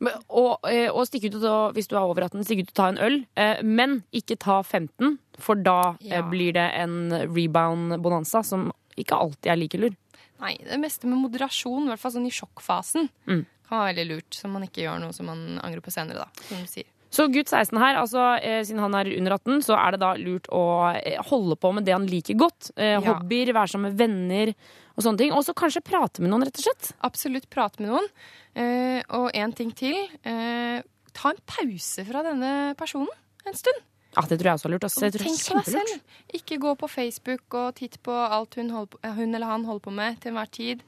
Men, 0.00 0.12
og, 0.28 0.58
og 0.66 1.06
stikke 1.06 1.28
ut 1.30 1.36
og 1.38 1.42
ta, 1.44 1.56
hvis 1.76 1.86
du 1.88 1.94
er 1.94 2.02
over 2.02 2.24
18, 2.26 2.42
stikke 2.44 2.64
ut 2.66 2.72
og 2.72 2.74
ta 2.80 2.88
en 2.90 2.98
øl. 2.98 3.18
Men 3.62 4.02
ikke 4.12 4.36
ta 4.42 4.58
15, 4.62 5.18
for 5.38 5.54
da 5.54 5.94
Ja. 6.00 6.22
blir 6.26 6.52
det 6.52 6.66
en 6.80 7.12
rebound-bonanza 7.30 8.42
som 8.44 8.72
ikke 8.96 9.18
alltid 9.18 9.50
er 9.52 9.56
like 9.56 9.78
lur. 9.80 9.94
Nei, 10.40 10.56
det 10.62 10.78
meste 10.82 11.06
med 11.06 11.18
moderasjon, 11.22 11.84
i 11.86 11.92
hvert 11.92 12.00
fall 12.02 12.12
sånn 12.16 12.26
i 12.26 12.34
sjokkfasen, 12.34 13.08
Mm. 13.26 13.46
kan 13.68 13.78
være 13.80 13.94
veldig 13.94 14.08
lurt. 14.10 14.30
Så 14.34 14.48
man 14.50 14.62
ikke 14.66 14.82
gjør 14.84 15.00
noe 15.00 15.12
som 15.12 15.26
man 15.26 15.58
angrer 15.62 15.80
på 15.80 15.92
senere, 15.94 16.26
da. 16.26 16.28
Som 16.48 16.58
du 16.60 16.66
sier. 16.66 16.84
Så 17.14 17.28
gutt 17.30 17.46
16 17.46 17.78
her, 17.78 17.94
altså, 17.94 18.42
eh, 18.42 18.62
siden 18.66 18.80
han 18.80 18.94
er 18.98 19.06
under 19.16 19.32
18, 19.38 19.62
så 19.62 19.76
er 19.78 19.92
det 19.92 20.00
da 20.00 20.14
lurt 20.18 20.48
å 20.50 20.92
eh, 20.98 21.16
holde 21.22 21.54
på 21.56 21.72
med 21.72 21.84
det 21.86 21.92
han 21.94 22.06
liker 22.10 22.34
godt. 22.36 22.72
Eh, 22.76 22.98
Ja. 22.98 23.00
Hobbyer, 23.00 23.52
være 23.54 23.68
sammen 23.70 23.92
med 23.94 23.98
venner 23.98 24.54
og 24.98 25.04
sånne 25.04 25.18
ting. 25.18 25.32
Og 25.32 25.44
så 25.44 25.54
kanskje 25.54 25.80
prate 25.84 26.18
med 26.20 26.30
noen, 26.32 26.42
rett 26.42 26.58
og 26.58 26.64
slett. 26.66 26.92
Absolutt 27.04 27.48
prate 27.48 27.78
med 27.80 27.90
noen. 27.90 28.08
Eh, 28.56 29.02
og 29.10 29.30
en 29.32 29.52
ting 29.52 29.70
til. 29.72 30.08
Eh, 30.24 30.82
ta 31.14 31.30
en 31.30 31.38
pause 31.46 32.04
fra 32.04 32.22
denne 32.24 32.74
personen 32.76 33.06
en 33.46 33.54
stund. 33.54 33.78
Ja, 34.14 34.26
det 34.28 34.38
tror 34.38 34.50
jeg 34.50 34.58
også 34.58 34.68
er 34.68 34.74
lurt. 34.74 34.86
Altså. 34.86 35.10
Tenk 35.14 35.40
på 35.48 35.58
deg 35.58 35.72
selv. 35.74 36.20
Ikke 36.38 36.60
gå 36.62 36.76
på 36.78 36.90
Facebook 36.90 37.58
og 37.58 37.74
titt 37.80 37.98
på 38.04 38.14
alt 38.14 38.56
hun, 38.60 38.70
på, 38.90 39.00
hun 39.02 39.34
eller 39.34 39.50
han 39.50 39.66
holder 39.68 39.84
på 39.84 39.94
med 39.94 40.22
til 40.22 40.32
enhver 40.32 40.50
tid. 40.54 40.84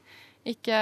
Ikke 0.47 0.77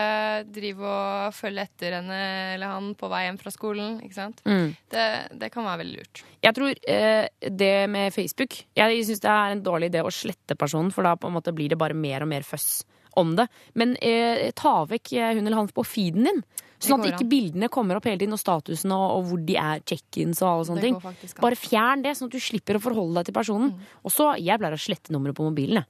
drive 0.53 0.85
og 0.85 1.33
følge 1.33 1.63
etter 1.65 1.95
henne 1.97 2.17
eller 2.53 2.69
han 2.69 2.91
på 2.97 3.09
vei 3.09 3.23
hjem 3.25 3.39
fra 3.41 3.53
skolen. 3.53 3.95
Ikke 4.05 4.17
sant? 4.17 4.43
Mm. 4.45 4.75
Det, 4.93 5.05
det 5.41 5.49
kan 5.53 5.65
være 5.65 5.81
veldig 5.81 6.03
lurt. 6.03 6.21
Jeg 6.45 6.57
tror 6.57 6.83
eh, 6.95 7.49
det 7.49 7.73
med 7.89 8.13
Facebook 8.13 8.59
Jeg 8.77 9.07
syns 9.07 9.23
det 9.23 9.31
er 9.31 9.55
en 9.55 9.63
dårlig 9.65 9.89
idé 9.89 10.03
å 10.05 10.13
slette 10.13 10.57
personen, 10.59 10.93
for 10.93 11.07
da 11.07 11.15
på 11.17 11.31
en 11.31 11.37
måte 11.39 11.55
blir 11.55 11.73
det 11.73 11.81
bare 11.81 11.97
mer 11.97 12.27
og 12.27 12.29
mer 12.29 12.45
føss 12.45 12.83
om 13.17 13.33
det. 13.39 13.47
Men 13.79 13.95
eh, 14.05 14.51
ta 14.57 14.83
vekk 14.89 15.15
eh, 15.17 15.33
hun 15.33 15.47
eller 15.47 15.63
han 15.63 15.73
på 15.73 15.87
feeden 15.87 16.29
din. 16.29 16.45
Sånn 16.85 17.03
at 17.03 17.11
ikke 17.13 17.27
bildene 17.29 17.69
kommer 17.73 17.97
opp 17.99 18.07
hele 18.09 18.19
tiden, 18.21 18.35
og 18.37 18.41
statusen 18.41 18.93
og, 18.95 19.05
og 19.17 19.27
hvor 19.29 19.43
de 19.47 19.57
er, 19.59 19.83
check-ins 19.87 20.41
og 20.43 20.49
alle 20.51 20.65
sånne 20.69 20.85
ting. 20.85 20.97
Bare 21.41 21.59
fjern 21.59 22.05
det, 22.05 22.15
sånn 22.17 22.29
at 22.31 22.37
du 22.37 22.43
slipper 22.43 22.79
å 22.79 22.83
forholde 22.83 23.19
deg 23.19 23.29
til 23.29 23.37
personen. 23.37 23.75
Og 24.03 24.13
så, 24.13 24.31
Jeg 24.39 24.61
pleier 24.61 24.77
å 24.77 24.81
slette 24.81 25.13
nummeret 25.15 25.35
på 25.37 25.47
mobilen. 25.47 25.83
jeg. 25.83 25.87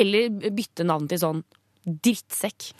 Eller 0.00 0.30
bytte 0.50 0.84
navn 0.88 1.08
til 1.10 1.18
sånn 1.20 1.42
Drittsekk. 1.84 2.70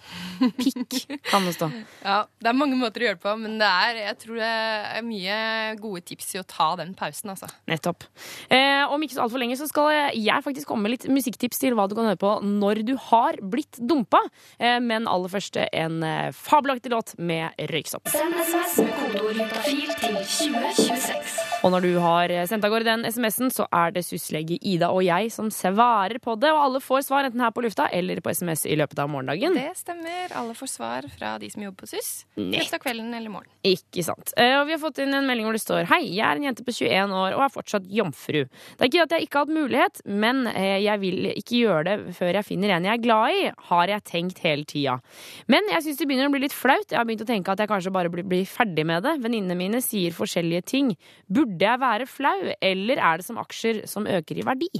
Pikk 0.58 0.96
kan 1.30 1.46
det 1.48 1.54
stå. 1.56 1.70
Ja, 2.04 2.24
det 2.40 2.48
er 2.50 2.56
mange 2.56 2.76
måter 2.78 3.02
å 3.02 3.06
gjøre 3.06 3.18
det 3.18 3.22
på, 3.22 3.32
men 3.40 3.56
det 3.60 3.66
er, 3.68 3.98
jeg 4.00 4.16
tror 4.22 4.38
det 4.40 4.50
er 4.50 5.04
mye 5.04 5.36
gode 5.80 6.00
tips 6.08 6.30
i 6.34 6.40
å 6.40 6.44
ta 6.48 6.70
den 6.80 6.92
pausen, 6.96 7.32
altså. 7.32 7.48
Nettopp. 7.70 8.06
Eh, 8.52 8.82
om 8.90 9.02
ikke 9.04 9.16
så 9.16 9.24
altfor 9.26 9.42
lenge 9.42 9.58
så 9.60 9.68
skal 9.68 9.90
jeg 10.16 10.44
faktisk 10.44 10.70
komme 10.70 10.86
med 10.86 10.94
litt 10.94 11.06
musikktips 11.12 11.60
til 11.60 11.76
hva 11.78 11.86
du 11.90 11.94
kan 11.98 12.08
høre 12.08 12.20
på 12.20 12.32
når 12.44 12.82
du 12.88 12.94
har 13.10 13.38
blitt 13.52 13.78
dumpa. 13.80 14.22
Eh, 14.58 14.78
men 14.84 15.08
aller 15.10 15.32
første 15.32 15.66
en 15.76 16.00
eh, 16.06 16.30
fabelaktig 16.36 16.92
låt 16.92 17.14
med 17.20 17.56
røyksopp. 17.72 18.10
Send 18.12 18.36
SMS 18.40 18.78
med 18.84 18.96
kodeord 19.00 19.40
til 19.64 19.82
2026. 20.24 21.38
Og 21.60 21.74
når 21.74 21.84
du 21.84 21.90
har 22.00 22.32
sendt 22.48 22.64
av 22.64 22.72
gårde 22.72 22.88
den 22.88 23.04
SMS-en, 23.08 23.52
så 23.52 23.66
er 23.76 23.92
det 23.94 24.06
syslege 24.06 24.56
Ida 24.64 24.88
og 24.94 25.04
jeg 25.04 25.28
som 25.34 25.50
svarer 25.52 26.16
på 26.22 26.36
det. 26.40 26.52
Og 26.54 26.62
alle 26.64 26.80
får 26.84 27.04
svar 27.10 27.28
enten 27.28 27.44
her 27.44 27.52
på 27.54 27.64
lufta 27.64 27.90
eller 27.92 28.22
på 28.24 28.32
SMS 28.32 28.64
i 28.64 28.78
løpet 28.80 28.89
av 28.98 29.08
morgendagen. 29.12 29.54
Det 29.54 29.76
stemmer. 29.78 30.32
Alle 30.34 30.54
får 30.58 30.66
svar 30.72 31.06
fra 31.16 31.36
de 31.38 31.50
som 31.52 31.62
jobber 31.62 31.84
på 31.84 31.90
SUS. 31.92 32.24
Løpet 32.36 32.74
av 32.74 32.80
kvelden 32.82 33.14
eller 33.14 33.30
morgenen. 33.30 33.54
Ikke 33.62 34.02
sant. 34.04 34.32
Eh, 34.36 34.56
Og 34.60 34.66
vi 34.66 34.72
har 34.74 34.80
fått 34.82 34.98
inn 34.98 35.14
en 35.14 35.26
melding 35.28 35.46
hvor 35.46 35.54
det 35.54 35.62
står 35.62 35.86
Hei, 35.92 36.00
jeg 36.16 36.24
er 36.26 36.36
en 36.40 36.48
jente 36.48 36.64
på 36.66 36.72
21 36.74 37.14
år 37.14 37.36
og 37.36 37.44
er 37.46 37.54
fortsatt 37.54 37.86
jomfru. 37.86 38.42
Det 38.48 38.80
er 38.82 38.90
ikke 38.90 39.02
at 39.06 39.14
jeg 39.16 39.28
ikke 39.28 39.38
har 39.38 39.46
hatt 39.46 39.54
mulighet, 39.60 40.02
men 40.06 40.46
eh, 40.50 40.80
jeg 40.82 41.00
vil 41.00 41.30
ikke 41.36 41.60
gjøre 41.62 41.84
det 41.86 42.14
før 42.18 42.34
jeg 42.40 42.48
finner 42.50 42.74
en 42.76 42.84
jeg 42.90 42.98
er 42.98 43.04
glad 43.04 43.30
i, 43.38 43.50
har 43.70 43.86
jeg 43.94 44.04
tenkt 44.10 44.38
hele 44.44 44.64
tida. 44.64 44.98
Men 45.46 45.70
jeg 45.70 45.82
syns 45.86 45.98
det 46.02 46.08
begynner 46.10 46.26
å 46.30 46.34
bli 46.34 46.44
litt 46.48 46.56
flaut. 46.56 46.88
Jeg 46.90 46.98
har 46.98 47.04
begynt 47.08 47.22
å 47.22 47.30
tenke 47.30 47.52
at 47.52 47.58
jeg 47.62 47.68
kanskje 47.70 47.92
bare 47.94 48.10
blir, 48.10 48.24
blir 48.26 48.46
ferdig 48.48 48.86
med 48.86 49.02
det. 49.06 49.16
Venninnene 49.22 49.56
mine 49.58 49.80
sier 49.84 50.10
forskjellige 50.16 50.62
ting. 50.66 50.94
Burde 51.30 51.62
jeg 51.62 51.80
være 51.80 52.06
flau, 52.10 52.38
eller 52.60 52.96
er 52.98 53.20
det 53.20 53.26
som 53.28 53.38
aksjer 53.38 53.84
som 53.90 54.08
øker 54.08 54.40
i 54.40 54.46
verdi? 54.46 54.70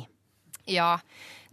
Ja. 0.71 0.95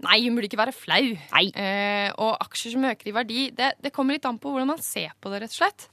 Nei, 0.05 0.19
hun 0.27 0.37
burde 0.37 0.45
ikke 0.45 0.59
være 0.59 0.75
flau. 0.77 1.03
Eh, 1.41 2.09
og 2.21 2.35
aksjer 2.45 2.75
som 2.75 2.85
øker 2.85 3.09
i 3.09 3.15
verdi, 3.15 3.45
det, 3.57 3.73
det 3.81 3.93
kommer 3.95 4.17
litt 4.17 4.27
an 4.29 4.37
på 4.41 4.51
hvordan 4.53 4.69
man 4.75 4.83
ser 4.85 5.15
på 5.17 5.31
det, 5.33 5.41
rett 5.41 5.55
og 5.55 5.61
slett. 5.63 5.87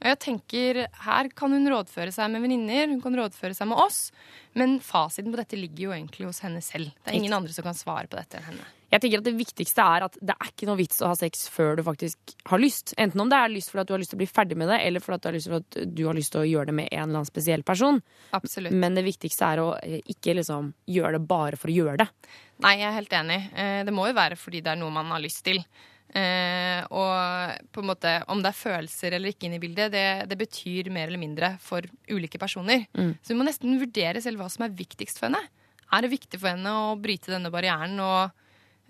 Og 0.00 0.08
jeg 0.08 0.20
tenker, 0.24 0.86
Her 1.04 1.28
kan 1.36 1.52
hun 1.52 1.68
rådføre 1.68 2.12
seg 2.14 2.30
med 2.32 2.44
venninner, 2.44 2.88
hun 2.88 3.02
kan 3.04 3.16
rådføre 3.16 3.54
seg 3.56 3.68
med 3.68 3.80
oss. 3.80 4.10
Men 4.56 4.78
fasiten 4.80 5.30
på 5.30 5.38
dette 5.38 5.58
ligger 5.58 5.90
jo 5.90 5.94
egentlig 5.94 6.26
hos 6.26 6.40
henne 6.40 6.62
selv. 6.64 6.94
Det 7.04 7.12
er 7.12 7.20
ingen 7.20 7.36
andre 7.36 7.52
som 7.52 7.66
kan 7.66 7.76
svare 7.76 8.08
på 8.10 8.18
dette 8.18 8.40
enn 8.40 8.48
henne. 8.50 8.68
Jeg 8.90 9.04
tenker 9.04 9.20
at 9.20 9.26
Det 9.28 9.36
viktigste 9.38 9.84
er 9.86 10.04
at 10.08 10.16
det 10.18 10.34
er 10.34 10.48
ikke 10.50 10.66
noe 10.66 10.78
vits 10.80 10.98
å 11.04 11.12
ha 11.12 11.18
sex 11.18 11.44
før 11.52 11.76
du 11.78 11.84
faktisk 11.86 12.34
har 12.50 12.58
lyst. 12.58 12.94
Enten 12.98 13.22
om 13.22 13.30
det 13.30 13.38
er 13.38 13.52
lyst 13.52 13.70
fordi 13.70 13.84
at 13.84 13.90
du 13.90 13.94
har 13.94 14.02
lyst 14.02 14.10
til 14.14 14.18
å 14.18 14.22
bli 14.24 14.30
ferdig 14.30 14.58
med 14.58 14.72
det, 14.72 14.80
eller 14.86 15.04
fordi 15.04 15.18
at 15.18 15.22
du 15.22 15.28
har 15.28 15.36
lyst 15.36 15.50
til, 15.50 15.60
at 15.60 15.94
du 16.00 16.02
har 16.08 16.18
lyst 16.18 16.34
til 16.34 16.42
å 16.42 16.48
gjøre 16.48 16.72
det 16.72 16.76
med 16.80 16.88
en 16.90 17.04
eller 17.04 17.20
annen 17.20 17.28
spesiell 17.28 17.62
person. 17.62 18.00
Absolutt. 18.34 18.74
Men 18.74 18.98
det 18.98 19.06
viktigste 19.06 19.52
er 19.52 19.62
å 19.62 19.68
eh, 19.78 20.00
ikke 20.10 20.34
liksom 20.40 20.72
gjøre 20.90 21.18
det 21.18 21.22
bare 21.30 21.60
for 21.60 21.70
å 21.70 21.76
gjøre 21.76 22.00
det. 22.02 22.08
Nei, 22.64 22.74
jeg 22.80 22.88
er 22.88 22.98
helt 22.98 23.16
enig. 23.20 23.40
Eh, 23.54 23.78
det 23.86 23.94
må 23.94 24.08
jo 24.10 24.18
være 24.18 24.40
fordi 24.40 24.64
det 24.64 24.74
er 24.74 24.82
noe 24.82 24.96
man 24.96 25.14
har 25.14 25.22
lyst 25.22 25.44
til. 25.46 25.62
Eh, 26.10 26.80
og 26.90 27.70
på 27.70 27.82
en 27.82 27.90
måte, 27.92 28.16
om 28.32 28.42
det 28.42 28.50
er 28.50 28.58
følelser 28.58 29.14
eller 29.14 29.30
ikke 29.30 29.46
inne 29.46 29.60
i 29.60 29.62
bildet, 29.62 29.92
det, 29.94 30.06
det 30.30 30.38
betyr 30.40 30.90
mer 30.94 31.06
eller 31.06 31.22
mindre 31.22 31.54
for 31.62 31.86
ulike 32.10 32.40
personer. 32.42 32.88
Mm. 32.98 33.14
Så 33.22 33.34
vi 33.34 33.38
må 33.38 33.46
nesten 33.46 33.78
vurdere 33.80 34.22
selv 34.24 34.42
hva 34.42 34.50
som 34.50 34.66
er 34.66 34.74
viktigst 34.74 35.20
for 35.20 35.30
henne. 35.30 35.42
Er 35.90 36.04
det 36.04 36.12
viktig 36.12 36.38
for 36.38 36.52
henne 36.52 36.70
å 36.70 36.98
bryte 37.00 37.32
denne 37.32 37.50
barrieren 37.52 37.98
og 38.02 38.36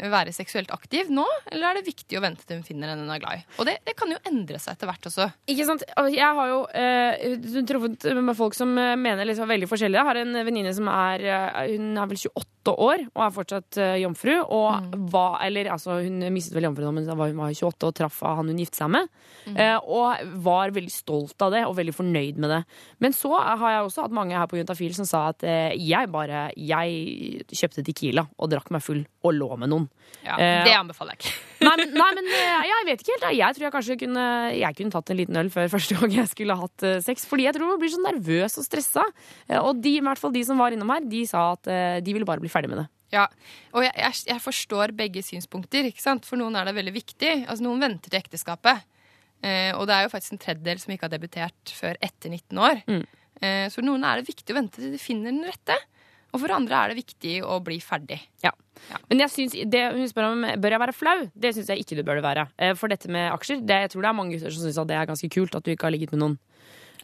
være 0.08 0.32
seksuelt 0.32 0.70
aktiv 0.72 1.10
nå, 1.12 1.24
eller 1.50 1.70
er 1.70 1.78
det 1.78 1.90
viktig 1.90 2.16
å 2.16 2.22
vente 2.24 2.46
til 2.46 2.60
hun 2.60 2.64
finner 2.64 2.92
en 2.92 3.02
hun 3.04 3.12
er 3.12 3.20
glad 3.20 3.40
i? 3.40 3.44
Og 3.60 3.68
det, 3.68 3.76
det 3.84 3.94
kan 3.98 4.12
jo 4.12 4.20
endre 4.30 4.60
seg 4.62 4.76
etter 4.76 4.88
hvert 4.88 5.08
også. 5.10 5.26
Ikke 5.52 5.66
sant? 5.68 5.84
Jeg 6.14 6.38
har 6.38 6.52
jo 6.52 6.60
eh, 6.72 7.36
truffet 7.68 8.08
med 8.16 8.36
folk 8.38 8.56
som 8.56 8.72
eh, 8.80 8.96
mener 9.00 9.28
liksom 9.28 9.50
veldig 9.50 9.68
forskjellig. 9.70 10.00
Jeg 10.00 10.08
har 10.08 10.22
en 10.22 10.40
venninne 10.48 10.72
som 10.76 10.88
er 10.92 11.26
eh, 11.26 11.60
Hun 11.74 11.92
er 12.00 12.10
vel 12.14 12.22
28 12.32 12.59
år 12.68 13.06
og 13.08 13.22
er 13.24 13.32
fortsatt 13.34 13.78
eh, 13.80 13.96
jomfru. 14.02 14.32
Og 14.44 14.96
var, 15.12 15.38
eller 15.46 15.70
altså, 15.72 16.00
hun 16.04 16.20
mistet 16.34 16.56
vel 16.56 16.68
jomfrudommen 16.68 17.00
men 17.00 17.08
da 17.08 17.16
hun 17.16 17.38
var 17.40 17.54
28 17.54 17.88
og 17.88 17.96
traff 17.96 18.20
han 18.26 18.50
hun 18.50 18.60
giftet 18.60 18.82
seg 18.82 18.92
med. 18.92 19.10
Eh, 19.54 19.76
og 19.80 20.34
var 20.44 20.74
veldig 20.76 20.92
stolt 20.92 21.46
av 21.46 21.54
det 21.54 21.64
og 21.68 21.76
veldig 21.78 21.94
fornøyd 21.96 22.40
med 22.42 22.52
det. 22.52 22.62
Men 23.00 23.16
så 23.16 23.32
har 23.38 23.76
jeg 23.76 23.86
også 23.86 24.06
hatt 24.06 24.16
mange 24.16 24.36
her 24.36 24.50
på 24.50 24.60
Juntafil 24.60 24.96
som 24.96 25.08
sa 25.08 25.28
at 25.32 25.46
eh, 25.46 25.72
jeg 25.80 26.10
bare 26.12 26.48
Jeg 26.58 27.46
kjøpte 27.48 27.84
Tequila 27.86 28.26
og 28.36 28.50
drakk 28.52 28.70
meg 28.74 28.84
full 28.84 29.04
og 29.24 29.36
lå 29.36 29.54
med 29.60 29.72
noen. 29.72 29.88
Ja, 30.26 30.36
det 30.36 30.76
anbefaler 30.76 31.16
jeg 31.16 31.24
ikke. 31.24 31.49
Nei, 31.60 31.74
men, 31.76 31.90
nei, 31.92 32.10
men 32.16 32.30
eh, 32.32 32.68
jeg 32.70 32.86
vet 32.88 33.02
ikke 33.02 33.16
helt. 33.16 33.26
Jeg 33.36 33.56
tror 33.56 33.66
jeg 33.66 33.74
kanskje 33.74 33.96
kunne 34.00 34.22
Jeg 34.56 34.76
kunne 34.78 34.94
tatt 34.94 35.10
en 35.12 35.18
liten 35.18 35.36
øl 35.36 35.50
før 35.52 35.68
første 35.74 35.98
gang 35.98 36.14
jeg 36.14 36.30
skulle 36.30 36.56
hatt 36.56 36.86
eh, 36.88 37.00
sex. 37.04 37.26
Fordi 37.28 37.44
jeg 37.48 37.56
tror 37.56 37.74
jeg 37.74 37.82
blir 37.82 37.92
så 37.92 38.04
nervøs 38.06 38.56
og 38.62 38.66
stressa. 38.66 39.04
Eh, 39.48 39.58
og 39.60 39.82
de, 39.84 39.96
i 39.98 40.04
hvert 40.04 40.22
fall 40.22 40.32
de 40.34 40.44
som 40.48 40.60
var 40.60 40.72
innom 40.76 40.92
her, 40.94 41.04
de 41.04 41.26
sa 41.28 41.50
at 41.58 41.68
de 42.04 42.16
ville 42.16 42.28
bare 42.28 42.42
bli 42.42 42.52
ferdig 42.52 42.72
med 42.72 42.82
det. 42.82 42.88
Ja, 43.10 43.24
og 43.74 43.82
jeg, 43.82 43.90
jeg, 43.98 44.22
jeg 44.30 44.42
forstår 44.42 44.92
begge 44.96 45.22
synspunkter. 45.26 45.88
ikke 45.88 46.02
sant? 46.02 46.26
For 46.28 46.38
noen 46.38 46.54
er 46.56 46.68
det 46.68 46.76
veldig 46.76 46.94
viktig. 46.94 47.32
Altså 47.42 47.66
Noen 47.66 47.82
venter 47.82 48.12
til 48.12 48.20
ekteskapet. 48.20 48.86
Eh, 49.42 49.72
og 49.74 49.86
det 49.88 49.96
er 49.96 50.04
jo 50.04 50.12
faktisk 50.12 50.36
en 50.36 50.42
tredjedel 50.42 50.82
som 50.82 50.92
ikke 50.94 51.08
har 51.08 51.14
debutert 51.14 51.74
før 51.74 51.98
etter 52.04 52.32
19 52.32 52.60
år. 52.60 52.82
Eh, 53.40 53.66
så 53.72 53.80
for 53.80 53.86
noen 53.88 54.04
er 54.06 54.20
det 54.20 54.28
viktig 54.28 54.54
å 54.54 54.58
vente 54.60 54.82
til 54.82 54.92
de 54.94 55.00
finner 55.00 55.32
den 55.32 55.46
rette. 55.48 55.76
Og 56.32 56.42
for 56.42 56.54
andre 56.54 56.78
er 56.80 56.92
det 56.92 57.00
viktig 57.00 57.38
å 57.44 57.58
bli 57.64 57.80
ferdig. 57.82 58.20
Ja. 58.44 58.52
Men 59.10 59.24
jeg 59.24 59.32
synes, 59.34 59.56
det 59.72 59.82
hun 59.94 60.08
spør 60.08 60.30
om 60.30 60.44
bør 60.62 60.76
jeg 60.76 60.82
være 60.84 60.96
flau, 60.96 61.16
det 61.34 61.54
syns 61.56 61.72
jeg 61.72 61.82
ikke 61.82 61.98
du 61.98 62.04
bør 62.06 62.22
være. 62.24 62.46
Eh, 62.56 62.74
For 62.78 62.92
dette 62.92 63.10
med 63.12 63.32
aksjer, 63.34 63.64
det, 63.66 63.82
jeg 63.86 63.92
tror 63.94 64.06
det 64.06 64.12
er 64.12 64.18
mange 64.20 64.36
gutter 64.36 64.54
som 64.54 64.64
syns 64.64 64.80
det 64.88 64.96
er 64.96 65.10
ganske 65.10 65.32
kult 65.32 65.58
at 65.58 65.66
du 65.66 65.74
ikke 65.74 65.88
har 65.90 65.96
ligget 65.96 66.14
med 66.14 66.24
noen. 66.24 66.38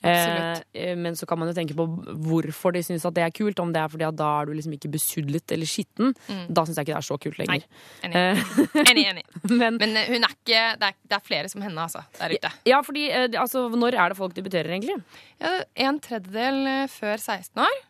Eh, 0.02 0.58
eh, 0.72 0.96
men 0.96 1.16
så 1.16 1.26
kan 1.26 1.38
man 1.40 1.48
jo 1.50 1.54
tenke 1.56 1.74
på 1.76 1.86
hvorfor 2.26 2.74
de 2.76 2.82
syns 2.84 3.06
det 3.16 3.24
er 3.24 3.32
kult. 3.34 3.58
Om 3.62 3.72
det 3.74 3.82
er 3.82 3.92
fordi 3.92 4.06
at 4.08 4.18
da 4.18 4.28
er 4.40 4.48
du 4.48 4.54
liksom 4.56 4.76
ikke 4.76 4.92
besudlet 4.92 5.56
eller 5.56 5.70
skitten. 5.70 6.12
Mm. 6.28 6.44
Da 6.52 6.66
syns 6.66 6.78
jeg 6.80 6.86
ikke 6.86 6.94
det 6.94 7.00
er 7.00 7.08
så 7.08 7.18
kult 7.22 7.40
lenger. 7.40 7.66
Enig. 8.06 8.22
Eh, 8.22 8.44
enig, 8.90 9.06
enig. 9.12 9.26
Men, 9.50 9.80
men 9.80 9.98
hun 10.10 10.28
er 10.28 10.36
ikke 10.36 10.62
det 10.80 10.92
er, 10.92 11.00
det 11.02 11.18
er 11.18 11.26
flere 11.26 11.52
som 11.52 11.64
henne, 11.64 11.88
altså. 11.88 12.04
Der 12.20 12.36
ute. 12.36 12.52
Ja, 12.68 12.80
fordi 12.86 13.08
altså, 13.26 13.66
Når 13.72 13.96
er 13.96 14.12
det 14.12 14.20
folk 14.20 14.36
debuterer, 14.36 14.72
egentlig? 14.76 15.00
Ja, 15.40 15.58
en 15.88 16.00
tredjedel 16.02 16.88
før 16.92 17.16
16 17.16 17.66
år. 17.66 17.84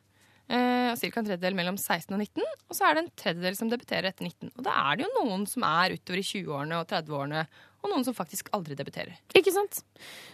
Eh, 0.49 0.93
ca. 0.97 1.21
en 1.21 1.29
tredjedel 1.29 1.57
mellom 1.59 1.79
16 1.79 2.15
og 2.15 2.21
19. 2.23 2.45
Og 2.71 2.79
så 2.79 2.87
er 2.89 2.97
det 2.97 3.05
en 3.05 3.13
tredjedel 3.23 3.59
som 3.59 3.71
debuterer 3.73 4.11
etter 4.11 4.27
19. 4.29 4.53
Og 4.57 4.67
da 4.67 4.75
er 4.87 4.99
det 4.99 5.07
jo 5.07 5.25
noen 5.25 5.47
som 5.51 5.67
er 5.69 5.97
utover 5.97 6.23
i 6.23 6.27
20-årene 6.27 6.81
og 6.81 6.89
30-årene, 6.93 7.45
og 7.83 7.93
noen 7.93 8.07
som 8.07 8.17
faktisk 8.17 8.51
aldri 8.57 8.75
debuterer. 8.79 9.15
Ikke 9.39 9.55
sant? 9.55 9.83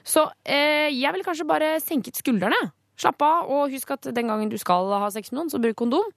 Så 0.05 0.27
eh, 0.45 0.89
jeg 0.93 1.13
ville 1.13 1.27
kanskje 1.27 1.49
bare 1.49 1.75
senket 1.85 2.21
skuldrene. 2.21 2.61
Slapp 3.01 3.23
av, 3.25 3.49
og 3.51 3.73
husk 3.73 3.91
at 3.95 4.11
den 4.15 4.29
gangen 4.29 4.51
du 4.53 4.59
skal 4.61 4.91
ha 5.01 5.09
sex 5.13 5.33
med 5.33 5.41
noen, 5.41 5.53
så 5.53 5.61
bruk 5.63 5.79
kondom. 5.81 6.11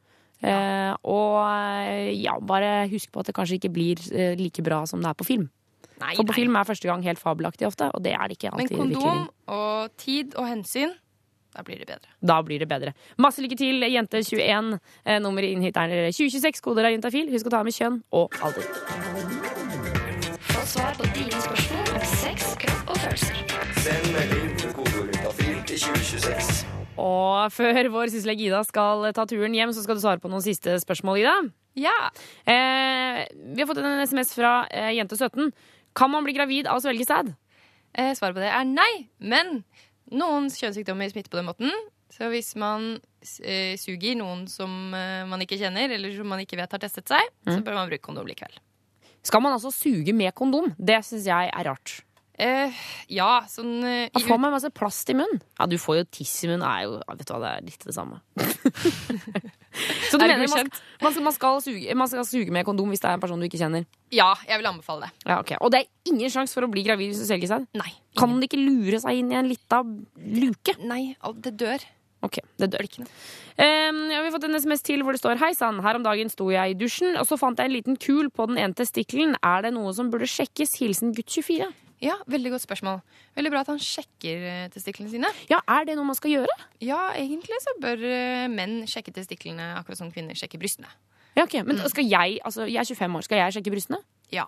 Eh, 0.43 0.91
og 1.07 1.37
eh, 1.47 2.11
ja, 2.19 2.35
bare 2.43 2.85
husk 2.91 3.13
på 3.13 3.23
at 3.23 3.29
det 3.29 3.35
kanskje 3.37 3.57
ikke 3.59 3.71
blir 3.73 4.01
eh, 4.11 4.35
like 4.39 4.63
bra 4.65 4.83
som 4.89 5.01
det 5.01 5.09
er 5.09 5.17
på 5.17 5.27
film. 5.27 5.47
Nei, 5.95 6.11
For 6.17 6.27
på 6.27 6.33
nei. 6.33 6.39
film 6.41 6.57
er 6.59 6.67
første 6.67 6.89
gang 6.89 7.03
helt 7.05 7.21
fabelaktig 7.21 7.67
ofte, 7.69 7.87
og 7.95 8.03
det 8.03 8.11
er 8.17 8.27
det 8.27 8.35
ikke 8.35 8.51
alltid. 8.51 8.75
Men 8.75 8.95
kondom 8.95 9.21
og 9.55 9.95
tid 10.01 10.35
og 10.35 10.49
hensyn, 10.49 10.91
da 11.55 11.63
blir 11.63 11.79
det 11.79 11.87
bedre. 11.87 12.11
Da 12.19 12.41
blir 12.43 12.59
det 12.59 12.67
bedre. 12.67 12.91
Masse 13.17 13.43
lykke 13.43 13.55
til, 13.59 13.79
jente21. 13.87 14.73
Eh, 15.05 15.19
nummeret 15.23 15.55
inn 15.55 15.63
hit 15.63 15.77
er 15.79 15.93
2026. 16.11 16.59
Koder 16.65 16.89
er 16.89 16.95
juntafil. 16.97 17.31
Husk 17.31 17.47
å 17.47 17.53
ta 17.53 17.61
med 17.63 17.75
kjønn 17.75 18.01
og 18.11 18.35
alder. 18.43 18.67
Få 20.51 20.63
svar 20.73 20.97
på 20.99 21.07
dine 21.15 21.39
spørsmål 21.45 21.93
om 21.95 22.07
sex, 22.11 22.55
kropp 22.59 22.91
og 22.91 22.99
følelser. 23.05 23.39
Send 23.85 24.09
melding 24.17 24.49
til 24.59 24.73
kodeord 24.75 25.13
juntafil 25.13 25.61
til 25.69 25.85
2026. 25.85 26.65
Og 27.05 27.53
før 27.55 27.91
vår 27.93 28.11
syslege 28.11 28.49
Ida 28.49 28.61
skal 28.67 29.07
ta 29.15 29.25
turen 29.29 29.55
hjem, 29.55 29.71
så 29.75 29.83
skal 29.83 29.95
du 29.95 30.03
svare 30.03 30.23
på 30.23 30.31
noen 30.31 30.43
siste 30.43 30.75
spørsmål, 30.83 31.23
Ida. 31.23 31.37
Ja. 31.79 31.95
Eh, 32.47 33.23
vi 33.55 33.63
har 33.63 33.67
fått 33.71 33.79
en 33.83 34.03
SMS 34.03 34.35
fra 34.35 34.57
eh, 34.71 34.91
jente17. 34.99 35.51
Kan 35.95 36.11
man 36.11 36.27
bli 36.27 36.35
gravid 36.35 36.67
av 36.67 36.79
å 36.79 36.83
svelge 36.83 37.07
sæd? 37.07 37.31
Eh, 37.95 38.11
svaret 38.15 38.35
på 38.35 38.43
det 38.43 38.51
er 38.51 38.67
nei, 38.67 39.07
men 39.23 39.61
noen 40.11 40.49
kjønnssykdommer 40.53 41.09
smitter 41.11 41.31
på 41.33 41.37
den 41.41 41.47
måten. 41.49 41.71
Så 42.13 42.29
hvis 42.31 42.53
man 42.55 42.99
eh, 43.43 43.75
suger 43.81 44.15
noen 44.19 44.45
som 44.47 44.93
eh, 44.93 45.25
man 45.27 45.41
ikke 45.41 45.57
kjenner, 45.59 45.89
eller 45.97 46.13
som 46.15 46.27
man 46.29 46.39
ikke 46.43 46.57
vet 46.59 46.71
har 46.71 46.79
testet 46.79 47.07
seg, 47.09 47.31
så 47.43 47.57
Mm. 47.57 47.63
bør 47.65 47.73
man 47.79 47.89
bruke 47.89 48.05
kondom 48.05 48.27
likevel. 48.29 48.53
Skal 49.25 49.41
man 49.41 49.53
altså 49.57 49.71
suge 49.73 50.13
med 50.13 50.33
kondom? 50.37 50.69
Det 50.77 50.99
syns 51.03 51.25
jeg 51.25 51.49
er 51.49 51.63
rart. 51.65 52.01
Eh, 52.37 52.71
ja, 53.09 53.41
sånn 53.47 53.79
eh, 53.83 54.09
Da 54.13 54.19
får 54.19 54.37
man 54.43 54.51
masse 54.51 54.69
plast 54.75 55.09
i 55.09 55.15
munnen. 55.15 55.39
Ja, 55.57 55.65
du 55.71 55.77
får 55.79 55.97
jo 56.01 56.03
tiss 56.19 56.43
i 56.43 56.49
munnen. 56.51 56.65
Er 56.67 56.83
jo, 56.83 56.97
vet 57.09 57.25
du 57.25 57.33
hva, 57.33 57.39
det 57.41 57.51
er 57.55 57.65
litt 57.65 57.85
det 57.87 57.95
samme. 57.95 58.21
Så 60.09 60.19
du 60.19 60.25
Er 60.25 60.33
mener 60.33 60.47
man, 60.47 60.71
man, 61.01 61.13
skal, 61.13 61.23
man, 61.25 61.35
skal 61.35 61.61
suge, 61.65 61.97
man 61.97 62.11
skal 62.11 62.27
suge 62.27 62.53
med 62.53 62.67
kondom 62.67 62.91
hvis 62.93 63.03
det 63.03 63.09
er 63.11 63.19
en 63.19 63.23
person 63.23 63.41
du 63.41 63.47
ikke 63.47 63.61
kjenner? 63.61 63.87
Ja, 64.13 64.31
jeg 64.47 64.61
vil 64.61 64.69
anbefale 64.69 65.07
det. 65.07 65.25
Ja, 65.25 65.39
okay. 65.41 65.59
Og 65.61 65.73
det 65.73 65.83
er 65.83 66.11
ingen 66.11 66.31
sjanse 66.31 66.55
for 66.55 66.67
å 66.67 66.71
bli 66.71 66.85
gravid 66.85 67.11
hvis 67.11 67.23
du 67.23 67.27
selger 67.27 67.51
seg? 67.51 67.67
Nei. 67.77 67.91
Kan 68.19 68.37
det 68.39 68.49
ikke 68.49 68.63
lure 68.63 69.01
seg 69.03 69.21
inn 69.21 69.33
i 69.33 69.39
en 69.39 69.51
lita 69.51 69.83
luke? 69.83 70.77
Nei, 70.85 71.15
det 71.43 71.55
dør. 71.59 71.85
Ok, 72.25 72.39
det 72.57 72.71
dør. 72.73 72.87
Um, 72.97 73.99
ja, 74.09 74.19
vi 74.19 74.25
har 74.25 74.33
fått 74.33 74.47
en 74.47 74.57
SMS 74.57 74.81
til 74.85 75.03
hvor 75.05 75.13
det 75.13 75.21
står 75.21 75.37
Hei 75.41 75.51
sann, 75.57 75.81
her 75.85 75.99
om 75.99 76.05
dagen 76.05 76.31
sto 76.31 76.47
jeg 76.49 76.73
i 76.73 76.77
dusjen, 76.79 77.13
og 77.19 77.27
så 77.29 77.37
fant 77.39 77.59
jeg 77.59 77.69
en 77.69 77.75
liten 77.75 77.99
kul 78.01 78.31
på 78.33 78.47
den 78.49 78.57
ene 78.61 78.77
testikkelen. 78.77 79.35
Er 79.45 79.67
det 79.67 79.75
noe 79.75 79.93
som 79.95 80.09
burde 80.13 80.29
sjekkes? 80.29 80.77
Hilsen 80.81 81.13
gutt 81.15 81.29
24. 81.29 81.69
Ja, 82.03 82.17
veldig 82.27 82.51
godt 82.55 82.65
spørsmål. 82.65 82.99
Veldig 83.37 83.51
bra 83.53 83.61
at 83.63 83.69
han 83.71 83.79
sjekker 83.81 84.43
eh, 84.49 84.65
testiklene 84.73 85.11
sine. 85.13 85.29
Ja, 85.51 85.61
Er 85.71 85.87
det 85.87 85.95
noe 85.95 86.07
man 86.07 86.17
skal 86.17 86.33
gjøre? 86.33 86.55
Ja, 86.83 87.13
egentlig 87.15 87.59
så 87.63 87.75
bør 87.81 88.03
eh, 88.09 88.47
menn 88.51 88.81
sjekke 88.89 89.13
testiklene 89.15 89.71
akkurat 89.79 90.01
som 90.01 90.11
kvinner 90.11 90.35
sjekker 90.37 90.59
brystene. 90.61 90.91
Ja, 91.35 91.43
ok, 91.43 91.61
Men 91.67 91.79
skal 91.91 92.07
jeg, 92.07 92.39
altså 92.47 92.67
jeg 92.67 92.79
er 92.79 92.87
25 92.87 93.17
år, 93.19 93.25
skal 93.27 93.41
jeg 93.41 93.55
sjekke 93.57 93.71
brystene? 93.73 93.99
Ja. 94.31 94.45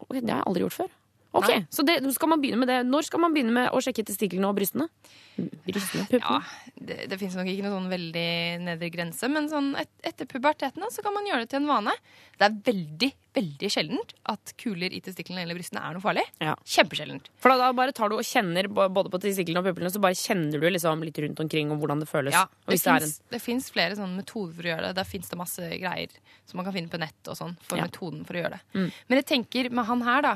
ok, 0.00 0.14
det 0.20 0.30
har 0.30 0.40
jeg 0.42 0.46
aldri 0.48 0.64
gjort 0.64 0.78
før. 0.82 0.92
Ok, 1.34 1.48
Nei. 1.50 1.64
Så 1.74 1.82
det, 1.82 1.96
skal 2.14 2.30
man 2.30 2.40
begynne 2.42 2.60
med 2.62 2.68
det. 2.70 2.76
Når 2.86 3.08
skal 3.08 3.20
man 3.24 3.32
begynne 3.34 3.50
med 3.56 3.72
å 3.74 3.80
sjekke 3.82 4.04
testiklene 4.06 4.46
og 4.46 4.54
brystene? 4.54 4.86
Brystene, 5.34 6.04
Ja, 6.14 6.38
puppene? 6.38 6.84
det, 6.86 6.96
det 7.10 7.16
fins 7.18 7.34
nok 7.34 7.48
ikke 7.50 7.64
noe 7.64 7.72
sånn 7.74 7.88
veldig 7.90 8.26
nedre 8.62 8.90
grense, 8.94 9.26
men 9.32 9.48
sånn 9.50 9.72
et, 9.80 9.90
etter 10.06 10.28
puberteten 10.30 10.78
da, 10.84 10.90
så 10.94 11.02
kan 11.02 11.14
man 11.16 11.26
gjøre 11.26 11.42
det 11.42 11.50
til 11.50 11.58
en 11.58 11.66
vane. 11.66 11.94
Det 12.38 12.46
er 12.46 12.54
veldig, 12.68 13.08
veldig 13.34 13.70
sjeldent 13.74 14.14
at 14.30 14.52
kuler 14.62 14.94
i 14.94 15.00
testiklene 15.02 15.42
eller 15.42 15.58
brystene 15.58 15.82
er 15.82 15.96
noe 15.98 16.04
farlig. 16.04 16.22
Ja. 16.38 16.54
Kjempesjeldent. 16.62 17.32
For 17.42 17.50
da, 17.50 17.58
da 17.64 17.72
bare 17.74 17.96
tar 17.98 18.12
du 18.12 18.18
og 18.20 18.22
kjenner 18.28 18.70
både 18.70 19.10
på 19.10 19.22
testiklene 19.26 19.58
og 19.64 19.66
puppene, 19.72 19.90
så 19.90 20.02
bare 20.06 20.18
kjenner 20.18 20.62
du 20.62 20.68
liksom 20.70 21.02
litt 21.02 21.18
rundt 21.26 21.42
omkring 21.42 21.74
om 21.74 21.82
hvordan 21.82 22.04
det 22.04 22.10
føles. 22.12 22.36
Ja, 22.38 22.46
det 22.70 23.42
fins 23.42 23.72
flere 23.74 23.98
sånne 23.98 24.20
metoder 24.22 24.54
for 24.54 24.62
å 24.68 24.70
gjøre 24.70 24.86
det. 24.92 24.94
Der 25.02 25.08
fins 25.08 25.34
det 25.34 25.40
masse 25.42 25.66
greier 25.82 26.14
som 26.46 26.62
man 26.62 26.68
kan 26.70 26.76
finne 26.78 26.92
på 26.94 27.02
nett 27.02 27.26
og 27.32 27.34
sånn, 27.42 27.58
for 27.64 27.80
Ja. 27.82 27.88
metoden 27.90 28.22
for 28.28 28.38
å 28.38 28.44
gjøre 28.44 28.54
det. 28.60 28.62
Mm. 28.78 28.88
Men 29.10 29.18
jeg 29.18 29.26
tenker 29.34 29.70
med 29.74 29.86
han 29.90 30.02
her, 30.06 30.22
da, 30.22 30.34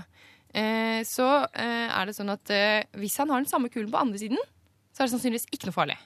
eh, 0.55 1.03
så 1.05 1.27
eh, 1.53 1.89
er 1.93 2.07
det 2.07 2.15
sånn 2.17 2.31
at 2.33 2.51
eh, 2.51 2.85
hvis 2.99 3.17
han 3.19 3.31
har 3.31 3.41
den 3.43 3.51
samme 3.51 3.69
kulen 3.73 3.91
på 3.91 4.01
andre 4.01 4.19
siden, 4.19 4.39
så 4.93 5.03
er 5.03 5.07
det 5.09 5.15
sannsynligvis 5.17 5.49
ikke 5.53 5.67
noe 5.69 5.77
farlig. 5.77 5.99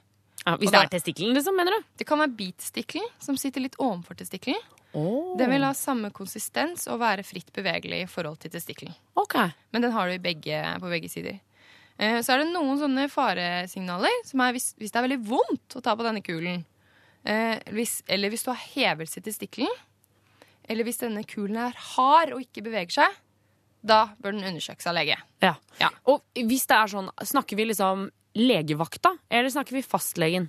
ja, 0.46 0.56
Hvis 0.56 0.68
Og 0.68 0.72
det 0.72 0.78
da- 0.78 0.82
er 0.84 0.92
testikkelen, 0.98 1.34
liksom, 1.34 1.56
mener 1.56 1.72
du? 1.78 1.84
Det 1.96 2.06
kan 2.06 2.18
være 2.18 2.36
beatstiklen, 2.36 3.06
som 3.20 3.36
sitter 3.36 3.60
litt 3.60 3.76
ovenfor 3.78 4.14
testikkelen. 4.18 4.60
Den 4.92 5.48
vil 5.48 5.62
ha 5.64 5.72
samme 5.72 6.10
konsistens 6.12 6.86
og 6.92 6.98
være 7.00 7.24
fritt 7.24 7.48
bevegelig 7.56 8.02
i 8.02 8.06
forhold 8.10 8.38
til 8.40 8.50
testikkelen. 8.50 8.92
Ok. 9.16 9.38
Men 9.72 9.80
den 9.86 9.90
har 9.92 10.06
du 10.06 10.12
i 10.12 10.18
begge, 10.18 10.58
på 10.82 10.90
begge 10.90 11.08
sider. 11.08 11.38
Eh, 11.98 12.20
Så 12.20 12.34
er 12.34 12.38
det 12.44 12.52
noen 12.52 12.76
sånne 12.78 13.08
faresignaler, 13.08 14.10
som 14.26 14.40
er 14.40 14.52
hvis, 14.52 14.74
hvis 14.76 14.90
det 14.92 14.96
er 15.00 15.08
veldig 15.08 15.24
vondt 15.30 15.76
å 15.78 15.82
ta 15.82 15.94
på 15.96 16.04
denne 16.04 16.20
kulen, 16.22 16.64
eh, 17.24 17.58
hvis, 17.72 18.02
eller 18.06 18.28
hvis 18.28 18.44
du 18.44 18.50
har 18.50 18.60
hevelse 18.74 19.16
i 19.16 19.24
testikkelen, 19.24 19.72
eller 20.68 20.84
hvis 20.84 20.98
denne 21.00 21.24
kulen 21.24 21.56
er 21.56 21.72
hard 21.96 22.32
og 22.34 22.40
ikke 22.44 22.62
beveger 22.64 22.90
seg, 23.00 23.16
da 23.82 24.00
bør 24.22 24.36
den 24.36 24.46
undersøkes 24.46 24.86
av 24.86 24.96
lege. 24.96 25.18
Ja. 25.42 25.54
Og 26.06 26.22
hvis 26.38 26.66
det 26.70 26.78
er 26.78 26.90
sånn, 26.92 27.10
snakker 27.26 27.58
vi 27.58 27.66
liksom 27.70 28.08
legevakta, 28.38 29.16
eller 29.28 29.52
snakker 29.52 29.76
vi 29.76 29.84
fastlegen? 29.84 30.48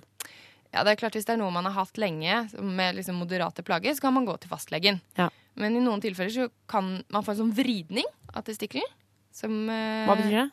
Ja, 0.74 0.82
det 0.82 0.94
er 0.94 0.98
klart 1.04 1.14
Hvis 1.14 1.26
det 1.28 1.36
er 1.36 1.38
noe 1.38 1.54
man 1.54 1.68
har 1.68 1.76
hatt 1.76 1.98
lenge, 2.02 2.48
med 2.58 2.96
liksom 2.98 3.20
moderate 3.22 3.62
plager, 3.62 3.94
så 3.94 4.08
kan 4.08 4.14
man 4.16 4.26
gå 4.26 4.34
til 4.42 4.50
fastlegen. 4.50 5.00
Ja. 5.18 5.28
Men 5.54 5.76
i 5.78 5.82
noen 5.82 6.02
tilfeller 6.02 6.34
så 6.34 6.48
kan 6.70 6.96
man 7.14 7.22
få 7.22 7.34
en 7.34 7.44
sånn 7.44 7.54
vridning 7.54 8.08
av 8.34 8.42
testikkelen. 8.46 8.88
Som, 9.34 9.68
eh, 9.70 10.06
Hva 10.06 10.16
betyr 10.18 10.38
det? 10.42 10.50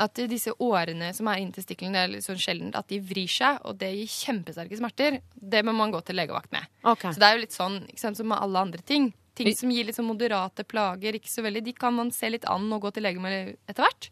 At 0.00 0.14
disse 0.14 0.52
årene 0.64 1.12
som 1.12 1.28
er 1.28 1.40
inni 1.40 1.52
testikkelen, 1.52 1.92
det 1.92 2.00
er 2.00 2.08
litt 2.08 2.24
sånn 2.24 2.40
sjeldent 2.40 2.76
at 2.76 2.88
de 2.88 3.00
vrir 3.00 3.28
seg, 3.28 3.58
og 3.64 3.76
det 3.76 3.90
gir 3.92 4.06
kjempesterke 4.06 4.78
smerter. 4.78 5.20
Det 5.36 5.64
må 5.64 5.74
man 5.74 5.92
gå 5.92 6.00
til 6.04 6.16
legevakt 6.16 6.52
med. 6.52 6.64
Okay. 6.84 7.12
Så 7.12 7.20
det 7.20 7.28
er 7.28 7.36
jo 7.36 7.42
litt 7.42 7.56
sånn 7.56 7.86
ikke 7.86 8.00
sant, 8.00 8.16
som 8.16 8.28
med 8.28 8.38
alle 8.40 8.58
andre 8.58 8.80
ting. 8.80 9.12
Ting 9.40 9.56
som 9.56 9.72
gir 9.74 9.90
sånn 9.96 10.08
moderate 10.08 10.66
plager, 10.68 11.16
ikke 11.18 11.32
så 11.32 11.44
veldig, 11.46 11.64
de 11.66 11.74
kan 11.76 11.96
man 11.96 12.12
se 12.14 12.30
litt 12.32 12.46
an 12.50 12.68
og 12.76 12.84
gå 12.84 12.94
til 12.96 13.06
lege 13.06 13.22
med 13.22 13.54
etter 13.70 13.84
hvert. 13.86 14.10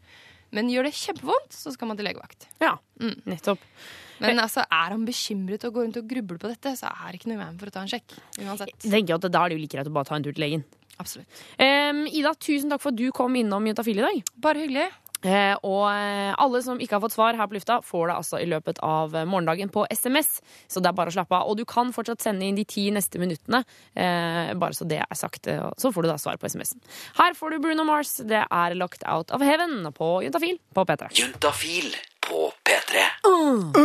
Men 0.55 0.69
gjør 0.73 0.87
det 0.89 0.95
kjempevondt, 0.97 1.53
så 1.53 1.73
skal 1.75 1.91
man 1.91 1.99
til 1.99 2.07
legevakt. 2.09 2.47
Ja, 2.63 2.73
nettopp. 3.29 3.61
Men 4.19 4.41
altså, 4.41 4.65
er 4.65 4.95
han 4.95 5.05
bekymret 5.07 5.63
og 5.67 5.75
går 5.77 5.85
rundt 5.85 5.99
og 6.01 6.09
grubler 6.09 6.41
på 6.41 6.49
dette, 6.51 6.73
så 6.79 6.89
er 6.89 7.11
det 7.11 7.21
ikke 7.21 7.29
noe 7.31 7.37
i 7.37 7.43
veien 7.43 7.59
for 7.61 7.71
å 7.71 7.75
ta 7.75 7.83
en 7.85 7.91
sjekk. 7.91 8.17
Uansett. 8.41 8.73
Jeg 8.83 8.91
tenker 8.91 9.15
at 9.15 9.29
Da 9.29 9.43
er 9.45 9.51
det 9.51 9.59
jo 9.59 9.63
like 9.63 9.75
greit 9.77 9.91
å 9.91 9.95
bare 9.95 10.09
ta 10.09 10.17
en 10.17 10.25
tur 10.25 10.33
til 10.33 10.43
legen. 10.43 10.65
Absolutt. 10.99 11.43
Um, 11.55 12.01
Ida, 12.11 12.33
tusen 12.35 12.73
takk 12.73 12.83
for 12.83 12.91
at 12.91 12.99
du 12.99 13.05
kom 13.15 13.37
innom 13.39 13.69
Juntafil 13.69 14.01
i 14.01 14.03
dag. 14.03 14.33
Bare 14.43 14.65
hyggelig. 14.65 14.89
Eh, 15.21 15.55
og 15.67 15.85
eh, 15.91 16.31
alle 16.39 16.61
som 16.63 16.79
ikke 16.79 16.95
har 16.95 17.01
fått 17.03 17.15
svar 17.17 17.35
her 17.35 17.47
på 17.51 17.57
lufta, 17.57 17.79
får 17.83 18.07
det 18.07 18.15
altså 18.15 18.39
i 18.39 18.47
løpet 18.47 18.79
av 18.85 19.15
eh, 19.19 19.25
morgendagen 19.27 19.71
på 19.73 19.83
SMS. 19.91 20.39
Så 20.71 20.79
det 20.79 20.87
er 20.91 20.95
bare 20.95 21.11
å 21.11 21.15
slappe 21.17 21.35
av. 21.35 21.49
Og 21.51 21.57
du 21.59 21.65
kan 21.67 21.91
fortsatt 21.95 22.23
sende 22.23 22.47
inn 22.47 22.55
de 22.55 22.63
ti 22.69 22.85
neste 22.95 23.19
minuttene, 23.19 23.63
eh, 23.99 24.53
bare 24.55 24.77
så 24.77 24.87
det 24.87 25.01
er 25.03 25.15
sagt. 25.19 25.47
eh, 25.51 25.65
Så 25.77 25.91
får 25.91 26.03
du 26.07 26.11
da 26.13 26.17
svar 26.21 26.37
på 26.39 26.47
SMS-en. 26.47 26.79
Her 27.19 27.35
får 27.35 27.51
du 27.51 27.59
Bruno 27.59 27.83
Mars. 27.83 28.17
Det 28.23 28.45
er 28.47 28.75
Locked 28.79 29.03
Out 29.07 29.31
of 29.35 29.41
Heaven 29.43 29.81
på 29.93 30.13
Juntafil 30.23 30.59
på 30.73 30.85
P3. 30.87 31.11
Juntafil 31.19 31.91
på 32.23 32.51
P3. 32.63 33.03
Eh, 33.25 33.79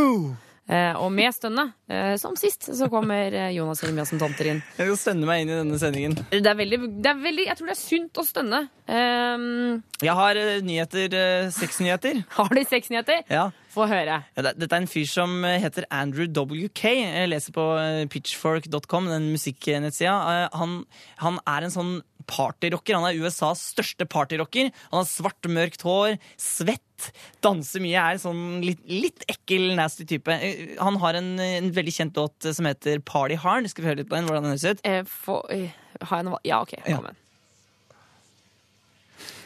og 1.04 1.12
med 1.14 1.34
stønnet, 1.36 1.74
eh, 1.88 2.14
som 2.20 2.36
sist, 2.38 2.66
så 2.76 2.88
kommer 2.92 3.34
eh, 3.34 3.52
Jonas 3.56 3.82
Jeremiassen 3.84 4.20
Tomter 4.20 4.50
inn. 4.50 4.62
Jeg 4.78 4.88
skal 4.88 5.00
stønne 5.00 5.28
meg 5.28 5.44
inn 5.44 5.52
i 5.52 5.58
denne 5.58 5.80
sendingen. 5.80 6.16
Det 6.32 6.40
er 6.40 6.56
veldig, 6.58 6.78
det 7.04 7.10
er 7.10 7.20
veldig 7.22 7.46
Jeg 7.48 7.58
tror 7.58 7.70
det 7.70 7.76
er 7.76 7.80
sunt 7.82 8.20
å 8.20 8.24
stønne. 8.26 8.62
Um, 8.84 9.82
Jeg 10.04 10.16
har 10.18 10.40
nyheter, 10.64 11.18
sexnyheter. 11.54 12.24
har 12.38 12.56
du 12.56 12.62
sexnyheter? 12.68 13.22
Ja. 13.32 13.50
Få 13.74 13.88
høre. 13.90 14.20
Ja, 14.36 14.46
Dette 14.52 14.70
er 14.70 14.82
en 14.82 14.90
fyr 14.90 15.06
som 15.10 15.40
heter 15.44 15.86
Andrew 15.90 16.28
WK. 16.30 16.84
Jeg 16.84 17.30
leser 17.32 17.54
på 17.56 17.64
pitchfork.com, 18.12 19.08
den 19.10 19.32
musikknettsida. 19.34 20.50
Han, 20.54 20.82
han 21.22 21.40
er 21.50 21.66
en 21.66 21.74
sånn 21.74 21.94
partyrocker. 22.30 22.96
Han 22.98 23.06
er 23.08 23.18
USAs 23.22 23.62
største 23.74 24.06
partyrocker. 24.10 24.70
Han 24.92 25.00
har 25.02 25.08
svart, 25.08 25.48
mørkt 25.50 25.84
hår, 25.86 26.16
svett, 26.40 27.10
danser 27.44 27.82
mye, 27.84 27.98
er 28.00 28.20
sånn 28.22 28.62
litt, 28.64 28.80
litt 28.88 29.24
ekkel, 29.28 29.70
nasty 29.78 30.06
type. 30.08 30.30
Eh, 30.32 30.76
Han 30.80 30.96
har 31.02 31.18
en, 31.18 31.34
en 31.42 31.70
veldig 31.74 31.94
kjent 31.96 32.16
låt 32.20 32.46
som 32.54 32.68
heter 32.70 33.00
Party 33.04 33.36
Hard. 33.40 33.68
Skal 33.72 33.84
vi 33.84 33.90
høre 33.92 34.02
litt 34.02 34.10
på 34.12 34.16
den? 34.18 34.28
hvordan 34.30 34.46
den 34.48 34.54
høres 34.54 34.66
ut? 34.78 34.84
Eh, 34.86 35.02
for, 35.08 35.44
eh, 35.52 35.74
har 36.00 36.22
jeg 36.22 36.28
noe 36.30 36.40
Ja, 36.46 36.62
OK. 36.64 36.76
Kom 36.86 37.08
igjen. 37.10 37.20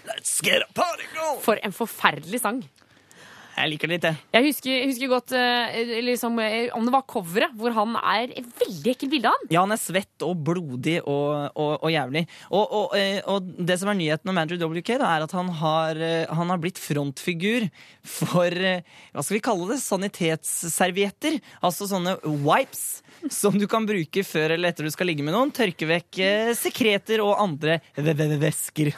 Let's 0.09 0.41
get 0.41 0.63
a 0.63 0.73
party 0.73 1.05
going! 1.15 1.41
For 1.45 1.59
en 1.63 1.75
forferdelig 1.77 2.41
sang. 2.41 2.63
Jeg 3.59 3.73
liker 3.73 3.91
det 3.91 3.97
litt, 3.97 4.07
jeg. 4.07 4.19
Jeg 4.37 4.47
husker, 4.47 4.71
jeg 4.71 4.89
husker 4.93 5.11
godt 5.11 5.33
eh, 5.35 5.79
liksom, 6.07 6.39
eh, 6.45 6.69
om 6.77 6.85
det 6.87 6.93
var 6.95 7.07
coveret, 7.11 7.55
hvor 7.59 7.75
han 7.75 7.97
er 7.99 8.35
et 8.39 8.47
veldig 8.61 8.93
ekkelt 8.93 9.13
bilde 9.15 9.33
av 9.33 9.35
han. 9.39 9.49
Ja, 9.51 9.65
han 9.65 9.75
er 9.75 9.81
svett 9.83 10.27
og 10.27 10.45
blodig 10.47 10.99
og, 11.03 11.57
og, 11.59 11.73
og 11.75 11.91
jævlig. 11.93 12.25
Og, 12.53 12.63
og, 12.65 12.95
eh, 12.99 13.19
og 13.27 13.51
det 13.59 13.79
som 13.81 13.91
er 13.91 13.99
nyheten 13.99 14.31
om 14.31 14.39
Andrew 14.39 14.63
WK, 14.63 14.95
da, 15.03 15.11
er 15.17 15.27
at 15.27 15.35
han 15.35 15.51
har, 15.61 15.99
eh, 15.99 16.31
han 16.39 16.55
har 16.55 16.63
blitt 16.63 16.79
frontfigur 16.83 17.67
for 18.07 18.55
eh, 18.55 18.87
hva 19.13 19.25
skal 19.25 19.39
vi 19.41 19.45
kalle 19.51 19.71
det, 19.73 19.81
sanitetsservietter. 19.83 21.41
Altså 21.67 21.91
sånne 21.91 22.19
wipes 22.23 23.03
som 23.31 23.57
du 23.59 23.67
kan 23.71 23.87
bruke 23.89 24.23
før 24.27 24.55
eller 24.55 24.73
etter 24.73 24.87
du 24.87 24.93
skal 24.93 25.09
ligge 25.11 25.25
med 25.27 25.35
noen. 25.35 25.51
Tørke 25.55 25.89
vekk 25.89 26.19
eh, 26.25 26.53
sekreter 26.59 27.23
og 27.25 27.35
andre 27.43 27.79
væsker. 27.97 28.93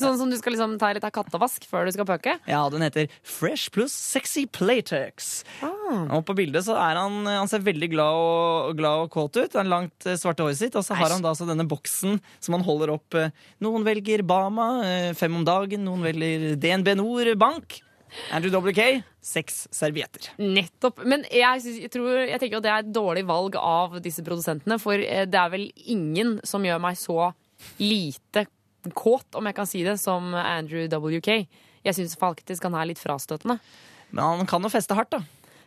Sånn 0.00 0.18
som 0.20 0.30
du 0.30 0.36
skal 0.40 0.54
liksom 0.56 0.76
ta 0.80 0.92
litt 0.94 1.06
av 1.06 1.14
kattevask 1.14 1.66
før 1.70 1.88
du 1.88 1.94
skal 1.96 2.08
pøke. 2.08 2.36
ja, 2.50 2.62
den 2.72 2.84
heter 2.86 3.08
Fresh 3.22 3.72
pluss 3.74 3.94
Sexy 3.94 4.46
Playtex. 4.46 5.44
Ah. 5.64 6.10
Og 6.18 6.24
på 6.28 6.36
bildet 6.38 6.66
så 6.66 6.76
er 6.80 6.98
han 7.00 7.22
Han 7.28 7.50
ser 7.50 7.64
veldig 7.64 7.90
glad 7.92 8.20
og, 8.20 8.74
glad 8.78 9.06
og 9.06 9.14
kåt 9.14 9.38
ut. 9.38 9.56
Han 9.56 9.66
har 9.66 9.72
langt 9.78 10.08
eh, 10.08 10.18
svarte 10.20 10.44
håret 10.46 10.60
sitt. 10.60 10.76
Og 10.78 10.84
så 10.86 10.96
har 10.98 11.14
han 11.14 11.24
da 11.24 11.32
altså 11.32 11.48
denne 11.48 11.66
boksen 11.68 12.20
som 12.40 12.58
han 12.58 12.66
holder 12.66 12.94
opp. 12.96 13.18
eh, 13.18 13.32
Noen 13.64 13.86
velger 13.86 14.24
Bama, 14.26 14.68
fem 15.16 15.34
om 15.36 15.44
dagen. 15.46 15.84
Noen 15.86 16.04
velger 16.04 16.54
DNB 16.60 16.94
Nord 17.00 17.34
Bank. 17.40 17.80
Andrew 18.34 18.52
WK, 18.60 19.02
seks 19.24 19.64
servietter. 19.74 20.30
Nettopp. 20.38 21.02
Men 21.08 21.26
jeg, 21.30 21.62
synes, 21.64 21.78
jeg, 21.86 21.92
tror, 21.94 22.10
jeg 22.24 22.40
tenker 22.42 22.60
at 22.60 22.66
det 22.66 22.72
er 22.72 22.84
et 22.84 22.94
dårlig 22.94 23.24
valg 23.28 23.58
av 23.60 23.98
disse 24.04 24.24
produsentene, 24.26 24.78
for 24.82 24.98
eh, 24.98 25.24
det 25.28 25.40
er 25.40 25.52
vel 25.54 25.68
ingen 25.84 26.38
som 26.46 26.64
gjør 26.66 26.82
meg 26.82 26.98
så 27.00 27.30
lite 27.80 28.46
kåt, 28.94 29.30
om 29.38 29.46
jeg 29.48 29.56
kan 29.56 29.68
si 29.68 29.84
det, 29.86 29.96
som 30.02 30.34
Andrew 30.36 30.88
WK. 30.88 31.30
Jeg 31.84 31.96
syns 31.96 32.18
faktisk 32.20 32.66
han 32.68 32.76
er 32.78 32.90
litt 32.90 33.00
frastøtende. 33.00 33.58
Men 34.14 34.40
han 34.40 34.48
kan 34.48 34.64
jo 34.64 34.72
feste 34.72 34.96
hardt, 34.96 35.14
da. 35.14 35.24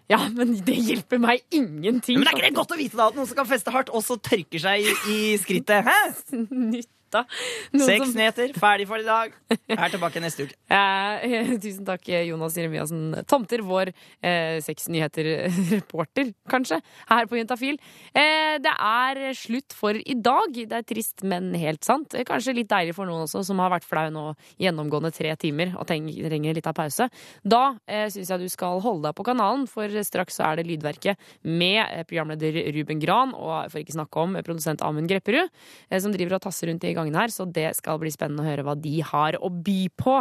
Ja, 0.08 0.22
men 0.32 0.54
det 0.64 0.78
hjelper 0.88 1.20
meg 1.20 1.42
ingenting. 1.52 2.22
Men 2.22 2.30
er 2.30 2.38
ikke 2.38 2.46
det 2.46 2.56
godt 2.56 2.72
å 2.72 2.80
vite 2.80 2.96
da 3.00 3.10
at 3.10 3.18
noen 3.18 3.28
som 3.28 3.36
kan 3.36 3.50
feste 3.50 3.74
hardt, 3.74 3.92
også 3.92 4.16
tørker 4.24 4.62
seg 4.64 4.86
i, 4.86 4.94
i 5.12 5.18
skrittet? 5.42 5.84
Hæ? 5.84 5.98
Nytta. 7.08 7.24
Seks 7.72 8.14
nyheter, 8.16 8.52
ferdig 8.60 8.88
for 8.90 9.00
i 9.00 9.06
dag. 9.08 9.32
Jeg 9.50 9.78
er 9.78 9.92
tilbake 9.94 10.24
neste 10.24 10.48
uke. 10.48 10.56
Eh, 10.78 11.56
tusen 11.64 11.86
takk, 11.88 12.04
Jonas 12.28 12.56
Jeremiassen 12.58 13.24
Tomter, 13.28 13.62
vår 13.66 13.90
eh, 14.22 14.58
sexnyheter-reporter, 14.64 16.30
kanskje, 16.54 16.80
her 17.10 17.30
på 17.30 17.40
Juntafil. 17.40 17.78
Eh, 18.12 18.58
det 18.62 18.74
er 18.74 19.22
slutt 19.38 19.74
for 19.76 19.98
i 19.98 20.16
dag. 20.20 20.52
Det 20.54 20.76
er 20.76 20.86
trist, 20.88 21.24
men 21.28 21.50
helt 21.58 21.88
sant. 21.88 22.14
Eh, 22.14 22.26
Kanskje 22.28 22.56
litt 22.58 22.70
deilig 22.70 22.94
for 22.98 23.10
noen 23.10 23.24
også, 23.26 23.42
som 23.48 23.62
har 23.64 23.72
vært 23.74 23.88
flau 23.88 24.06
nå 24.14 24.26
gjennomgående 24.62 25.14
tre 25.16 25.34
timer 25.40 25.74
og 25.80 25.88
trenger 25.88 26.58
litt 26.60 26.70
av 26.70 26.76
pause. 26.78 27.08
Da 27.48 27.64
eh, 27.88 28.06
syns 28.14 28.34
jeg 28.34 28.44
du 28.44 28.52
skal 28.54 28.84
holde 28.84 29.08
deg 29.08 29.18
på 29.18 29.26
kanalen, 29.28 29.66
for 29.72 29.98
straks 30.06 30.38
så 30.38 30.52
er 30.52 30.60
det 30.60 30.68
Lydverket 30.70 31.18
med 31.48 31.82
eh, 31.86 32.04
programleder 32.08 32.60
Ruben 32.76 33.02
Gran, 33.04 33.34
og 33.34 33.72
for 33.72 33.82
ikke 33.82 33.96
snakke 33.98 34.28
om 34.28 34.38
eh, 34.38 34.46
produsent 34.46 34.84
Amund 34.86 35.10
Grepperud, 35.10 35.48
eh, 35.90 36.00
som 36.04 36.14
driver 36.14 36.38
og 36.38 36.46
tasser 36.50 36.72
rundt 36.72 36.86
i 36.86 36.97
gangene 36.98 37.22
her, 37.24 37.34
så 37.34 37.46
det 37.46 37.70
skal 37.78 38.00
bli 38.02 38.12
spennende 38.14 38.44
å 38.44 38.50
høre 38.50 38.66
hva 38.68 38.76
de 38.80 38.98
har 39.06 39.38
å 39.40 39.52
by 39.54 39.80
på. 39.98 40.18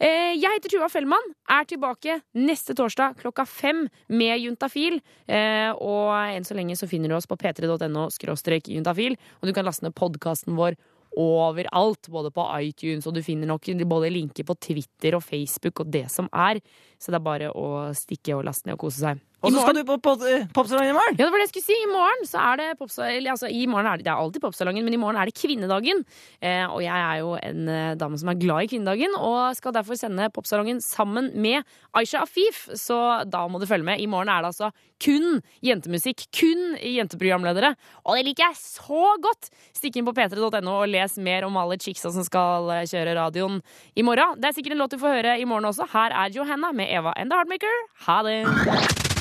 Eh, 0.00 0.34
Jeg 0.38 0.52
heter 0.54 0.70
Tuva 0.70 0.88
Fellmann, 0.92 1.32
er 1.50 1.64
tilbake 1.66 2.20
neste 2.38 2.74
torsdag 2.78 3.16
klokka 3.18 3.46
fem 3.46 3.88
med 4.08 4.38
Juntafil. 4.40 5.00
Eh, 5.26 5.72
Og 5.74 6.12
enn 6.14 6.46
så 6.46 6.54
lenge 6.54 6.76
så 6.78 6.86
finner 6.88 7.08
du 7.10 7.16
oss 7.18 7.26
på 7.26 7.36
p3.no 7.36 8.06
skråstrek 8.14 8.70
juntafil, 8.70 9.16
og 9.42 9.48
du 9.48 9.52
kan 9.52 9.66
laste 9.66 9.82
ned 9.86 9.96
podkasten 9.98 10.54
vår 10.58 10.76
overalt, 11.18 12.08
både 12.12 12.30
på 12.30 12.44
iTunes, 12.62 13.06
og 13.08 13.14
du 13.16 13.22
finner 13.26 13.48
nok 13.50 13.66
både 13.90 14.10
linker 14.12 14.46
på 14.46 14.54
Twitter 14.60 15.16
og 15.18 15.24
Facebook 15.24 15.80
og 15.82 15.90
det 15.90 16.06
som 16.12 16.28
er. 16.32 16.60
Så 17.00 17.10
det 17.10 17.18
er 17.18 17.26
bare 17.26 17.50
å 17.50 17.90
stikke 17.96 18.36
og 18.36 18.44
laste 18.46 18.68
ned 18.68 18.76
og 18.76 18.84
kose 18.86 19.02
seg. 19.02 19.20
Og 19.38 19.52
så 19.54 19.60
skal 19.62 19.76
du 19.78 19.84
på 19.86 19.94
pop- 20.02 20.22
popsalongen 20.56 20.90
i 20.90 20.96
morgen! 20.96 21.14
Ja, 21.14 21.24
det 21.24 21.30
var 21.30 21.38
det 21.38 21.44
jeg 21.46 21.52
skulle 21.52 21.68
si. 21.68 21.76
I 21.84 21.90
morgen 21.92 22.24
så 22.26 22.40
er 22.42 22.56
det 22.58 22.64
popsa- 22.80 23.06
altså, 23.30 23.46
i 23.54 23.60
morgen 23.70 23.86
er 23.86 24.00
det, 24.00 24.06
det 24.08 24.10
er 24.10 24.18
alltid 24.18 24.42
popsalongen, 24.42 24.82
men 24.82 24.96
i 24.96 24.98
morgen 24.98 25.14
er 25.20 25.30
det 25.30 25.36
kvinnedagen. 25.38 26.00
Eh, 26.42 26.64
og 26.66 26.80
jeg 26.82 26.98
er 27.04 27.20
jo 27.20 27.36
en 27.38 27.68
eh, 27.70 27.92
dame 28.00 28.18
som 28.18 28.32
er 28.32 28.40
glad 28.40 28.66
i 28.66 28.70
kvinnedagen, 28.72 29.14
og 29.14 29.54
skal 29.54 29.76
derfor 29.76 29.94
sende 30.00 30.26
popsalongen 30.34 30.80
sammen 30.82 31.30
med 31.38 31.62
Aisha 31.94 32.24
Afif. 32.26 32.64
Så 32.74 32.98
da 33.30 33.44
må 33.46 33.60
du 33.62 33.66
følge 33.70 33.86
med. 33.86 34.02
I 34.02 34.08
morgen 34.10 34.28
er 34.34 34.42
det 34.42 34.50
altså 34.50 34.72
kun 34.98 35.38
jentemusikk. 35.62 36.26
Kun 36.34 36.74
jenteprogramledere. 36.82 37.76
Og 38.10 38.18
det 38.18 38.26
liker 38.32 38.48
jeg 38.48 38.58
så 38.58 39.04
godt! 39.22 39.52
Stikk 39.78 40.00
inn 40.02 40.08
på 40.10 40.16
p3.no 40.18 40.80
og 40.80 40.90
les 40.90 41.14
mer 41.22 41.46
om 41.46 41.54
alle 41.62 41.78
chicksa 41.78 42.10
som 42.10 42.26
skal 42.26 42.66
eh, 42.74 42.82
kjøre 42.90 43.14
radioen 43.22 43.62
i 43.94 44.02
morgen. 44.02 44.34
Det 44.42 44.50
er 44.50 44.58
sikkert 44.58 44.74
en 44.74 44.82
låt 44.82 44.96
du 44.96 44.98
får 44.98 45.20
høre 45.20 45.38
i 45.38 45.46
morgen 45.46 45.70
også. 45.70 45.86
Her 45.94 46.10
er 46.24 46.34
Johanna 46.34 46.74
med 46.74 46.90
Eva 46.90 47.14
and 47.14 47.30
the 47.30 47.38
Heartmaker. 47.38 47.78
Ha 48.08 48.18
det! 48.26 49.17